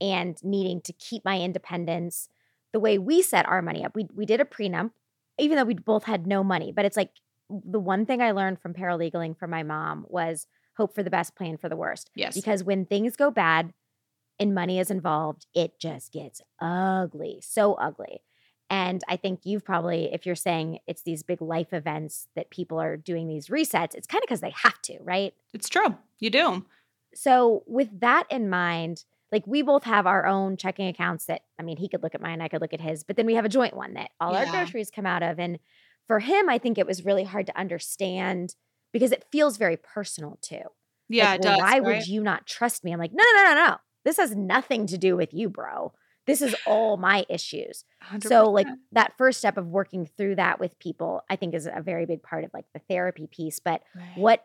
and 0.00 0.36
needing 0.42 0.80
to 0.82 0.92
keep 0.92 1.24
my 1.24 1.40
independence, 1.40 2.28
the 2.72 2.80
way 2.80 2.98
we 2.98 3.22
set 3.22 3.46
our 3.46 3.62
money 3.62 3.84
up, 3.84 3.94
we 3.94 4.08
we 4.14 4.26
did 4.26 4.40
a 4.40 4.44
prenup, 4.44 4.90
even 5.38 5.56
though 5.56 5.64
we 5.64 5.74
both 5.74 6.04
had 6.04 6.26
no 6.26 6.42
money. 6.42 6.72
But 6.72 6.84
it's 6.84 6.96
like 6.96 7.10
the 7.64 7.80
one 7.80 8.06
thing 8.06 8.20
I 8.22 8.32
learned 8.32 8.60
from 8.60 8.74
paralegaling 8.74 9.36
from 9.36 9.50
my 9.50 9.62
mom 9.62 10.06
was 10.08 10.46
hope 10.76 10.94
for 10.94 11.02
the 11.02 11.10
best, 11.10 11.36
plan 11.36 11.56
for 11.56 11.68
the 11.68 11.76
worst 11.76 12.10
Yes. 12.14 12.34
because 12.34 12.64
when 12.64 12.84
things 12.86 13.16
go 13.16 13.30
bad 13.30 13.72
and 14.40 14.54
money 14.54 14.78
is 14.80 14.90
involved, 14.90 15.46
it 15.54 15.78
just 15.78 16.12
gets 16.12 16.40
ugly, 16.60 17.40
so 17.42 17.74
ugly. 17.74 18.22
And 18.70 19.02
I 19.08 19.16
think 19.16 19.40
you've 19.44 19.64
probably, 19.64 20.12
if 20.12 20.26
you're 20.26 20.34
saying 20.34 20.78
it's 20.86 21.02
these 21.02 21.22
big 21.22 21.40
life 21.40 21.72
events 21.72 22.26
that 22.34 22.50
people 22.50 22.80
are 22.80 22.96
doing 22.96 23.28
these 23.28 23.48
resets, 23.48 23.94
it's 23.94 24.06
kind 24.06 24.22
of 24.22 24.26
because 24.26 24.40
they 24.40 24.54
have 24.56 24.80
to, 24.82 24.98
right? 25.02 25.34
it's 25.52 25.68
true. 25.68 25.96
You 26.18 26.30
do. 26.30 26.64
So, 27.14 27.62
with 27.66 28.00
that 28.00 28.24
in 28.30 28.50
mind, 28.50 29.04
like 29.30 29.46
we 29.46 29.62
both 29.62 29.84
have 29.84 30.06
our 30.06 30.26
own 30.26 30.56
checking 30.56 30.88
accounts 30.88 31.26
that, 31.26 31.42
I 31.58 31.62
mean, 31.62 31.76
he 31.76 31.88
could 31.88 32.02
look 32.02 32.14
at 32.14 32.20
mine, 32.20 32.40
I 32.40 32.48
could 32.48 32.60
look 32.60 32.72
at 32.72 32.80
his, 32.80 33.04
but 33.04 33.16
then 33.16 33.26
we 33.26 33.34
have 33.34 33.44
a 33.44 33.48
joint 33.48 33.76
one 33.76 33.94
that 33.94 34.10
all 34.20 34.34
our 34.34 34.46
groceries 34.46 34.90
come 34.90 35.06
out 35.06 35.22
of. 35.22 35.38
And 35.38 35.58
for 36.06 36.20
him, 36.20 36.48
I 36.48 36.58
think 36.58 36.78
it 36.78 36.86
was 36.86 37.04
really 37.04 37.24
hard 37.24 37.46
to 37.46 37.58
understand 37.58 38.54
because 38.92 39.12
it 39.12 39.26
feels 39.32 39.56
very 39.56 39.76
personal 39.76 40.38
too. 40.42 40.62
Yeah, 41.08 41.22
Like, 41.22 41.34
it 41.34 41.40
well, 41.40 41.50
does. 41.50 41.54
why 41.54 41.80
right? 41.80 41.80
would 41.80 42.06
you 42.06 42.22
not 42.22 42.46
trust 42.46 42.84
me? 42.84 42.92
I'm 42.92 42.98
like, 42.98 43.12
no, 43.12 43.24
no, 43.24 43.44
no, 43.44 43.54
no, 43.54 43.66
no. 43.66 43.76
This 44.04 44.16
has 44.18 44.34
nothing 44.34 44.86
to 44.88 44.98
do 44.98 45.16
with 45.16 45.32
you, 45.32 45.48
bro. 45.48 45.92
This 46.26 46.42
is 46.42 46.54
all 46.64 46.96
my 46.96 47.24
issues. 47.28 47.84
So, 48.18 48.50
like 48.50 48.70
that 48.92 49.16
first 49.18 49.38
step 49.38 49.56
of 49.56 49.66
working 49.68 50.06
through 50.06 50.36
that 50.36 50.60
with 50.60 50.78
people, 50.78 51.22
I 51.30 51.36
think 51.36 51.54
is 51.54 51.66
a 51.66 51.82
very 51.82 52.06
big 52.06 52.22
part 52.22 52.44
of 52.44 52.50
like 52.54 52.66
the 52.74 52.80
therapy 52.88 53.26
piece. 53.26 53.58
But 53.58 53.82
Right. 53.94 54.14
what, 54.14 54.44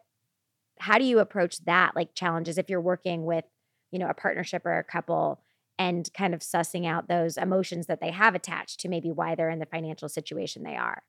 how 0.80 0.98
do 0.98 1.06
you 1.06 1.20
approach 1.20 1.60
that 1.66 1.96
like 1.96 2.14
challenges 2.16 2.58
if 2.58 2.70
you're 2.70 2.82
working 2.82 3.26
with, 3.26 3.46
you 3.92 4.00
know, 4.00 4.10
a 4.10 4.14
partnership 4.14 4.66
or 4.66 4.78
a 4.78 4.84
couple 4.84 5.42
and 5.78 6.10
kind 6.14 6.34
of 6.34 6.42
sussing 6.42 6.86
out 6.86 7.08
those 7.08 7.38
emotions 7.38 7.88
that 7.88 8.02
they 8.02 8.12
have 8.12 8.36
attached 8.36 8.80
to 8.82 8.90
maybe 8.90 9.12
why 9.12 9.36
they're 9.36 9.50
in 9.50 9.60
the 9.60 9.66
financial 9.66 10.10
situation 10.10 10.64
they 10.64 10.76
are? 10.78 11.04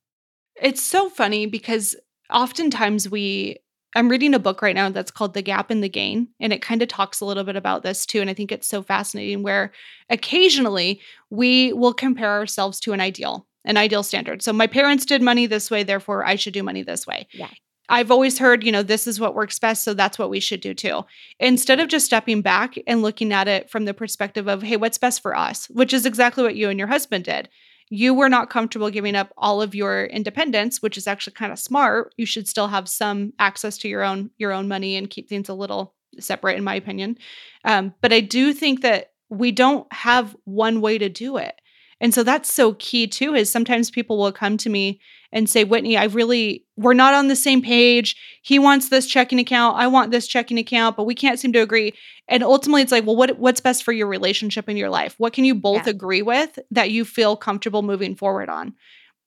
It's 0.61 0.83
so 0.83 1.09
funny 1.09 1.47
because 1.47 1.97
oftentimes 2.33 3.09
we 3.11 3.59
I'm 3.97 4.09
reading 4.09 4.35
a 4.35 4.39
book 4.39 4.63
right 4.63 4.75
now 4.75 4.89
that's 4.91 5.11
called 5.11 5.35
The 5.35 5.43
Gap 5.43 5.69
and 5.71 5.83
the 5.83 5.89
Gain 5.89 6.29
and 6.39 6.53
it 6.53 6.63
kind 6.63 6.81
of 6.81 6.89
talks 6.89 7.21
a 7.21 7.25
little 7.25 7.43
bit 7.43 7.57
about 7.57 7.83
this 7.83 8.07
too 8.07 8.21
and 8.21 8.31
I 8.31 8.35
think 8.35 8.53
it's 8.53 8.69
so 8.69 8.83
fascinating 8.83 9.43
where 9.43 9.73
occasionally 10.09 11.01
we 11.31 11.73
will 11.73 11.95
compare 11.95 12.31
ourselves 12.31 12.79
to 12.81 12.93
an 12.93 13.01
ideal, 13.01 13.47
an 13.65 13.77
ideal 13.77 14.03
standard. 14.03 14.43
So 14.43 14.53
my 14.53 14.67
parents 14.67 15.05
did 15.05 15.23
money 15.23 15.47
this 15.47 15.71
way 15.71 15.83
therefore 15.83 16.25
I 16.25 16.37
should 16.37 16.53
do 16.53 16.63
money 16.63 16.83
this 16.83 17.07
way. 17.07 17.27
Yeah. 17.33 17.51
I've 17.89 18.13
always 18.13 18.39
heard, 18.39 18.63
you 18.63 18.71
know, 18.71 18.85
this 18.85 19.09
is 19.09 19.19
what 19.19 19.35
works 19.35 19.59
best 19.59 19.83
so 19.83 19.95
that's 19.95 20.19
what 20.19 20.31
we 20.31 20.39
should 20.39 20.61
do 20.61 20.75
too. 20.75 21.05
Instead 21.41 21.81
of 21.81 21.89
just 21.89 22.07
stepping 22.07 22.43
back 22.43 22.77
and 22.87 23.03
looking 23.03 23.33
at 23.33 23.49
it 23.49 23.69
from 23.69 23.87
the 23.87 23.95
perspective 23.95 24.47
of 24.47 24.63
hey, 24.63 24.77
what's 24.77 24.99
best 24.99 25.21
for 25.21 25.37
us, 25.37 25.69
which 25.71 25.93
is 25.93 26.07
exactly 26.07 26.45
what 26.45 26.55
you 26.55 26.69
and 26.69 26.79
your 26.79 26.89
husband 26.89 27.25
did 27.25 27.49
you 27.91 28.15
were 28.15 28.29
not 28.29 28.49
comfortable 28.49 28.89
giving 28.89 29.17
up 29.17 29.33
all 29.37 29.61
of 29.61 29.75
your 29.75 30.05
independence 30.07 30.81
which 30.81 30.97
is 30.97 31.07
actually 31.07 31.35
kind 31.35 31.53
of 31.53 31.59
smart. 31.59 32.15
You 32.17 32.25
should 32.25 32.49
still 32.49 32.69
have 32.69 32.89
some 32.89 33.33
access 33.39 33.77
to 33.79 33.89
your 33.89 34.03
own 34.03 34.31
your 34.39 34.53
own 34.53 34.69
money 34.69 34.97
and 34.97 35.11
keep 35.11 35.29
things 35.29 35.49
a 35.49 35.55
little 35.55 35.95
separate 36.19 36.57
in 36.57 36.65
my 36.65 36.75
opinion. 36.77 37.19
Um, 37.65 37.95
but 38.01 38.13
i 38.13 38.21
do 38.21 38.53
think 38.53 38.83
that 38.83 39.13
we 39.29 39.53
don't 39.53 39.91
have 39.93 40.37
one 40.45 40.81
way 40.81 40.99
to 40.99 41.09
do 41.09 41.37
it. 41.37 41.55
And 42.01 42.15
so 42.15 42.23
that's 42.23 42.53
so 42.53 42.75
key 42.75 43.07
too 43.07 43.35
is 43.35 43.51
sometimes 43.51 43.91
people 43.91 44.19
will 44.19 44.33
come 44.33 44.57
to 44.59 44.71
me 44.71 45.01
and 45.33 45.49
say 45.49 45.65
whitney 45.65 45.97
i 45.97 46.05
really 46.05 46.65
we're 46.77 46.95
not 46.95 47.13
on 47.13 47.29
the 47.29 47.37
same 47.37 47.61
page. 47.61 48.17
He 48.41 48.59
wants 48.59 48.89
this 48.89 49.07
checking 49.07 49.39
account. 49.39 49.77
I 49.77 49.87
want 49.87 50.11
this 50.11 50.27
checking 50.27 50.57
account 50.59 50.97
but 50.97 51.05
we 51.05 51.15
can't 51.15 51.39
seem 51.39 51.53
to 51.53 51.59
agree. 51.61 51.93
And 52.27 52.43
ultimately 52.43 52.81
it's 52.81 52.91
like 52.93 53.05
well 53.05 53.17
what 53.17 53.39
what's 53.39 53.61
best 53.61 53.85
for 53.85 53.93
your 53.93 54.07
relationship 54.07 54.67
in 54.67 54.79
your 54.79 54.89
life? 54.89 55.15
What 55.19 55.35
can 55.35 55.45
you 55.45 55.55
both 55.55 55.85
Yeah. 55.87 55.91
agree 55.91 56.23
with 56.23 56.59
that 56.71 56.91
you 56.91 57.05
feel 57.05 57.37
comfortable 57.37 57.83
moving 57.83 58.17
forward 58.17 58.49
on? 58.49 58.73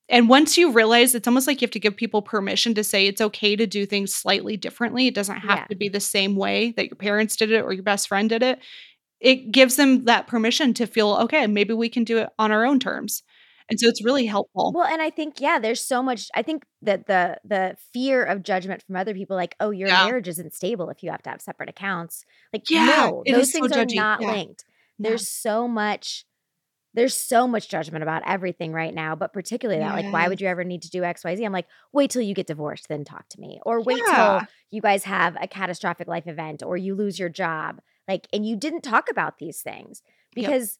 And 0.09 0.27
once 0.29 0.57
you 0.57 0.71
realize 0.71 1.13
it's 1.13 1.27
almost 1.27 1.45
like 1.45 1.61
you 1.61 1.65
have 1.67 1.71
to 1.73 1.79
give 1.79 1.95
people 1.95 2.23
permission 2.23 2.73
to 2.73 2.83
say 2.83 3.05
it's 3.05 3.21
okay 3.21 3.55
to 3.55 3.67
do 3.67 3.85
things 3.85 4.13
slightly 4.15 4.57
differently. 4.57 5.05
It 5.05 5.13
doesn't 5.15 5.37
have 5.41 5.59
Yeah. 5.59 5.65
to 5.65 5.75
be 5.75 5.89
the 5.89 5.99
same 5.99 6.35
way 6.35 6.73
that 6.75 6.87
your 6.87 6.95
parents 6.97 7.35
did 7.35 7.51
it 7.51 7.63
or 7.63 7.71
your 7.71 7.83
best 7.83 8.07
friend 8.07 8.27
did 8.29 8.41
it. 8.41 8.57
It 9.19 9.51
gives 9.51 9.75
them 9.75 10.05
that 10.05 10.25
permission 10.25 10.73
to 10.73 10.87
feel 10.87 11.09
okay 11.25 11.45
maybe 11.45 11.73
we 11.75 11.87
can 11.87 12.03
do 12.03 12.17
it 12.17 12.29
on 12.39 12.51
our 12.51 12.65
own 12.65 12.79
terms 12.79 13.21
and 13.69 13.79
so 13.79 13.87
it's 13.87 14.03
really 14.03 14.25
helpful 14.25 14.75
Well, 14.75 14.85
and 14.85 15.01
I 15.01 15.09
think 15.09 15.39
yeah, 15.39 15.59
there's 15.59 15.81
so 15.85 16.01
much. 16.01 16.29
I 16.35 16.41
think 16.41 16.63
that 16.81 17.05
the 17.07 17.37
the 17.43 17.75
fear 17.93 18.23
of 18.23 18.43
judgment 18.43 18.81
from 18.81 18.95
other 18.95 19.13
people, 19.13 19.35
like, 19.35 19.55
oh, 19.59 19.69
your 19.71 19.89
Yeah. 19.89 19.93
marriage 19.93 20.27
isn't 20.27 20.53
stable 20.53 20.89
if 20.89 21.03
you 21.03 21.11
have 21.11 21.21
to 21.23 21.29
have 21.29 21.41
separate 21.41 21.69
accounts. 21.69 22.25
Like, 22.53 22.63
Yeah, 22.69 22.79
no, 22.85 23.23
those 23.29 23.49
is 23.49 23.51
so 23.51 23.65
things 23.65 23.71
are 23.77 23.85
not 23.85 24.21
Yeah. 24.21 24.25
linked. 24.25 24.65
There's 24.99 25.27
so 25.27 25.67
much. 25.67 26.25
There's 26.95 27.15
so 27.15 27.47
much 27.47 27.69
judgment 27.69 28.03
about 28.03 28.23
everything 28.25 28.73
right 28.73 28.93
now, 28.93 29.15
but 29.15 29.33
particularly 29.33 29.79
that, 29.81 29.93
like, 29.93 30.07
why 30.11 30.27
would 30.27 30.41
you 30.41 30.47
ever 30.47 30.63
need 30.63 30.81
to 30.83 30.89
do 30.91 31.03
X, 31.03 31.23
Y, 31.23 31.35
Z? 31.35 31.45
I'm 31.45 31.53
like, 31.53 31.67
wait 31.93 32.11
till 32.11 32.21
you 32.23 32.33
get 32.35 32.47
divorced, 32.47 32.87
then 32.89 33.03
talk 33.05 33.29
to 33.29 33.39
me, 33.39 33.59
or 33.65 33.81
wait 33.81 34.05
till 34.07 34.43
you 34.71 34.81
guys 34.81 35.03
have 35.05 35.37
a 35.41 35.47
catastrophic 35.47 36.07
life 36.07 36.27
event, 36.27 36.63
or 36.63 36.77
you 36.77 36.95
lose 36.95 37.19
your 37.19 37.29
job, 37.29 37.81
like, 38.07 38.27
and 38.33 38.45
you 38.45 38.55
didn't 38.57 38.81
talk 38.81 39.09
about 39.11 39.39
these 39.39 39.61
things 39.61 40.01
Yep. 40.37 40.55
because. 40.55 40.79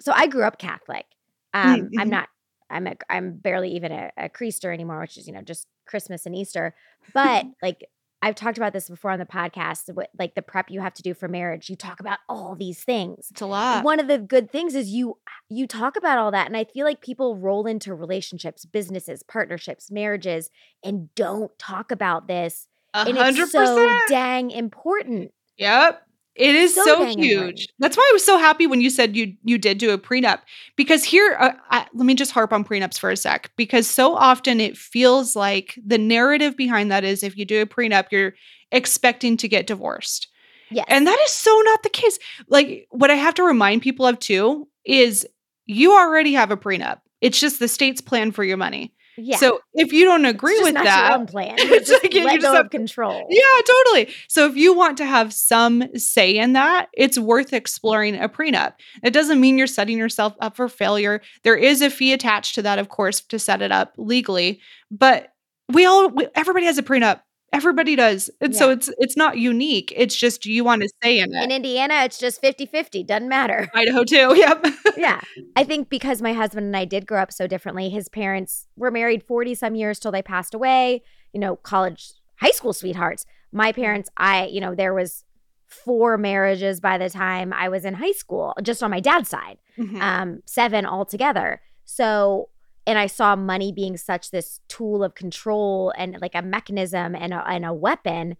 So 0.00 0.12
I 0.12 0.26
grew 0.26 0.44
up 0.44 0.58
Catholic. 0.58 1.06
Um, 1.54 1.90
I'm 1.98 2.08
mhm. 2.08 2.10
not 2.10 2.28
I'm 2.70 2.86
a, 2.86 2.94
I'm 3.08 3.36
barely 3.36 3.70
even 3.76 3.92
a, 3.92 4.10
a 4.16 4.28
creaster 4.28 4.72
anymore, 4.74 5.00
which 5.00 5.16
is 5.16 5.26
you 5.26 5.32
know 5.32 5.42
just 5.42 5.66
Christmas 5.86 6.26
and 6.26 6.34
Easter. 6.34 6.74
But 7.12 7.46
like 7.62 7.86
I've 8.22 8.34
talked 8.34 8.56
about 8.56 8.72
this 8.72 8.88
before 8.88 9.10
on 9.10 9.18
the 9.18 9.26
podcast, 9.26 9.92
what, 9.94 10.08
like 10.18 10.34
the 10.34 10.40
prep 10.40 10.70
you 10.70 10.80
have 10.80 10.94
to 10.94 11.02
do 11.02 11.12
for 11.12 11.28
marriage. 11.28 11.68
You 11.68 11.76
talk 11.76 12.00
about 12.00 12.18
all 12.26 12.56
these 12.56 12.82
things. 12.82 13.28
it's 13.30 13.42
a 13.42 13.46
lot 13.46 13.84
One 13.84 14.00
of 14.00 14.08
the 14.08 14.18
good 14.18 14.50
things 14.50 14.74
is 14.74 14.88
you 14.90 15.18
you 15.48 15.66
talk 15.66 15.96
about 15.96 16.18
all 16.18 16.30
that, 16.32 16.46
and 16.46 16.56
I 16.56 16.64
feel 16.64 16.86
like 16.86 17.00
people 17.00 17.36
roll 17.36 17.66
into 17.66 17.94
relationships, 17.94 18.64
businesses, 18.64 19.22
partnerships, 19.22 19.90
marriages, 19.90 20.50
and 20.82 21.14
don't 21.14 21.56
talk 21.58 21.90
about 21.90 22.26
this. 22.26 22.66
A 22.94 23.00
And 23.00 23.16
hundred 23.18 23.42
it's 23.44 23.52
so 23.52 24.00
dang 24.08 24.50
important. 24.50 25.32
Yep. 25.58 26.02
It 26.36 26.54
is 26.54 26.74
So 26.74 26.84
so, 26.84 26.94
important. 26.94 27.24
huge. 27.24 27.68
That's 27.78 27.96
why 27.96 28.08
I 28.10 28.12
was 28.12 28.24
so 28.24 28.38
happy 28.38 28.66
when 28.66 28.80
you 28.80 28.90
said 28.90 29.16
you 29.16 29.34
you 29.44 29.56
did 29.56 29.78
do 29.78 29.90
a 29.90 29.98
prenup 29.98 30.40
because 30.76 31.04
here 31.04 31.36
uh, 31.38 31.52
I, 31.70 31.86
let 31.94 32.06
me 32.06 32.14
just 32.14 32.32
harp 32.32 32.52
on 32.52 32.64
prenups 32.64 32.98
for 32.98 33.10
a 33.10 33.16
sec 33.16 33.50
because 33.56 33.86
so 33.86 34.16
often 34.16 34.60
it 34.60 34.76
feels 34.76 35.36
like 35.36 35.78
the 35.86 35.98
narrative 35.98 36.56
behind 36.56 36.90
that 36.90 37.04
is 37.04 37.22
if 37.22 37.36
you 37.36 37.44
do 37.44 37.62
a 37.62 37.66
prenup 37.66 38.06
you're 38.10 38.34
expecting 38.72 39.36
to 39.36 39.48
get 39.48 39.66
divorced. 39.68 40.28
Yes, 40.70 40.86
And 40.88 41.06
that 41.06 41.18
is 41.24 41.30
so 41.30 41.56
not 41.64 41.82
the 41.84 41.88
case. 41.90 42.18
Like 42.48 42.88
what 42.90 43.10
I 43.10 43.14
have 43.14 43.34
to 43.34 43.44
remind 43.44 43.82
people 43.82 44.06
of 44.06 44.18
too 44.18 44.66
is 44.84 45.26
you 45.66 45.92
already 45.92 46.32
have 46.32 46.50
a 46.50 46.56
prenup. 46.56 47.00
It's 47.20 47.40
just 47.40 47.58
the 47.60 47.68
state's 47.68 48.00
plan 48.00 48.32
for 48.32 48.42
your 48.42 48.56
money. 48.56 48.92
Yeah. 49.16 49.36
So 49.36 49.60
if 49.74 49.92
you 49.92 50.04
don't 50.04 50.24
agree 50.24 50.58
with 50.62 50.74
not 50.74 50.84
that, 50.84 51.08
your 51.10 51.18
own 51.18 51.26
plan. 51.26 51.54
it's 51.58 51.88
just 51.88 52.02
like 52.02 52.12
you- 52.14 52.20
you 52.20 52.26
let 52.26 52.34
just 52.34 52.46
go 52.46 52.54
have- 52.54 52.66
of 52.66 52.70
control. 52.70 53.26
yeah, 53.30 53.42
totally. 53.66 54.14
So 54.28 54.46
if 54.46 54.56
you 54.56 54.74
want 54.74 54.96
to 54.98 55.06
have 55.06 55.32
some 55.32 55.84
say 55.96 56.36
in 56.36 56.52
that, 56.54 56.88
it's 56.94 57.18
worth 57.18 57.52
exploring 57.52 58.16
a 58.16 58.28
prenup. 58.28 58.74
It 59.02 59.12
doesn't 59.12 59.40
mean 59.40 59.58
you're 59.58 59.66
setting 59.66 59.98
yourself 59.98 60.34
up 60.40 60.56
for 60.56 60.68
failure. 60.68 61.20
There 61.42 61.56
is 61.56 61.82
a 61.82 61.90
fee 61.90 62.12
attached 62.12 62.54
to 62.56 62.62
that, 62.62 62.78
of 62.78 62.88
course, 62.88 63.20
to 63.20 63.38
set 63.38 63.62
it 63.62 63.72
up 63.72 63.94
legally. 63.96 64.60
But 64.90 65.28
we 65.72 65.86
all, 65.86 66.08
we, 66.10 66.28
everybody 66.34 66.66
has 66.66 66.78
a 66.78 66.82
prenup. 66.82 67.20
Everybody 67.54 67.94
does. 67.96 68.30
And 68.40 68.54
so 68.54 68.70
it's 68.70 68.90
it's 68.98 69.16
not 69.16 69.38
unique. 69.38 69.92
It's 69.96 70.16
just 70.16 70.44
you 70.44 70.64
want 70.64 70.82
to 70.82 70.88
say 71.02 71.20
in 71.20 71.32
it. 71.34 71.44
In. 71.44 71.50
Indiana, 71.52 72.02
it's 72.04 72.18
just 72.18 72.40
50 72.40 72.66
50, 72.66 73.04
doesn't 73.04 73.28
matter. 73.28 73.68
Idaho 73.74 74.02
too. 74.04 74.34
Yep. 74.36 74.66
yeah. 74.96 75.20
I 75.56 75.62
think 75.64 75.88
because 75.88 76.20
my 76.20 76.32
husband 76.32 76.66
and 76.66 76.76
I 76.76 76.84
did 76.84 77.06
grow 77.06 77.20
up 77.22 77.32
so 77.32 77.46
differently, 77.46 77.88
his 77.90 78.08
parents 78.08 78.66
were 78.76 78.90
married 78.90 79.22
40 79.22 79.54
some 79.54 79.74
years 79.74 79.98
till 80.00 80.10
they 80.12 80.22
passed 80.22 80.52
away, 80.54 81.02
you 81.32 81.38
know, 81.40 81.54
college, 81.56 82.12
high 82.36 82.50
school 82.50 82.72
sweethearts. 82.72 83.24
My 83.52 83.70
parents, 83.70 84.10
I, 84.16 84.46
you 84.46 84.60
know, 84.60 84.74
there 84.74 84.92
was 84.92 85.24
four 85.68 86.18
marriages 86.18 86.80
by 86.80 86.98
the 86.98 87.08
time 87.08 87.52
I 87.52 87.68
was 87.68 87.84
in 87.84 87.94
high 87.94 88.12
school, 88.12 88.54
just 88.62 88.82
on 88.82 88.90
my 88.90 89.00
dad's 89.00 89.28
side, 89.28 89.58
Mhm. 89.78 90.00
um, 90.00 90.42
seven 90.44 90.86
altogether. 90.86 91.60
So, 91.84 92.48
and 92.86 92.98
I 92.98 93.06
saw 93.06 93.34
money 93.36 93.72
being 93.72 93.96
such 93.96 94.30
this 94.30 94.60
tool 94.68 95.02
of 95.02 95.14
control 95.14 95.92
and 95.96 96.18
like 96.20 96.34
a 96.34 96.42
mechanism 96.42 97.14
and 97.14 97.32
a, 97.32 97.46
and 97.48 97.64
a 97.64 97.72
weapon. 97.72 98.36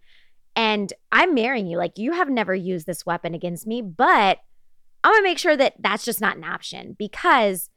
And 0.55 0.93
I'm 1.11 1.33
marrying 1.33 1.67
you. 1.67 1.77
Like, 1.77 1.97
you 1.97 2.13
have 2.13 2.29
never 2.29 2.53
used 2.53 2.85
this 2.85 3.05
weapon 3.05 3.33
against 3.33 3.65
me, 3.65 3.81
but 3.81 4.39
I'm 5.03 5.13
gonna 5.13 5.23
make 5.23 5.39
sure 5.39 5.57
that 5.57 5.75
that's 5.79 6.05
just 6.05 6.21
not 6.21 6.37
an 6.37 6.43
option 6.43 6.95
because 6.97 7.69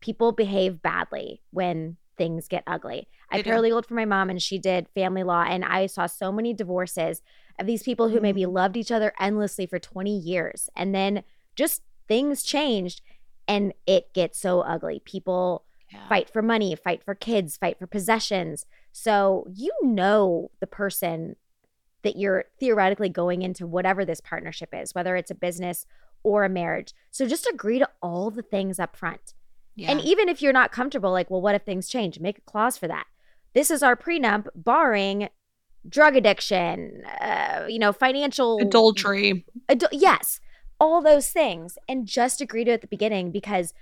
people 0.00 0.32
behave 0.32 0.82
badly 0.82 1.42
when 1.50 1.96
things 2.16 2.48
get 2.48 2.64
ugly. 2.66 3.08
I 3.30 3.42
paralegaled 3.42 3.86
for 3.86 3.94
my 3.94 4.04
mom 4.04 4.30
and 4.30 4.42
she 4.42 4.58
did 4.58 4.88
family 4.94 5.22
law, 5.22 5.42
and 5.42 5.64
I 5.64 5.86
saw 5.86 6.06
so 6.06 6.32
many 6.32 6.52
divorces 6.52 7.22
of 7.58 7.66
these 7.66 7.82
people 7.82 8.08
who 8.08 8.20
maybe 8.20 8.42
mm-hmm. 8.42 8.52
loved 8.52 8.76
each 8.76 8.92
other 8.92 9.12
endlessly 9.18 9.66
for 9.66 9.78
20 9.78 10.16
years. 10.16 10.68
And 10.76 10.94
then 10.94 11.24
just 11.56 11.82
things 12.06 12.42
changed 12.42 13.02
and 13.46 13.72
it 13.86 14.12
gets 14.12 14.38
so 14.38 14.60
ugly. 14.60 15.02
People 15.04 15.64
Yeah. 15.90 16.06
fight 16.08 16.28
for 16.30 16.42
money, 16.42 16.76
fight 16.76 17.02
for 17.02 17.14
kids, 17.14 17.56
fight 17.56 17.78
for 17.78 17.86
possessions. 17.86 18.66
So 18.92 19.46
you 19.52 19.72
know 19.82 20.50
the 20.60 20.66
person 20.66 21.36
that 22.02 22.16
you're 22.16 22.44
theoretically 22.60 23.08
going 23.08 23.42
into 23.42 23.66
whatever 23.66 24.04
this 24.04 24.20
partnership 24.20 24.70
is, 24.72 24.94
whether 24.94 25.16
it's 25.16 25.30
a 25.30 25.34
business 25.34 25.86
or 26.22 26.44
a 26.44 26.48
marriage. 26.48 26.92
So 27.10 27.26
just 27.26 27.46
agree 27.46 27.78
to 27.78 27.88
all 28.02 28.30
the 28.30 28.42
things 28.42 28.78
up 28.78 28.96
front. 28.96 29.34
Yeah. 29.76 29.92
And 29.92 30.00
even 30.00 30.28
if 30.28 30.42
you're 30.42 30.52
not 30.52 30.72
comfortable, 30.72 31.12
like, 31.12 31.30
well, 31.30 31.40
what 31.40 31.54
if 31.54 31.62
things 31.62 31.88
change? 31.88 32.20
Make 32.20 32.38
a 32.38 32.42
clause 32.42 32.76
for 32.76 32.88
that. 32.88 33.06
This 33.54 33.70
is 33.70 33.82
our 33.82 33.96
prenup, 33.96 34.48
barring 34.54 35.28
drug 35.88 36.16
addiction, 36.16 37.04
uh, 37.20 37.64
you 37.68 37.78
know, 37.78 37.92
financial 37.92 38.58
Adultery. 38.60 39.46
Adu- 39.68 39.88
yes, 39.92 40.40
all 40.80 41.00
those 41.00 41.30
things, 41.30 41.78
and 41.88 42.06
just 42.06 42.40
agree 42.40 42.64
to 42.64 42.72
it 42.72 42.74
at 42.74 42.80
the 42.82 42.88
beginning 42.88 43.30
because, 43.30 43.72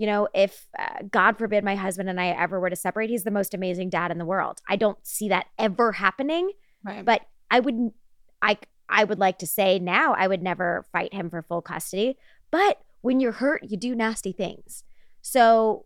you 0.00 0.06
know, 0.06 0.28
if 0.34 0.66
uh, 0.78 1.02
God 1.10 1.36
forbid 1.36 1.62
my 1.62 1.74
husband 1.76 2.08
and 2.08 2.18
I 2.18 2.28
ever 2.28 2.58
were 2.58 2.70
to 2.70 2.76
separate, 2.76 3.10
he's 3.10 3.24
the 3.24 3.30
most 3.30 3.52
amazing 3.52 3.90
dad 3.90 4.10
in 4.10 4.16
the 4.18 4.24
world. 4.24 4.56
I 4.66 4.76
don't 4.76 4.96
see 5.06 5.28
that 5.28 5.46
ever 5.58 5.92
happening, 5.92 6.52
Right. 6.82 7.04
but 7.04 7.20
I 7.50 7.60
would, 7.60 7.92
I, 8.40 8.56
I 8.88 9.04
would 9.04 9.18
like 9.18 9.38
to 9.40 9.46
say 9.46 9.78
now 9.78 10.14
I 10.14 10.26
would 10.26 10.42
never 10.42 10.86
fight 10.90 11.12
him 11.12 11.28
for 11.28 11.42
full 11.42 11.60
custody. 11.60 12.16
But 12.50 12.80
when 13.02 13.20
you're 13.20 13.32
hurt, 13.32 13.64
you 13.70 13.76
do 13.76 13.94
nasty 13.94 14.32
things. 14.32 14.84
So. 15.22 15.84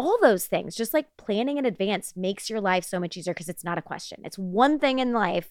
All 0.00 0.16
those 0.22 0.46
things, 0.46 0.76
just 0.76 0.94
like 0.94 1.08
planning 1.16 1.58
in 1.58 1.66
advance, 1.66 2.14
makes 2.14 2.48
your 2.48 2.60
life 2.60 2.84
so 2.84 3.00
much 3.00 3.16
easier 3.16 3.34
because 3.34 3.48
it's 3.48 3.64
not 3.64 3.78
a 3.78 3.82
question. 3.82 4.20
It's 4.24 4.38
one 4.38 4.78
thing 4.78 5.00
in 5.00 5.12
life 5.12 5.48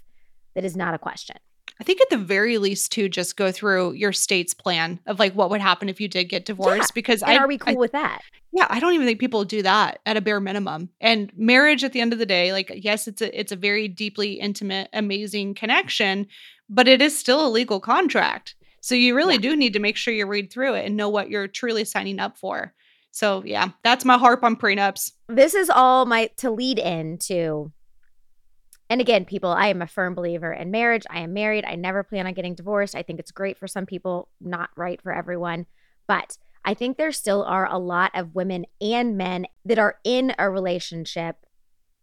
that 0.56 0.64
is 0.64 0.74
not 0.74 0.94
a 0.94 0.98
question. 0.98 1.36
I 1.80 1.84
think 1.84 2.02
at 2.02 2.10
the 2.10 2.18
very 2.18 2.58
least 2.58 2.92
to 2.94 3.08
just 3.08 3.38
go 3.38 3.52
through 3.52 3.94
your 3.94 4.12
state's 4.14 4.54
plan 4.54 5.00
of 5.06 5.20
like 5.20 5.34
what 5.34 5.50
would 5.50 5.62
happen 5.62 5.90
if 5.90 6.02
you 6.02 6.08
did 6.08 6.26
get 6.26 6.46
divorced 6.46 6.94
because 6.94 7.22
And 7.22 7.32
I 7.32 7.38
are 7.38 7.48
we 7.48 7.58
cool 7.58 7.74
I- 7.74 7.78
with 7.78 7.92
that? 7.92 8.22
yeah, 8.52 8.66
I 8.70 8.80
don't 8.80 8.94
even 8.94 9.06
think 9.06 9.20
people 9.20 9.44
do 9.46 9.62
that 9.62 10.00
at 10.06 10.18
a 10.18 10.22
bare 10.22 10.40
minimum. 10.40 10.90
And 11.00 11.32
marriage 11.38 11.84
at 11.84 11.94
the 11.94 12.02
end 12.02 12.14
of 12.14 12.20
the 12.20 12.26
day, 12.26 12.52
like 12.52 12.72
yes, 12.76 13.08
it's 13.08 13.22
a 13.22 13.40
it's 13.40 13.52
a 13.52 13.56
very 13.58 13.88
deeply 13.88 14.34
intimate, 14.34 14.90
amazing 14.94 15.54
connection, 15.54 16.28
but 16.70 16.88
it 16.88 17.02
is 17.02 17.18
still 17.18 17.46
a 17.46 17.50
legal 17.50 17.80
contract. 17.80 18.56
So 18.82 18.96
you 18.96 19.16
really 19.16 19.36
Yeah. 19.36 19.42
do 19.42 19.56
need 19.56 19.74
to 19.74 19.80
make 19.80 19.98
sure 19.98 20.14
you 20.14 20.26
read 20.26 20.52
through 20.52 20.76
it 20.76 20.86
and 20.86 20.96
know 20.98 21.10
what 21.10 21.30
you're 21.30 21.48
truly 21.48 21.84
signing 21.86 22.20
up 22.20 22.38
for. 22.38 22.74
So 23.12 23.44
yeah, 23.46 23.70
that's 23.84 24.06
my 24.06 24.18
harp 24.18 24.44
on 24.44 24.56
prenups. 24.56 25.12
this 25.28 25.54
is 25.54 25.70
all 25.70 26.06
my 26.06 26.30
to 26.38 26.50
lead 26.52 26.80
into 26.80 27.72
and 28.90 29.02
again 29.02 29.26
people 29.26 29.50
i 29.50 29.68
am 29.68 29.82
a 29.82 29.88
firm 29.88 30.16
believer 30.16 30.52
in 30.54 30.72
marriage. 30.72 31.04
I 31.10 31.20
am 31.22 31.34
married. 31.34 31.66
I 31.66 31.76
never 31.76 32.04
plan 32.04 32.28
on 32.28 32.34
getting 32.34 32.56
divorced. 32.56 32.96
I 32.96 33.04
think 33.04 33.20
it's 33.20 33.32
great 33.32 33.58
for 33.58 33.68
some 33.68 33.86
people 33.86 34.30
not 34.40 34.70
right 34.76 35.02
for 35.02 35.12
everyone. 35.14 35.66
But 36.08 36.38
i 36.66 36.74
think 36.74 36.98
there 36.98 37.12
still 37.12 37.44
are 37.44 37.68
a 37.70 37.78
lot 37.78 38.12
of 38.14 38.36
women 38.36 38.66
and 38.82 39.18
men 39.18 39.46
that 39.66 39.80
are 39.80 39.98
in 40.04 40.34
a 40.38 40.50
relationship 40.50 41.36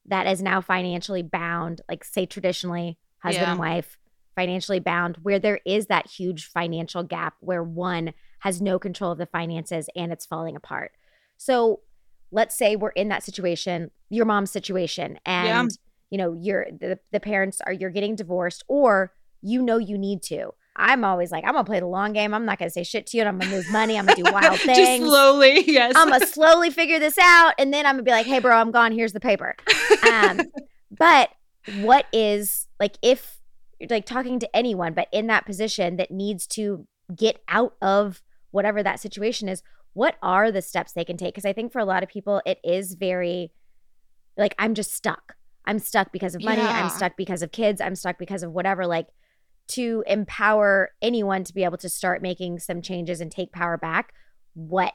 that 0.07 0.26
is 0.26 0.43
now 0.43 0.61
financially 0.61 1.22
bound 1.22 1.80
like 1.89 2.05
say 2.05 2.26
traditionally 2.26 2.99
husband 3.18 3.47
Yeah. 3.47 3.51
and 3.53 3.59
wife 3.61 3.99
financially 4.37 4.80
bound 4.80 5.16
where 5.22 5.39
there 5.39 5.61
is 5.64 5.87
that 5.87 6.09
huge 6.11 6.47
financial 6.47 7.03
gap 7.03 7.35
where 7.41 7.62
one 7.62 8.12
has 8.41 8.61
no 8.61 8.78
control 8.78 9.12
of 9.12 9.18
the 9.18 9.26
finances 9.26 9.89
and 9.97 10.12
it's 10.12 10.26
falling 10.26 10.57
apart. 10.57 10.91
So 11.37 11.80
let's 12.32 12.55
say 12.57 12.74
we're 12.76 12.91
in 12.91 13.09
that 13.09 13.22
situation, 13.22 13.91
your 14.11 14.24
mom's 14.26 14.51
situation, 14.51 15.18
and 15.24 15.47
Yeah. 15.47 15.66
You 16.14 16.18
know, 16.18 16.32
you're 16.32 16.66
the, 16.70 16.96
the 17.10 17.18
parents 17.18 17.60
are 17.66 17.72
you're 17.72 17.90
getting 17.90 18.14
divorced, 18.14 18.62
or 18.68 19.12
you 19.42 19.60
know 19.60 19.78
you 19.78 19.98
need 19.98 20.22
to. 20.22 20.52
I'm 20.76 21.02
always 21.02 21.32
like, 21.32 21.42
I'm 21.44 21.54
gonna 21.54 21.64
play 21.64 21.80
the 21.80 21.86
long 21.86 22.12
game. 22.12 22.32
I'm 22.32 22.44
not 22.44 22.60
gonna 22.60 22.70
say 22.70 22.84
shit 22.84 23.08
to 23.08 23.16
you, 23.16 23.22
and 23.24 23.28
I'm 23.28 23.36
gonna 23.36 23.50
move 23.50 23.68
money. 23.72 23.98
I'm 23.98 24.06
gonna 24.06 24.22
do 24.22 24.32
wild 24.32 24.60
things. 24.60 24.78
just 24.78 25.02
slowly, 25.02 25.64
yes. 25.68 25.94
I'm 25.96 26.10
gonna 26.10 26.24
slowly 26.24 26.70
figure 26.70 27.00
this 27.00 27.18
out, 27.18 27.54
and 27.58 27.74
then 27.74 27.84
I'm 27.84 27.94
gonna 27.94 28.04
be 28.04 28.12
like, 28.12 28.26
hey, 28.26 28.38
bro, 28.38 28.54
I'm 28.54 28.70
gone. 28.70 28.92
Here's 28.92 29.12
the 29.12 29.18
paper. 29.18 29.56
Um, 30.08 30.40
but 30.96 31.30
what 31.80 32.06
is 32.12 32.68
like 32.78 32.96
if 33.02 33.40
you're 33.80 33.88
like 33.90 34.06
talking 34.06 34.38
to 34.38 34.56
anyone, 34.56 34.94
but 34.94 35.08
in 35.10 35.26
that 35.26 35.46
position 35.46 35.96
that 35.96 36.12
needs 36.12 36.46
to 36.46 36.86
get 37.12 37.40
out 37.48 37.74
of 37.82 38.22
whatever 38.52 38.84
that 38.84 39.00
situation 39.00 39.48
is, 39.48 39.64
what 39.94 40.14
are 40.22 40.52
the 40.52 40.62
steps 40.62 40.92
they 40.92 41.04
can 41.04 41.16
take? 41.16 41.34
Because 41.34 41.44
I 41.44 41.52
think 41.52 41.72
for 41.72 41.80
a 41.80 41.84
lot 41.84 42.04
of 42.04 42.08
people, 42.08 42.40
it 42.46 42.60
is 42.62 42.94
very 42.94 43.50
like, 44.36 44.54
I'm 44.60 44.74
just 44.74 44.94
stuck. 44.94 45.34
I'm 45.66 45.78
stuck 45.78 46.12
because 46.12 46.34
of 46.34 46.42
money. 46.42 46.62
Yeah. 46.62 46.82
I'm 46.82 46.90
stuck 46.90 47.16
because 47.16 47.42
of 47.42 47.52
kids. 47.52 47.80
I'm 47.80 47.96
stuck 47.96 48.18
because 48.18 48.42
of 48.42 48.52
whatever. 48.52 48.86
Like, 48.86 49.08
to 49.66 50.04
empower 50.06 50.90
anyone 51.00 51.44
to 51.44 51.54
be 51.54 51.64
able 51.64 51.78
to 51.78 51.88
start 51.88 52.22
making 52.22 52.58
some 52.58 52.82
changes 52.82 53.20
and 53.20 53.30
take 53.30 53.52
power 53.52 53.76
back, 53.76 54.12
what 54.54 54.92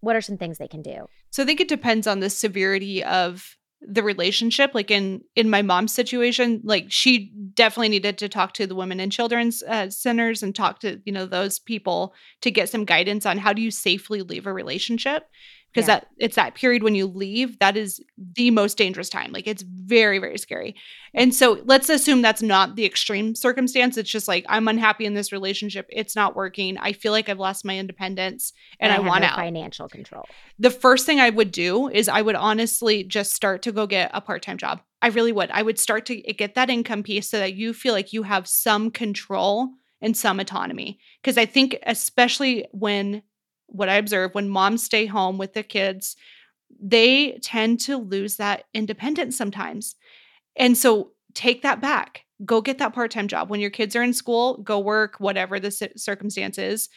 what 0.00 0.14
are 0.14 0.20
some 0.20 0.36
things 0.36 0.58
they 0.58 0.68
can 0.68 0.82
do? 0.82 1.06
So 1.30 1.42
I 1.42 1.46
think 1.46 1.60
it 1.60 1.68
depends 1.68 2.06
on 2.06 2.20
the 2.20 2.30
severity 2.30 3.02
of 3.02 3.56
the 3.80 4.02
relationship. 4.02 4.74
Like 4.74 4.90
in 4.90 5.22
in 5.34 5.50
my 5.50 5.62
mom's 5.62 5.92
situation, 5.92 6.60
like 6.64 6.86
she 6.88 7.32
definitely 7.54 7.90
needed 7.90 8.18
to 8.18 8.28
talk 8.28 8.54
to 8.54 8.66
the 8.66 8.74
women 8.74 9.00
and 9.00 9.12
children's 9.12 9.62
uh, 9.62 9.90
centers 9.90 10.42
and 10.42 10.54
talk 10.54 10.80
to 10.80 11.00
you 11.04 11.12
know 11.12 11.26
those 11.26 11.58
people 11.58 12.14
to 12.42 12.50
get 12.50 12.68
some 12.68 12.84
guidance 12.84 13.26
on 13.26 13.38
how 13.38 13.52
do 13.52 13.62
you 13.62 13.70
safely 13.70 14.22
leave 14.22 14.46
a 14.46 14.52
relationship 14.52 15.28
because 15.76 15.88
Yeah. 15.88 16.00
that 16.00 16.08
it's 16.18 16.36
that 16.36 16.54
period 16.54 16.82
when 16.82 16.94
you 16.94 17.06
leave 17.06 17.58
that 17.58 17.76
is 17.76 18.00
the 18.16 18.50
most 18.50 18.78
dangerous 18.78 19.10
time. 19.10 19.32
Like 19.32 19.46
it's 19.46 19.62
very 19.62 20.18
very 20.18 20.38
scary. 20.38 20.74
And 21.14 21.34
so 21.34 21.62
let's 21.64 21.88
assume 21.88 22.22
that's 22.22 22.42
not 22.42 22.76
the 22.76 22.84
extreme 22.84 23.34
circumstance. 23.34 23.96
It's 23.96 24.10
just 24.10 24.28
like 24.28 24.44
I'm 24.48 24.68
unhappy 24.68 25.04
in 25.06 25.14
this 25.14 25.32
relationship. 25.32 25.86
It's 25.90 26.16
not 26.16 26.34
working. 26.36 26.78
I 26.78 26.92
feel 26.92 27.12
like 27.12 27.28
I've 27.28 27.38
lost 27.38 27.64
my 27.64 27.78
independence 27.78 28.52
and, 28.80 28.92
I, 28.92 28.96
have 28.96 29.04
want 29.06 29.22
no 29.22 29.28
out 29.28 29.36
financial 29.36 29.88
control. 29.88 30.24
the 30.58 30.70
first 30.70 31.06
thing 31.06 31.20
I 31.20 31.30
would 31.30 31.52
do 31.52 31.88
is 31.88 32.08
I 32.08 32.22
would 32.22 32.36
honestly 32.36 33.04
just 33.04 33.32
start 33.34 33.62
to 33.62 33.72
go 33.72 33.86
get 33.86 34.10
a 34.14 34.20
part 34.20 34.42
time 34.42 34.58
job. 34.58 34.80
I 35.02 35.08
really 35.08 35.32
would. 35.32 35.50
I 35.50 35.62
would 35.62 35.78
start 35.78 36.06
to 36.06 36.16
get 36.16 36.54
that 36.54 36.70
income 36.70 37.02
piece 37.02 37.28
so 37.30 37.38
that 37.38 37.54
you 37.54 37.72
feel 37.74 37.92
like 37.92 38.12
you 38.12 38.22
have 38.24 38.48
some 38.48 38.90
control 38.90 39.68
and 40.00 40.16
some 40.16 40.40
autonomy. 40.40 40.98
Because 41.22 41.38
I 41.38 41.46
think, 41.46 41.76
especially 41.84 42.66
when 42.72 43.22
what 43.66 43.88
I 43.88 43.96
observe 43.96 44.34
when 44.34 44.48
moms 44.48 44.82
stay 44.82 45.06
home 45.06 45.38
with 45.38 45.54
the 45.54 45.62
kids, 45.62 46.16
they 46.80 47.38
tend 47.42 47.80
to 47.80 47.96
lose 47.96 48.36
that 48.36 48.64
independence 48.74 49.36
sometimes. 49.36 49.96
And 50.56 50.76
so 50.76 51.12
take 51.34 51.62
that 51.62 51.80
back. 51.80 52.24
Go 52.44 52.60
get 52.60 52.78
that 52.78 52.94
part 52.94 53.10
time 53.10 53.28
job. 53.28 53.50
When 53.50 53.60
your 53.60 53.70
kids 53.70 53.96
are 53.96 54.02
in 54.02 54.12
school, 54.12 54.58
go 54.58 54.78
work, 54.78 55.16
whatever 55.18 55.58
the 55.58 55.70
ci- 55.70 55.92
circumstance 55.96 56.58
is. 56.58 56.88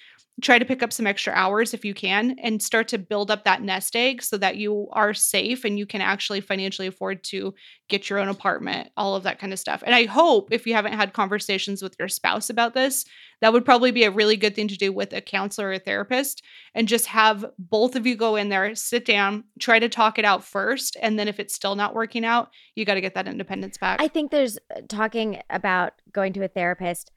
Try 0.41 0.59
to 0.59 0.65
pick 0.65 0.83
up 0.83 0.93
some 0.93 1.07
extra 1.07 1.33
hours 1.33 1.73
if 1.73 1.83
you 1.83 1.93
can 1.93 2.37
and 2.39 2.61
start 2.61 2.87
to 2.89 2.97
build 2.97 3.31
up 3.31 3.43
that 3.43 3.61
nest 3.61 3.95
egg 3.95 4.21
so 4.21 4.37
that 4.37 4.57
you 4.57 4.87
are 4.91 5.13
safe 5.13 5.65
and 5.65 5.77
you 5.77 5.85
can 5.85 6.01
actually 6.01 6.41
financially 6.41 6.87
afford 6.87 7.23
to 7.25 7.53
get 7.89 8.09
your 8.09 8.19
own 8.19 8.29
apartment, 8.29 8.89
all 8.95 9.15
of 9.15 9.23
that 9.23 9.39
kind 9.39 9.51
of 9.51 9.59
stuff. 9.59 9.83
And 9.85 9.95
I 9.95 10.05
hope 10.05 10.49
if 10.51 10.67
you 10.67 10.73
haven't 10.73 10.93
had 10.93 11.13
conversations 11.13 11.81
with 11.81 11.95
your 11.99 12.07
spouse 12.07 12.49
about 12.49 12.73
this, 12.73 13.05
that 13.41 13.53
would 13.53 13.65
probably 13.65 13.91
be 13.91 14.03
a 14.03 14.11
really 14.11 14.37
good 14.37 14.55
thing 14.55 14.67
to 14.67 14.77
do 14.77 14.91
with 14.91 15.13
a 15.13 15.21
counselor 15.21 15.69
or 15.69 15.73
a 15.73 15.79
therapist 15.79 16.43
and 16.73 16.87
just 16.87 17.07
have 17.07 17.45
both 17.57 17.95
of 17.95 18.05
you 18.05 18.15
go 18.15 18.35
in 18.35 18.49
there, 18.49 18.75
sit 18.75 19.05
down, 19.05 19.45
try 19.59 19.79
to 19.79 19.89
talk 19.89 20.19
it 20.19 20.25
out 20.25 20.43
first. 20.43 20.97
And 21.01 21.17
then 21.17 21.27
if 21.27 21.39
it's 21.39 21.55
still 21.55 21.75
not 21.75 21.95
working 21.95 22.25
out, 22.25 22.49
you 22.75 22.85
got 22.85 22.95
to 22.95 23.01
get 23.01 23.15
that 23.15 23.27
independence 23.27 23.77
back. 23.77 24.01
I 24.01 24.07
think 24.07 24.31
there's 24.31 24.57
uh, 24.75 24.81
talking 24.87 25.41
about 25.49 25.93
going 26.11 26.33
to 26.33 26.43
a 26.43 26.47
therapist 26.47 27.11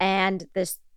and 0.00 0.46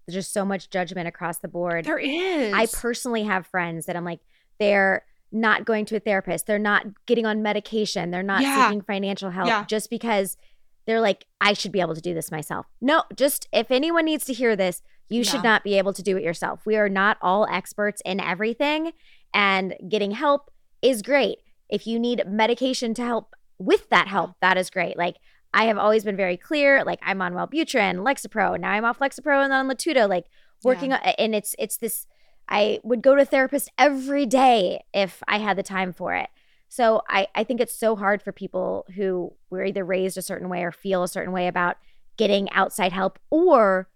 there's 0.07 0.15
just 0.23 0.33
so 0.33 0.45
much 0.45 0.69
judgment 0.69 1.07
across 1.07 1.39
the 1.39 1.47
board. 1.47 1.85
there 1.85 1.97
is. 1.99 2.53
I 2.53 2.65
personally 2.67 3.23
have 3.23 3.45
friends 3.45 3.85
that 3.87 3.95
I'm 3.95 4.05
like, 4.05 4.19
they're 4.59 5.03
not 5.31 5.65
going 5.65 5.85
to 5.85 5.95
a 5.97 5.99
therapist, 5.99 6.47
they're 6.47 6.57
not 6.57 6.85
getting 7.05 7.25
on 7.25 7.41
medication, 7.41 8.11
they're 8.11 8.23
not 8.23 8.41
Yeah. 8.41 8.67
seeking 8.67 8.81
financial 8.81 9.29
help 9.31 9.47
Yeah. 9.47 9.65
just 9.65 9.89
because 9.89 10.37
they're 10.85 11.01
like, 11.01 11.25
I 11.41 11.51
should 11.51 11.73
be 11.73 11.81
able 11.81 11.95
to 11.95 12.01
do 12.01 12.13
this 12.13 12.31
myself. 12.31 12.65
No, 12.79 13.03
just 13.15 13.49
if 13.51 13.69
anyone 13.69 14.05
needs 14.05 14.23
to 14.25 14.33
hear 14.33 14.55
this, 14.55 14.81
you 15.09 15.23
should 15.25 15.43
not 15.43 15.63
be 15.63 15.77
able 15.77 15.91
to 15.93 16.01
do 16.01 16.15
it 16.17 16.23
yourself. 16.23 16.65
We 16.65 16.77
are 16.77 16.87
not 16.89 17.17
all 17.21 17.45
experts 17.51 18.01
in 18.05 18.19
everything, 18.21 18.93
and 19.33 19.75
getting 19.89 20.11
help 20.11 20.49
is 20.81 21.01
great. 21.01 21.39
If 21.69 21.85
you 21.87 21.99
need 21.99 22.23
medication 22.25 22.93
to 22.93 23.01
help 23.03 23.35
with 23.59 23.89
that 23.89 24.07
help, 24.07 24.35
that 24.41 24.57
is 24.57 24.69
great. 24.69 24.97
Like, 24.97 25.17
I 25.53 25.65
have 25.65 25.77
always 25.77 26.03
been 26.03 26.17
very 26.17 26.37
clear. 26.37 26.83
Like, 26.83 26.99
I'm 27.01 27.21
on 27.21 27.33
Wellbutrin, 27.33 27.97
Lexapro. 27.97 28.59
Now 28.59 28.71
I'm 28.71 28.85
off 28.85 28.99
Lexapro 28.99 29.43
and 29.43 29.53
on 29.53 29.67
Latuda. 29.67 30.07
Like, 30.07 30.25
working 30.63 30.93
on, 30.93 30.99
and 30.99 31.35
it's 31.35 31.55
it's 31.57 31.77
this. 31.77 32.05
I 32.49 32.79
would 32.83 33.01
go 33.01 33.15
to 33.15 33.23
a 33.23 33.25
therapist 33.25 33.69
every 33.77 34.25
day 34.25 34.81
if 34.93 35.21
I 35.27 35.39
had 35.39 35.57
the 35.57 35.63
time 35.63 35.91
for 35.91 36.13
it. 36.13 36.29
So 36.69 37.01
I, 37.09 37.27
I 37.35 37.43
think 37.43 37.61
it's 37.61 37.77
so 37.77 37.95
hard 37.95 38.21
for 38.21 38.31
people 38.31 38.85
who 38.95 39.33
were 39.49 39.63
either 39.63 39.83
raised 39.83 40.17
a 40.17 40.21
certain 40.21 40.49
way 40.49 40.63
or 40.63 40.71
feel 40.71 41.03
a 41.03 41.07
certain 41.07 41.33
way 41.33 41.47
about 41.47 41.77
getting 42.17 42.49
outside 42.51 42.91
help, 42.91 43.19
or 43.29 43.89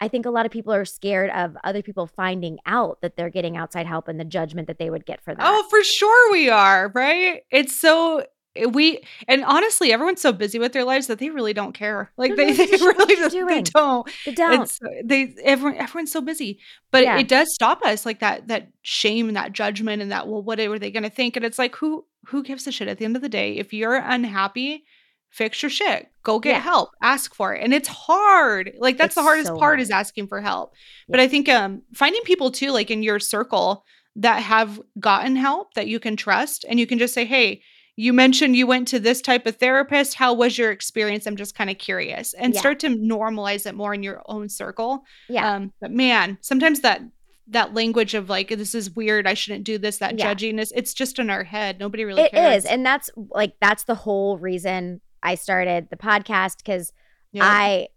I 0.00 0.08
think 0.08 0.26
a 0.26 0.30
lot 0.30 0.46
of 0.46 0.52
people 0.52 0.72
are 0.72 0.84
scared 0.84 1.30
of 1.30 1.56
other 1.64 1.82
people 1.82 2.06
finding 2.06 2.58
out 2.66 3.00
that 3.00 3.16
they're 3.16 3.30
getting 3.30 3.56
outside 3.56 3.86
help 3.86 4.06
and 4.06 4.18
the 4.18 4.24
judgment 4.24 4.68
that 4.68 4.78
they 4.78 4.90
would 4.90 5.06
get 5.06 5.22
for 5.22 5.34
that. 5.34 5.44
Oh, 5.44 5.66
for 5.70 5.82
sure 5.82 6.32
we 6.32 6.48
are, 6.48 6.92
right? 6.94 7.42
It's 7.50 7.74
so 7.74 8.24
we 8.66 9.00
and 9.26 9.44
honestly, 9.44 9.92
everyone's 9.92 10.20
so 10.20 10.32
busy 10.32 10.58
with 10.58 10.72
their 10.72 10.84
lives 10.84 11.06
that 11.06 11.18
they 11.18 11.30
really 11.30 11.52
don't 11.52 11.72
care. 11.72 12.10
Like 12.16 12.36
They 12.36 12.52
they, 12.52 12.66
don't 12.66 12.70
give 12.70 12.80
they 12.80 12.86
really 12.86 13.14
don't, 13.16 13.48
they 13.48 13.62
don't. 13.62 14.10
They 14.26 14.32
don't. 14.32 14.62
It's 14.62 14.80
they 15.04 15.34
everyone 15.44 15.76
everyone's 15.78 16.12
so 16.12 16.20
busy. 16.20 16.58
But 16.90 17.04
Yeah. 17.04 17.18
it 17.18 17.28
does 17.28 17.52
stop 17.54 17.82
us 17.84 18.04
like 18.06 18.20
that 18.20 18.48
that 18.48 18.68
shame 18.82 19.28
and 19.28 19.36
that 19.36 19.52
judgment 19.52 20.02
and 20.02 20.10
that 20.12 20.28
well 20.28 20.42
what 20.42 20.58
are 20.60 20.78
they 20.78 20.90
going 20.90 21.02
to 21.04 21.10
think? 21.10 21.36
And 21.36 21.44
it's 21.44 21.58
like 21.58 21.76
who 21.76 22.04
who 22.26 22.42
gives 22.42 22.66
a 22.66 22.72
shit 22.72 22.88
at 22.88 22.98
the 22.98 23.04
end 23.04 23.16
of 23.16 23.22
the 23.22 23.28
day? 23.28 23.56
If 23.56 23.72
you're 23.72 23.96
unhappy, 23.96 24.84
fix 25.30 25.62
your 25.62 25.70
shit. 25.70 26.08
Go 26.22 26.38
get 26.38 26.50
Yeah. 26.50 26.60
help. 26.60 26.90
Ask 27.02 27.34
for 27.34 27.54
it. 27.54 27.62
And 27.62 27.72
it's 27.72 27.88
hard. 27.88 28.72
Like 28.78 28.98
that's 28.98 29.14
the 29.14 29.22
hardest 29.22 29.48
so 29.48 29.54
part 29.58 29.72
hard. 29.72 29.80
is 29.80 29.90
asking 29.90 30.26
for 30.28 30.40
help. 30.40 30.72
But 31.08 31.20
I 31.20 31.28
think 31.28 31.48
um 31.48 31.82
finding 31.94 32.22
people 32.22 32.50
too 32.50 32.70
like 32.70 32.90
in 32.90 33.02
your 33.02 33.18
circle 33.20 33.84
that 34.16 34.42
have 34.42 34.80
gotten 34.98 35.36
help 35.36 35.74
that 35.74 35.86
you 35.86 36.00
can 36.00 36.16
trust 36.16 36.64
and 36.68 36.80
you 36.80 36.86
can 36.88 36.98
just 36.98 37.14
say, 37.14 37.24
"Hey, 37.24 37.62
you 38.00 38.12
mentioned 38.12 38.54
you 38.54 38.64
went 38.66 38.86
to 38.88 39.00
this 39.00 39.20
type 39.20 39.44
of 39.44 39.56
therapist. 39.56 40.14
How 40.14 40.32
was 40.32 40.56
your 40.56 40.70
experience? 40.70 41.26
I'm 41.26 41.36
just 41.36 41.54
kind 41.56 41.68
of 41.68 41.78
curious." 41.78 42.32
And 42.34 42.54
Yeah. 42.54 42.60
start 42.60 42.78
to 42.80 42.88
normalize 42.88 43.66
it 43.66 43.74
more 43.74 43.92
in 43.92 44.02
your 44.04 44.22
own 44.26 44.48
circle. 44.48 45.02
Yeah. 45.28 45.54
Um 45.54 45.72
but 45.80 45.90
man, 45.90 46.38
sometimes 46.40 46.80
that 46.80 47.00
that 47.48 47.74
language 47.74 48.14
of 48.14 48.28
like 48.28 48.48
this 48.50 48.74
is 48.74 48.94
weird, 48.94 49.26
I 49.26 49.34
shouldn't 49.34 49.64
do 49.64 49.78
this, 49.78 49.98
that 49.98 50.18
Yeah. 50.18 50.32
judginess, 50.32 50.70
it's 50.76 50.94
just 50.94 51.18
in 51.18 51.28
our 51.30 51.44
head. 51.44 51.78
Nobody 51.80 52.04
really 52.04 52.22
It 52.22 52.32
cares. 52.32 52.64
is, 52.64 52.70
and 52.70 52.86
that's 52.86 53.10
like 53.16 53.54
that's 53.60 53.84
the 53.84 53.94
whole 53.96 54.38
reason 54.38 55.00
I 55.22 55.34
started 55.34 55.88
the 55.90 55.96
podcast 55.96 56.58
because 56.58 56.92
Yep. 57.32 57.44
I 57.44 57.88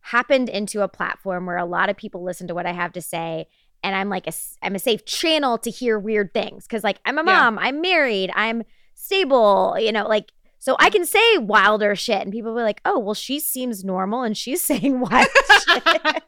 happened 0.00 0.48
into 0.48 0.82
a 0.82 0.88
platform 0.88 1.46
where 1.46 1.56
a 1.56 1.64
lot 1.64 1.88
of 1.88 1.96
people 1.96 2.22
listen 2.22 2.46
to 2.48 2.54
what 2.54 2.66
I 2.66 2.72
have 2.72 2.92
to 2.92 3.02
say. 3.02 3.46
And 3.82 3.94
I'm 3.96 4.08
like, 4.10 4.26
a, 4.26 4.32
I'm 4.62 4.74
a 4.74 4.78
safe 4.78 5.04
channel 5.06 5.56
to 5.58 5.70
hear 5.70 5.98
weird 5.98 6.34
things. 6.34 6.66
Cause 6.66 6.84
like 6.84 6.98
I'm 7.06 7.16
a 7.18 7.22
Yeah. 7.22 7.32
mom, 7.40 7.58
I'm 7.58 7.80
married, 7.80 8.30
I'm 8.34 8.62
stable, 9.00 9.76
you 9.78 9.92
know, 9.92 10.06
like, 10.06 10.32
so 10.58 10.76
I 10.78 10.90
can 10.90 11.06
say 11.06 11.38
wilder 11.38 11.96
shit. 11.96 12.20
And 12.20 12.32
people 12.32 12.52
will 12.52 12.60
be 12.60 12.64
like, 12.64 12.80
oh, 12.84 12.98
well, 12.98 13.14
she 13.14 13.40
seems 13.40 13.84
normal 13.84 14.22
and 14.22 14.36
she's 14.36 14.62
saying 14.64 15.00
wild 15.00 15.28
shit. 15.64 15.84
like, 15.86 16.22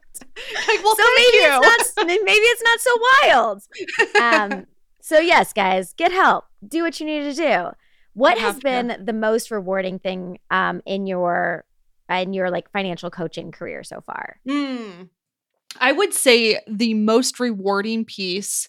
well, 0.82 0.96
so 0.96 1.04
maybe 1.16 1.36
you. 1.36 1.60
it's 1.62 1.96
not, 1.96 2.06
maybe 2.06 2.30
it's 2.30 2.62
not 2.62 2.80
so 2.80 2.96
wild. 3.22 3.62
Um, 4.20 4.66
so 5.00 5.18
yes, 5.18 5.52
guys, 5.52 5.92
get 5.94 6.12
help. 6.12 6.46
Do 6.66 6.82
what 6.82 6.98
you 6.98 7.06
need 7.06 7.22
to 7.22 7.34
do. 7.34 7.68
What 8.14 8.38
has 8.38 8.54
have 8.54 8.56
to. 8.56 8.62
been 8.62 9.04
the 9.04 9.12
most 9.12 9.50
rewarding 9.50 9.98
thing 9.98 10.38
um, 10.50 10.82
in 10.84 11.06
your 11.06 11.64
in 12.10 12.34
your 12.34 12.50
like 12.50 12.70
financial 12.70 13.10
coaching 13.10 13.52
career 13.52 13.84
so 13.84 14.02
far? 14.02 14.36
Mm. 14.46 15.08
I 15.80 15.92
would 15.92 16.12
say 16.12 16.60
the 16.66 16.94
most 16.94 17.40
rewarding 17.40 18.04
piece 18.04 18.68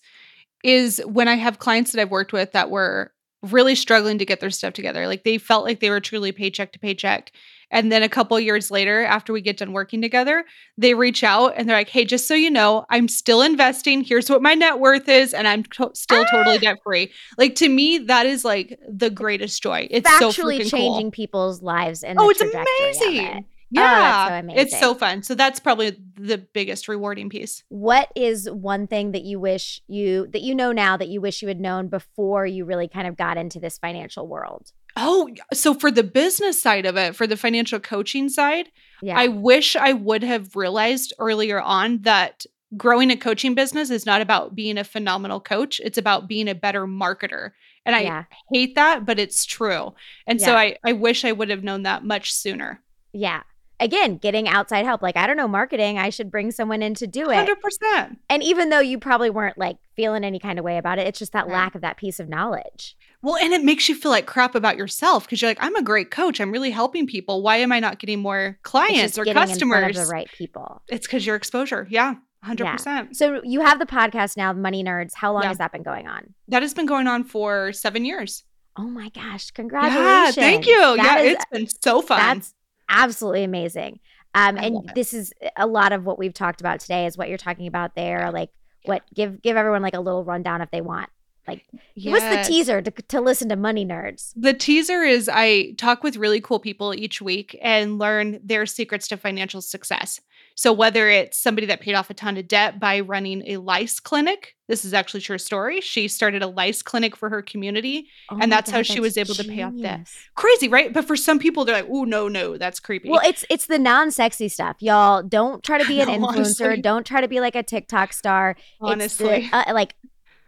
is 0.64 1.02
when 1.06 1.28
I 1.28 1.36
have 1.36 1.60
clients 1.60 1.92
that 1.92 2.02
I've 2.02 2.12
worked 2.12 2.32
with 2.32 2.54
that 2.54 2.70
were 2.70 3.13
really 3.44 3.76
struggling 3.76 4.18
to 4.18 4.26
get 4.26 4.40
their 4.40 4.50
stuff 4.50 4.74
together. 4.74 5.06
Like 5.08 5.24
they 5.24 5.38
felt 5.38 5.66
like 5.66 5.80
they 5.80 5.90
were 5.90 6.00
truly 6.00 6.32
paycheck 6.32 6.72
to 6.74 6.80
paycheck. 6.80 7.32
And 7.72 7.92
then 7.92 8.04
a 8.04 8.10
couple 8.10 8.40
years 8.40 8.70
later, 8.70 9.04
after 9.04 9.34
we 9.34 9.42
get 9.42 9.58
done 9.58 9.74
working 9.74 10.00
together, 10.00 10.46
they 10.78 10.94
reach 10.94 11.24
out 11.24 11.54
and 11.58 11.68
they're 11.68 11.76
like, 11.76 11.90
hey, 11.90 12.06
just 12.06 12.28
so 12.28 12.36
you 12.36 12.52
know, 12.52 12.86
I'm 12.92 13.08
still 13.08 13.42
investing. 13.42 14.04
Here's 14.04 14.30
what 14.30 14.44
my 14.44 14.54
net 14.54 14.80
worth 14.80 15.10
is. 15.10 15.34
And 15.34 15.48
I'm 15.48 15.64
to- 15.64 15.90
still 15.96 16.24
totally 16.26 16.58
ah! 16.58 16.60
debt 16.60 16.78
free. 16.84 17.12
Like 17.38 17.56
to 17.56 17.70
me, 17.70 17.98
that 17.98 18.28
is 18.28 18.46
like 18.46 18.80
the 18.88 19.10
greatest 19.10 19.64
joy. 19.64 19.88
It's 19.90 20.08
so 20.20 20.30
Factually 20.30 20.60
freaking 20.60 20.70
changing 20.70 21.06
cool. 21.06 21.12
people's 21.12 21.64
lives 21.64 22.04
and 22.04 22.20
Oh, 22.20 22.30
it's 22.30 22.42
amazing. 22.42 23.26
it. 23.26 23.44
Oh, 23.76 23.82
yeah. 23.82 24.42
Oh, 24.44 24.48
so 24.48 24.56
It's 24.56 24.80
so 24.80 24.96
fun. 24.96 25.24
So 25.24 25.36
that's 25.36 25.60
probably 25.60 25.98
the 26.16 26.38
biggest 26.38 26.88
rewarding 26.88 27.30
piece. 27.30 27.64
What 27.70 28.12
is 28.16 28.50
one 28.50 28.88
thing 28.88 29.12
that 29.12 29.24
you 29.24 29.40
wish 29.40 29.82
you 29.88 30.28
that 30.32 30.42
you 30.42 30.56
know 30.56 30.72
now 30.72 30.98
that 30.98 31.08
you 31.08 31.22
wish 31.22 31.42
you 31.42 31.48
had 31.48 31.60
known 31.60 31.88
before 31.88 32.46
you 32.46 32.66
really 32.66 32.88
kind 32.88 33.08
of 33.08 33.18
got 33.18 33.38
into 33.38 33.60
this 33.60 33.78
financial 33.78 34.28
world? 34.28 34.72
Oh, 34.96 35.30
so 35.54 35.74
for 35.74 35.90
the 35.90 36.04
business 36.04 36.62
side 36.62 36.86
of 36.86 36.98
it, 36.98 37.16
for 37.16 37.26
the 37.26 37.38
financial 37.38 37.80
coaching 37.80 38.30
side, 38.30 38.70
Yeah. 39.02 39.18
I 39.18 39.28
wish 39.28 39.76
I 39.76 39.94
would 39.94 40.24
have 40.24 40.56
realized 40.56 41.14
earlier 41.18 41.60
on 41.60 42.04
that 42.04 42.46
growing 42.78 43.12
a 43.12 43.18
coaching 43.18 43.56
business 43.56 43.90
is 43.90 44.06
not 44.06 44.22
about 44.22 44.56
being 44.56 44.78
a 44.78 44.84
phenomenal 44.84 45.40
coach. 45.40 45.82
It's 45.84 45.98
about 45.98 46.28
being 46.28 46.48
a 46.48 46.56
better 46.56 46.86
marketer. 46.86 47.52
And 47.86 47.96
I 47.96 48.02
yeah. 48.02 48.24
hate 48.52 48.76
that, 48.76 49.06
but 49.06 49.20
it's 49.20 49.46
true. 49.46 49.94
And 50.26 50.42
so 50.42 50.56
I, 50.56 50.78
I 50.84 50.94
wish 50.94 51.26
I 51.26 51.32
would 51.32 51.50
have 51.50 51.64
known 51.64 51.84
that 51.84 52.04
much 52.04 52.34
sooner. 52.34 52.82
Yeah. 53.12 53.44
Again, 53.80 54.18
getting 54.18 54.48
outside 54.48 54.86
help. 54.86 55.02
Like, 55.02 55.18
I 55.18 55.28
don't 55.28 55.36
know 55.36 55.48
marketing. 55.48 55.98
I 55.98 56.10
should 56.10 56.32
bring 56.32 56.52
someone 56.52 56.82
in 56.82 56.94
to 56.96 57.08
do 57.08 57.30
it. 57.30 57.48
100%. 57.92 58.18
And 58.30 58.42
even 58.44 58.70
though 58.70 58.80
you 58.80 58.98
probably 59.00 59.30
weren't 59.30 59.58
like 59.58 59.78
feeling 59.96 60.24
any 60.24 60.40
kind 60.40 60.58
of 60.60 60.64
way 60.66 60.78
about 60.78 61.00
it, 61.00 61.08
it's 61.08 61.20
just 61.20 61.34
that 61.34 61.48
Right. 61.48 61.54
lack 61.54 61.76
of 61.76 61.82
that 61.82 61.98
piece 61.98 62.20
of 62.20 62.30
knowledge. 62.30 62.96
Well, 63.22 63.36
and 63.38 63.52
it 63.54 63.64
makes 63.64 63.90
you 63.90 63.96
feel 63.96 64.12
like 64.12 64.26
crap 64.26 64.54
about 64.56 64.78
yourself 64.78 65.26
because 65.26 65.42
you're 65.42 65.50
like, 65.50 65.58
I'm 65.62 65.76
a 65.76 65.82
great 65.82 66.12
coach. 66.12 66.40
I'm 66.40 66.52
really 66.52 66.72
helping 66.72 67.08
people. 67.08 67.42
Why 67.42 67.58
am 67.58 67.72
I 67.72 67.80
not 67.80 68.00
getting 68.00 68.20
more 68.20 68.58
clients 68.64 69.18
or 69.18 69.26
customers? 69.26 69.62
in 69.62 69.70
front 69.70 69.90
of 69.90 69.96
the 69.96 70.12
right 70.12 70.30
people. 70.32 70.82
It's 70.88 71.08
because 71.08 71.26
your 71.26 71.36
exposure. 71.36 71.88
Yeah, 71.90 72.16
100%. 72.46 73.16
So 73.16 73.42
you 73.44 73.62
have 73.62 73.80
the 73.80 73.86
podcast 73.86 74.38
now, 74.38 74.54
Money 74.54 74.84
Nerds. 74.84 75.14
How 75.16 75.34
long 75.34 75.44
Yeah. 75.44 75.50
has 75.50 75.58
that 75.58 75.72
been 75.72 75.84
going 75.84 76.08
on? 76.08 76.34
That 76.50 76.62
has 76.62 76.74
been 76.74 76.86
going 76.86 77.08
on 77.08 77.24
for 77.24 77.72
seven 77.74 78.06
years. 78.06 78.44
Oh 78.76 78.84
my 78.84 79.10
gosh! 79.10 79.48
Yeah, 79.48 79.56
Congratulations! 79.56 80.36
thank 80.36 80.66
you. 80.68 80.80
That 80.98 80.98
yeah, 80.98 81.18
is- 81.20 81.34
it's 81.36 81.46
been 81.52 81.68
so 81.82 82.02
fun. 82.02 82.18
That's 82.20 82.54
absolutely 82.94 83.44
amazing. 83.44 84.00
Um, 84.36 84.58
and 84.58 84.92
this 84.96 85.14
is 85.14 85.34
a 85.58 85.68
lot 85.68 85.92
of 85.92 86.06
what 86.06 86.18
we've 86.18 86.34
talked 86.34 86.62
about 86.62 86.80
today. 86.80 87.06
Is 87.06 87.18
what 87.18 87.30
you're 87.30 87.38
talking 87.38 87.68
about 87.68 87.96
there. 87.96 88.32
Like, 88.32 88.50
what 88.86 89.04
give 89.14 89.42
give 89.42 89.58
everyone 89.58 89.82
like 89.82 89.94
a 89.94 90.00
little 90.00 90.24
rundown 90.24 90.62
if 90.62 90.72
they 90.72 90.82
want. 90.82 91.10
Like, 91.48 91.66
what's 92.06 92.24
the 92.24 92.44
teaser 92.48 92.82
to 92.82 92.90
to 92.92 93.22
listen 93.22 93.50
to 93.50 93.56
Money 93.56 93.86
Nerds? 93.86 94.34
The 94.36 94.54
teaser 94.54 95.04
is 95.04 95.30
I 95.32 95.74
talk 95.74 96.04
with 96.04 96.16
really 96.16 96.40
cool 96.40 96.60
people 96.60 96.94
each 96.94 97.22
week 97.22 97.58
and 97.62 98.00
learn 98.00 98.40
their 98.44 98.66
secrets 98.66 99.08
to 99.10 99.18
financial 99.18 99.62
success. 99.62 100.22
So 100.56 100.72
whether 100.72 101.10
it's 101.10 101.40
somebody 101.42 101.66
that 101.68 101.82
paid 101.82 101.96
off 101.96 102.10
a 102.10 102.14
ton 102.14 102.38
of 102.38 102.48
debt 102.48 102.80
by 102.80 103.00
running 103.00 103.44
a 103.48 103.58
lice 103.58 104.00
clinic, 104.00 104.56
this 104.68 104.86
is 104.86 104.94
actually 104.94 105.20
a 105.20 105.24
true 105.24 105.38
story. 105.38 105.82
She 105.82 106.08
started 106.08 106.42
a 106.44 106.48
lice 106.48 106.82
clinic 106.82 107.16
for 107.16 107.30
her 107.30 107.42
community. 107.42 108.08
Oh 108.30 108.38
And 108.40 108.52
that's 108.52 108.70
how 108.70 108.78
God, 108.80 108.86
she 108.86 109.00
was 109.00 109.18
able 109.18 109.34
to 109.36 109.44
pay 109.44 109.64
off 109.64 109.74
debt. 109.82 110.08
Crazy, 110.36 110.68
right? 110.68 110.94
But 110.94 111.06
for 111.06 111.16
some 111.16 111.40
people, 111.40 111.66
they're 111.66 111.76
like, 111.76 111.90
"Oh 111.92 112.04
no, 112.04 112.28
no, 112.28 112.58
that's 112.58 112.80
creepy." 112.80 113.10
Well, 113.10 113.22
it's 113.26 113.44
it's 113.50 113.66
the 113.66 113.80
non-sexy 113.80 114.48
stuff, 114.50 114.78
y'all. 114.80 115.24
Don't 115.24 115.64
try 115.64 115.78
to 115.82 115.88
be 115.88 116.00
an 116.02 116.08
No, 116.08 116.28
influencer. 116.28 116.36
honestly. 116.38 116.82
Don't 116.82 117.06
try 117.06 117.22
to 117.22 117.28
be 117.28 117.40
like 117.40 117.56
a 117.56 117.64
TikTok 117.64 118.14
star. 118.14 118.56
honestly, 118.80 119.28
it's 119.30 119.50
the, 119.52 119.70
uh, 119.70 119.74
like 119.74 119.96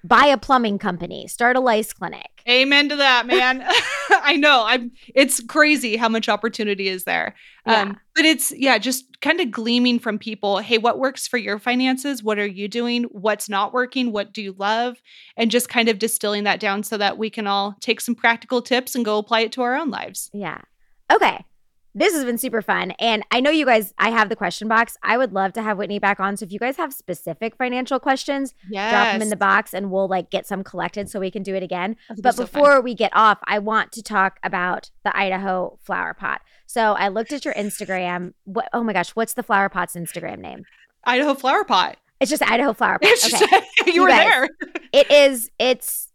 buy 0.08 0.26
a 0.26 0.38
plumbing 0.38 0.78
company, 0.80 1.28
start 1.28 1.56
a 1.56 1.60
lice 1.60 1.94
clinic. 1.94 2.30
Amen 2.48 2.90
to 2.90 2.96
that, 2.96 3.26
man. 3.26 3.66
I 4.12 4.36
know. 4.36 4.64
I'm 4.66 4.92
it's 5.14 5.42
crazy 5.42 5.98
how 5.98 6.10
much 6.10 6.30
opportunity 6.30 6.88
is 6.88 7.04
there. 7.04 7.36
Yeah. 7.66 7.82
Um 7.82 7.98
but 8.16 8.26
it's 8.26 8.52
yeah, 8.56 8.78
just 8.78 9.20
kind 9.22 9.42
of 9.42 9.52
gleaming 9.52 10.00
from 10.00 10.20
people, 10.20 10.60
hey, 10.60 10.78
what 10.78 11.00
works 11.00 11.28
for 11.28 11.38
your 11.38 11.60
finances? 11.60 12.24
What 12.24 12.40
are 12.40 12.48
you 12.48 12.68
doing? 12.68 13.04
What's 13.06 13.50
not 13.50 13.74
working? 13.74 14.12
What 14.12 14.34
do 14.34 14.42
you 14.42 14.56
love? 14.58 14.98
And 15.36 15.52
just 15.52 15.70
kind 15.70 15.90
of 15.90 16.00
distilling 16.00 16.44
that 16.44 16.60
down 16.60 16.84
so 16.84 16.98
that 16.98 17.18
we 17.18 17.30
can 17.30 17.48
all 17.48 17.76
take 17.82 18.00
some 18.00 18.16
practical 18.16 18.62
tips 18.62 18.96
and 18.96 19.04
go 19.04 19.18
apply 19.18 19.42
it 19.42 19.52
to 19.54 19.62
our 19.62 19.76
own 19.76 19.90
lives. 19.90 20.30
Yeah. 20.34 20.62
Okay. 21.12 21.44
This 21.98 22.14
has 22.14 22.26
been 22.26 22.38
super 22.38 22.62
fun. 22.62 22.92
And 23.00 23.24
I 23.32 23.40
know 23.40 23.50
you 23.50 23.66
guys, 23.66 23.94
I 23.98 24.10
have 24.10 24.28
the 24.28 24.36
question 24.36 24.68
box. 24.68 24.98
I 25.02 25.18
would 25.18 25.32
love 25.32 25.54
to 25.54 25.62
have 25.62 25.78
Whitney 25.78 25.98
back 25.98 26.20
on. 26.20 26.36
So 26.36 26.44
if 26.46 26.52
you 26.52 26.60
guys 26.60 26.76
have 26.76 26.92
specific 26.94 27.56
financial 27.56 28.00
questions, 28.00 28.54
Yes. 28.70 28.92
drop 28.92 29.14
them 29.14 29.22
in 29.22 29.30
the 29.30 29.38
box 29.38 29.74
and 29.74 29.90
we'll 29.90 30.10
like 30.10 30.30
get 30.30 30.46
some 30.46 30.62
collected 30.64 31.10
so 31.10 31.20
we 31.22 31.32
can 31.32 31.42
do 31.42 31.56
it 31.56 31.64
again. 31.64 31.96
That'd 32.10 32.18
be 32.18 32.28
But 32.28 32.36
so 32.36 32.46
fun. 32.46 32.62
before 32.62 32.82
we 32.82 32.96
get 32.96 33.12
off, 33.16 33.40
I 33.46 33.60
want 33.60 33.94
to 33.94 34.04
talk 34.04 34.40
about 34.44 34.92
the 35.06 35.18
Idaho 35.18 35.80
flower 35.84 36.14
pot. 36.14 36.42
So 36.66 36.94
I 36.94 37.08
looked 37.08 37.32
at 37.32 37.46
your 37.46 37.54
Instagram. 37.54 38.34
What, 38.44 38.68
oh 38.74 38.84
my 38.84 38.92
gosh, 38.92 39.12
what's 39.12 39.34
the 39.34 39.44
flower 39.44 39.70
pot's 39.70 39.96
Instagram 39.96 40.40
name? 40.40 40.66
Idaho 41.06 41.34
flower 41.34 41.64
pot. 41.64 41.96
It's 42.20 42.30
just 42.30 42.44
Idaho 42.44 42.74
flower 42.74 43.00
pot. 43.02 43.12
Okay. 43.34 43.62
you, 43.88 43.94
You 43.94 44.02
were 44.02 44.08
guys. 44.10 44.30
there. 44.30 44.50
it 44.92 45.10
is, 45.12 45.50
it's 45.60 46.10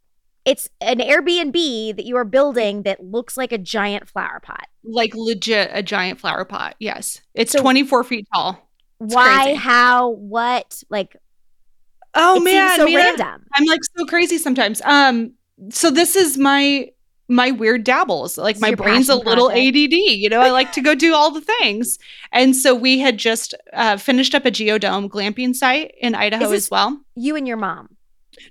it's 0.45 0.69
an 0.81 0.99
Airbnb 0.99 1.97
that 1.97 2.05
you 2.05 2.17
are 2.17 2.25
building 2.25 2.83
that 2.83 3.05
looks 3.05 3.37
like 3.37 3.53
a 3.53 3.59
giant 3.59 4.09
flower 4.09 4.41
pot. 4.43 4.67
Like 4.85 5.15
legit 5.15 5.71
a 5.73 5.83
giant 5.83 6.19
flower 6.21 6.45
pot. 6.45 6.77
Yes. 6.79 7.21
It's 7.35 7.53
So- 7.53 7.61
24 7.61 8.05
feet 8.05 8.27
tall. 8.35 8.71
It's 9.01 9.15
Why? 9.15 9.43
crazy. 9.45 9.55
How? 9.57 10.11
What? 10.11 10.83
Like 10.91 11.17
Oh 12.15 12.37
it 12.39 12.45
man, 12.45 12.77
so 12.77 12.85
random. 12.87 13.47
I'm 13.55 13.65
like 13.67 13.81
so 13.97 14.05
crazy 14.05 14.37
sometimes. 14.39 14.83
Um, 14.83 15.33
so 15.71 15.91
this 15.91 16.17
is 16.17 16.37
my 16.37 16.89
my 17.29 17.53
weird 17.53 17.85
dabbles. 17.85 18.37
Like 18.37 18.57
It's 18.57 18.61
my 18.61 18.75
brain's 18.75 19.09
a 19.09 19.15
little 19.15 19.47
project. 19.51 19.77
ADD. 19.77 19.93
You 19.93 20.29
know, 20.29 20.41
I 20.41 20.51
like 20.51 20.73
to 20.73 20.81
go 20.81 20.97
do 20.97 21.15
all 21.15 21.31
the 21.31 21.41
things. 21.41 21.97
And 22.33 22.57
so 22.57 22.75
we 22.75 22.99
had 22.99 23.19
just 23.19 23.55
uh, 23.73 23.97
finished 23.99 24.35
up 24.35 24.45
a 24.45 24.51
geodome 24.51 25.09
glamping 25.09 25.55
site 25.55 25.95
in 26.01 26.17
Idaho 26.17 26.51
as 26.51 26.69
well. 26.73 27.01
You 27.15 27.37
and 27.37 27.47
your 27.47 27.57
mom. 27.57 27.97